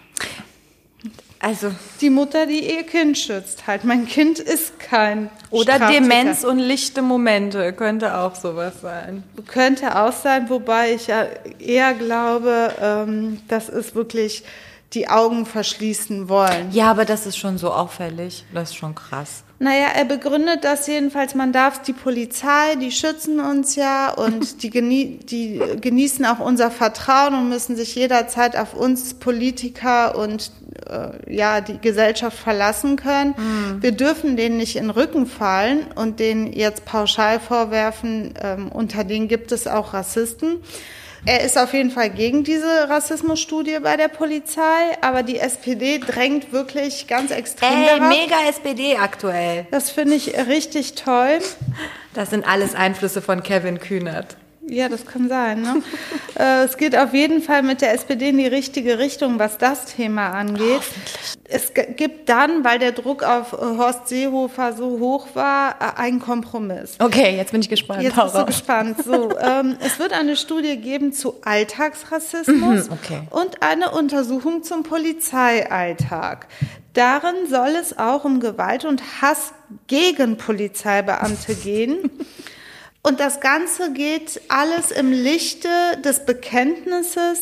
Also 1.45 1.71
Die 2.01 2.09
Mutter, 2.09 2.47
die 2.47 2.73
ihr 2.73 2.81
Kind 2.81 3.19
schützt, 3.19 3.67
halt. 3.67 3.83
Mein 3.83 4.07
Kind 4.07 4.39
ist 4.39 4.79
kein 4.79 5.29
oder. 5.51 5.77
Demenz 5.91 6.43
und 6.43 6.57
lichte 6.57 7.03
Momente 7.03 7.71
könnte 7.73 8.17
auch 8.17 8.33
sowas 8.33 8.81
sein. 8.81 9.21
Könnte 9.45 9.95
auch 9.95 10.11
sein, 10.11 10.49
wobei 10.49 10.95
ich 10.95 11.05
ja 11.05 11.27
eher 11.59 11.93
glaube, 11.93 12.73
ähm, 12.81 13.41
das 13.47 13.69
ist 13.69 13.93
wirklich 13.93 14.43
die 14.93 15.07
Augen 15.07 15.45
verschließen 15.45 16.29
wollen. 16.29 16.71
Ja, 16.71 16.89
aber 16.89 17.05
das 17.05 17.27
ist 17.27 17.37
schon 17.37 17.59
so 17.59 17.71
auffällig. 17.71 18.43
Das 18.51 18.71
ist 18.71 18.75
schon 18.77 18.95
krass. 18.95 19.43
Naja, 19.59 19.87
er 19.95 20.05
begründet 20.05 20.63
das 20.63 20.87
jedenfalls, 20.87 21.35
man 21.35 21.53
darf 21.53 21.81
die 21.81 21.93
Polizei, 21.93 22.75
die 22.81 22.91
schützen 22.91 23.39
uns 23.39 23.75
ja 23.75 24.11
und 24.11 24.63
die, 24.63 24.69
genie 24.69 25.19
die 25.19 25.61
genießen 25.79 26.25
auch 26.25 26.39
unser 26.39 26.71
Vertrauen 26.71 27.35
und 27.35 27.49
müssen 27.49 27.75
sich 27.75 27.93
jederzeit 27.95 28.57
auf 28.57 28.73
uns 28.73 29.13
Politiker 29.13 30.17
und 30.17 30.51
äh, 30.89 31.33
ja, 31.33 31.61
die 31.61 31.79
Gesellschaft 31.79 32.37
verlassen 32.37 32.95
können. 32.95 33.35
Wir 33.81 33.91
dürfen 33.91 34.37
denen 34.37 34.57
nicht 34.57 34.75
in 34.75 34.83
den 34.83 34.89
Rücken 34.91 35.25
fallen 35.25 35.87
und 35.95 36.19
denen 36.19 36.51
jetzt 36.51 36.85
pauschal 36.85 37.39
vorwerfen, 37.39 38.33
ähm, 38.41 38.71
unter 38.71 39.03
denen 39.03 39.27
gibt 39.27 39.51
es 39.51 39.67
auch 39.67 39.93
Rassisten. 39.93 40.57
Er 41.27 41.41
ist 41.43 41.57
auf 41.57 41.73
jeden 41.73 41.89
Fall 41.89 42.11
gegen 42.11 42.43
diese 42.43 42.87
Rassismusstudie 42.87 43.79
bei 43.81 43.97
der 43.97 44.09
Polizei, 44.09 44.61
aber 45.01 45.23
die 45.23 45.39
SPD 45.39 45.97
drängt 45.97 46.51
wirklich 46.51 47.07
ganz 47.07 47.31
extrem 47.31 47.81
Ey, 47.81 47.87
darauf. 47.97 48.09
mega 48.09 48.35
SPD 48.47 48.97
aktuell. 48.97 49.65
Das 49.71 49.89
finde 49.89 50.13
ich 50.13 50.37
richtig 50.47 50.93
toll. 50.93 51.39
Das 52.13 52.29
sind 52.29 52.47
alles 52.47 52.75
Einflüsse 52.75 53.23
von 53.23 53.41
Kevin 53.41 53.79
Kühnert. 53.79 54.37
Ja, 54.67 54.89
das 54.89 55.05
kann 55.05 55.29
sein. 55.29 55.61
Ne? 55.61 55.81
äh, 56.39 56.63
es 56.63 56.77
geht 56.77 56.97
auf 56.97 57.13
jeden 57.13 57.41
Fall 57.41 57.61
mit 57.63 57.81
der 57.81 57.93
SPD 57.93 58.29
in 58.29 58.37
die 58.37 58.47
richtige 58.47 58.97
Richtung, 58.99 59.37
was 59.39 59.57
das 59.57 59.85
Thema 59.85 60.31
angeht. 60.31 60.81
Es 61.47 61.71
gibt 61.95 62.27
dann, 62.29 62.63
weil 62.63 62.79
der 62.79 62.91
Druck 62.91 63.21
auf 63.21 63.53
äh, 63.53 63.57
Horst 63.57 64.07
Seehofer 64.07 64.73
so 64.73 64.99
hoch 64.99 65.27
war, 65.35 65.75
äh, 65.79 65.99
einen 66.01 66.19
Kompromiss. 66.19 66.95
Okay, 66.99 67.35
jetzt 67.37 67.51
bin 67.51 67.61
ich 67.61 67.69
gespannt. 67.69 68.01
Jetzt 68.01 68.15
bist 68.15 68.35
du 68.35 68.45
gespannt. 68.45 69.03
So, 69.05 69.37
ähm, 69.39 69.77
es 69.79 69.99
wird 69.99 70.13
eine 70.13 70.35
Studie 70.35 70.77
geben 70.77 71.13
zu 71.13 71.35
Alltagsrassismus 71.43 72.87
Mhm, 72.87 72.93
okay. 72.93 73.21
und 73.29 73.61
eine 73.61 73.91
Untersuchung 73.91 74.63
zum 74.63 74.81
Polizeialltag. 74.83 76.47
Darin 76.93 77.35
soll 77.49 77.75
es 77.79 77.97
auch 77.97 78.23
um 78.25 78.39
Gewalt 78.39 78.85
und 78.85 79.01
Hass 79.21 79.53
gegen 79.87 80.37
Polizeibeamte 80.37 81.53
gehen. 81.55 82.09
Und 83.05 83.19
das 83.19 83.39
Ganze 83.39 83.93
geht 83.93 84.41
alles 84.47 84.89
im 84.89 85.11
Lichte 85.11 85.69
des 86.03 86.25
Bekenntnisses, 86.25 87.39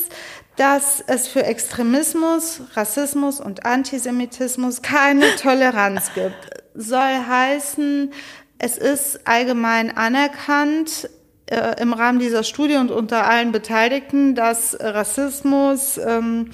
dass 0.57 1.01
es 1.07 1.29
für 1.29 1.45
Extremismus, 1.45 2.59
Rassismus 2.73 3.39
und 3.39 3.65
Antisemitismus 3.65 4.81
keine 4.81 5.33
Toleranz 5.41 6.11
gibt. 6.13 6.35
Soll 6.75 6.99
heißen, 6.99 8.11
es 8.57 8.77
ist 8.77 9.21
allgemein 9.25 9.95
anerkannt 9.95 11.09
äh, 11.45 11.81
im 11.81 11.93
Rahmen 11.93 12.19
dieser 12.19 12.43
Studie 12.43 12.75
und 12.75 12.91
unter 12.91 13.25
allen 13.25 13.53
Beteiligten, 13.53 14.35
dass 14.35 14.75
Rassismus, 14.81 15.97
ähm, 15.97 16.51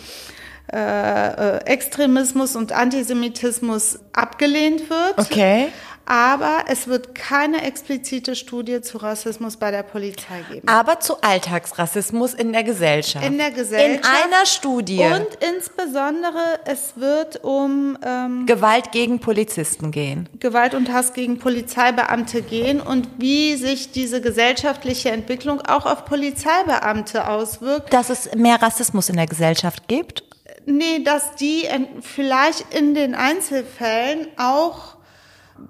äh, 0.72 0.78
äh 0.78 1.58
Extremismus 1.66 2.56
und 2.56 2.74
Antisemitismus 2.74 4.02
abgelehnt 4.14 4.88
wird. 4.88 5.18
Okay 5.18 5.70
aber 6.10 6.64
es 6.68 6.88
wird 6.88 7.14
keine 7.14 7.62
explizite 7.62 8.36
Studie 8.36 8.82
zu 8.82 8.98
Rassismus 8.98 9.58
bei 9.58 9.70
der 9.70 9.84
Polizei 9.84 10.42
geben. 10.52 10.68
Aber 10.68 11.00
zu 11.00 11.22
Alltagsrassismus 11.22 12.34
in 12.34 12.52
der 12.52 12.64
Gesellschaft. 12.64 13.24
In 13.24 13.38
der 13.38 13.52
Gesellschaft. 13.52 14.04
In 14.04 14.34
einer 14.34 14.46
Studie. 14.48 15.02
Und 15.02 15.28
insbesondere, 15.56 16.62
es 16.66 16.94
wird 16.96 17.44
um 17.44 17.96
ähm, 18.04 18.48
Gewalt 18.48 18.92
gegen 18.92 19.20
Polizisten 19.20 19.92
gehen. 19.92 20.28
Gewalt 20.40 20.74
und 20.74 20.92
Hass 20.92 21.14
gegen 21.14 21.38
Polizeibeamte 21.38 22.42
gehen 22.42 22.82
und 22.82 23.08
wie 23.20 23.56
sich 23.56 23.92
diese 23.92 24.20
gesellschaftliche 24.20 25.12
Entwicklung 25.12 25.62
auch 25.62 25.86
auf 25.86 26.06
Polizeibeamte 26.06 27.28
auswirkt. 27.28 27.94
Dass 27.94 28.10
es 28.10 28.34
mehr 28.34 28.60
Rassismus 28.60 29.10
in 29.10 29.18
der 29.18 29.28
Gesellschaft 29.28 29.88
gibt? 29.88 30.24
Nee, 30.66 31.04
dass 31.04 31.36
die 31.36 31.68
vielleicht 32.02 32.74
in 32.74 32.96
den 32.96 33.14
Einzelfällen 33.14 34.28
auch 34.38 34.99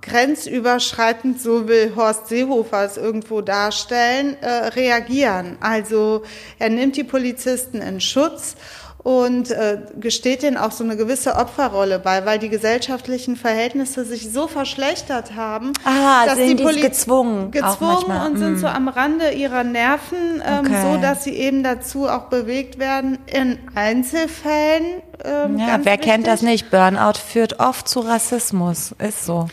grenzüberschreitend, 0.01 1.41
so 1.41 1.67
will 1.67 1.93
Horst 1.95 2.27
Seehofer 2.27 2.85
es 2.85 2.97
irgendwo 2.97 3.41
darstellen, 3.41 4.37
äh, 4.41 4.67
reagieren. 4.69 5.57
Also 5.59 6.23
er 6.57 6.69
nimmt 6.69 6.95
die 6.95 7.03
Polizisten 7.03 7.81
in 7.81 8.01
Schutz 8.01 8.55
und 9.03 9.49
äh, 9.51 9.79
gesteht 9.99 10.43
denen 10.43 10.57
auch 10.57 10.71
so 10.71 10.83
eine 10.83 10.97
gewisse 10.97 11.35
Opferrolle 11.35 11.99
bei, 11.99 12.25
weil 12.25 12.37
die 12.37 12.49
gesellschaftlichen 12.49 13.37
Verhältnisse 13.37 14.03
sich 14.03 14.31
so 14.31 14.47
verschlechtert 14.47 15.35
haben, 15.35 15.71
ah, 15.85 16.25
dass 16.25 16.35
sind 16.35 16.59
die 16.59 16.63
Polizei 16.63 16.89
gezwungen, 16.89 17.51
gezwungen 17.51 18.21
und 18.27 18.37
sind 18.37 18.55
mm. 18.55 18.57
so 18.57 18.67
am 18.67 18.89
Rande 18.89 19.31
ihrer 19.31 19.63
Nerven, 19.63 20.43
ähm, 20.45 20.65
okay. 20.65 20.81
so 20.81 21.01
dass 21.01 21.23
sie 21.23 21.33
eben 21.33 21.63
dazu 21.63 22.09
auch 22.09 22.25
bewegt 22.25 22.77
werden, 22.77 23.19
in 23.25 23.57
Einzelfällen. 23.73 25.01
Ähm, 25.23 25.57
ja, 25.57 25.79
wer 25.81 25.93
wichtig, 25.93 26.01
kennt 26.01 26.27
das 26.27 26.41
nicht? 26.41 26.69
Burnout 26.69 27.19
führt 27.25 27.59
oft 27.59 27.87
zu 27.87 28.01
Rassismus, 28.01 28.93
ist 28.99 29.25
so. 29.25 29.47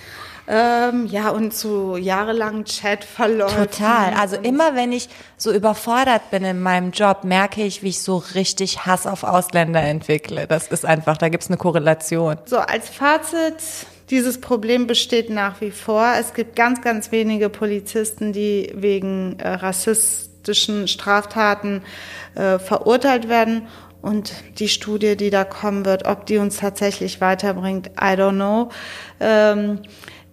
Ähm, 0.49 1.07
ja, 1.07 1.31
und 1.31 1.53
zu 1.53 1.97
jahrelangen 1.97 2.65
Chatverläufen. 2.65 3.65
Total. 3.65 4.15
Also 4.15 4.37
immer 4.37 4.77
wenn 4.77 4.93
ich 4.93 5.09
so 5.37 5.53
überfordert 5.53 6.31
bin 6.31 6.45
in 6.45 6.61
meinem 6.61 6.93
Job, 6.93 7.25
merke 7.25 7.63
ich, 7.63 7.83
wie 7.83 7.89
ich 7.89 8.01
so 8.01 8.19
richtig 8.35 8.87
Hass 8.87 9.07
auf 9.07 9.25
Ausländer 9.25 9.83
entwickle. 9.83 10.47
Das 10.47 10.69
ist 10.69 10.85
einfach, 10.87 11.17
da 11.17 11.29
gibt's 11.29 11.49
eine 11.49 11.57
Korrelation. 11.57 12.39
So, 12.45 12.59
als 12.59 12.89
Fazit, 12.89 13.57
dieses 14.11 14.41
Problem 14.41 14.87
besteht 14.87 15.31
nach 15.31 15.61
wie 15.61 15.73
vor. 15.73 16.13
Es 16.19 16.33
gibt 16.33 16.55
ganz, 16.55 16.81
ganz 16.81 17.11
wenige 17.11 17.49
Polizisten, 17.49 18.33
die 18.33 18.73
wegen 18.75 19.41
äh, 19.41 19.49
rassistischen 19.49 20.87
Straftaten 20.87 21.83
äh, 22.37 22.61
verurteilt 22.61 23.29
werden. 23.29 23.67
Und 24.03 24.33
die 24.61 24.69
Studie, 24.69 25.17
die 25.17 25.31
da 25.31 25.43
kommen 25.43 25.85
wird, 25.85 26.07
ob 26.07 26.27
die 26.27 26.39
uns 26.39 26.59
tatsächlich 26.59 27.21
weiterbringt, 27.21 27.89
I 28.01 28.15
don't 28.15 28.35
know. 28.35 28.69
Ähm, 29.19 29.81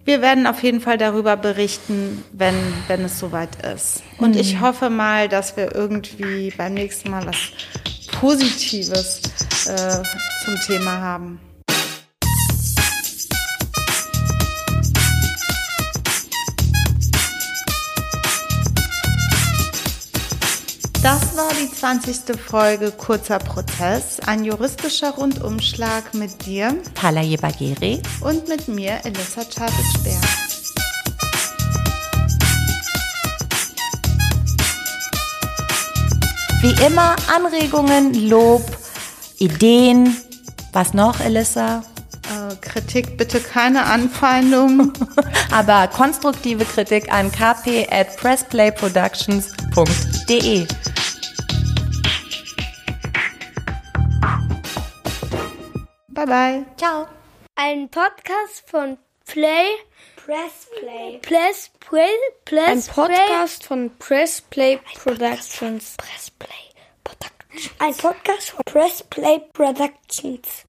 wir 0.04 0.20
werden 0.20 0.46
auf 0.46 0.62
jeden 0.62 0.80
Fall 0.80 0.98
darüber 0.98 1.36
berichten, 1.36 2.24
wenn, 2.32 2.54
wenn 2.88 3.04
es 3.04 3.18
soweit 3.18 3.64
ist. 3.64 4.02
Und 4.18 4.36
ich 4.36 4.56
mhm. 4.56 4.60
hoffe 4.60 4.90
mal, 4.90 5.28
dass 5.28 5.56
wir 5.56 5.74
irgendwie 5.74 6.52
beim 6.56 6.74
nächsten 6.74 7.10
Mal 7.10 7.26
was 7.26 7.52
Positives 8.20 9.22
äh, 9.66 10.02
zum 10.44 10.56
Thema 10.66 11.00
haben. 11.00 11.40
Das 21.04 21.36
war 21.36 21.52
die 21.52 21.70
20. 21.70 22.34
Folge 22.40 22.90
Kurzer 22.90 23.38
Prozess, 23.38 24.18
ein 24.26 24.42
juristischer 24.42 25.10
Rundumschlag 25.10 26.14
mit 26.14 26.46
dir, 26.46 26.74
Palaye 26.94 27.36
Bageri 27.36 28.00
und 28.22 28.48
mit 28.48 28.68
mir, 28.68 29.00
Elissa 29.04 29.44
Czapic-Bär. 29.44 30.18
Wie 36.62 36.72
immer 36.86 37.16
Anregungen, 37.36 38.14
Lob, 38.30 38.64
Ideen. 39.38 40.16
Was 40.72 40.94
noch, 40.94 41.20
Elissa? 41.20 41.84
Äh, 42.30 42.56
Kritik 42.62 43.18
bitte 43.18 43.40
keine 43.40 43.84
Anfeindung. 43.84 44.94
Aber 45.52 45.86
konstruktive 45.88 46.64
Kritik 46.64 47.12
an 47.12 47.30
kp 47.30 47.86
at 47.90 48.16
pressplayproductions.de. 48.16 50.66
Bye 56.24 56.64
bye. 56.64 56.66
Ciao. 56.78 57.06
Ein 57.56 57.90
Podcast 57.90 58.64
von 58.70 58.96
Play 59.26 59.66
Press 60.16 60.68
Play. 60.80 61.18
Press 61.20 61.70
Play. 61.80 62.08
Press 62.46 62.88
Ein 62.88 62.94
Podcast 62.94 63.58
Play. 63.58 63.66
von 63.68 63.98
Press 63.98 64.40
Play 64.40 64.80
Productions. 64.94 65.96
Press 65.98 66.30
Play 66.30 66.48
Productions. 67.04 67.70
Ein 67.78 67.94
Podcast 67.94 68.50
von 68.52 68.62
Press 68.64 69.02
Play 69.02 69.40
Productions. 69.52 70.62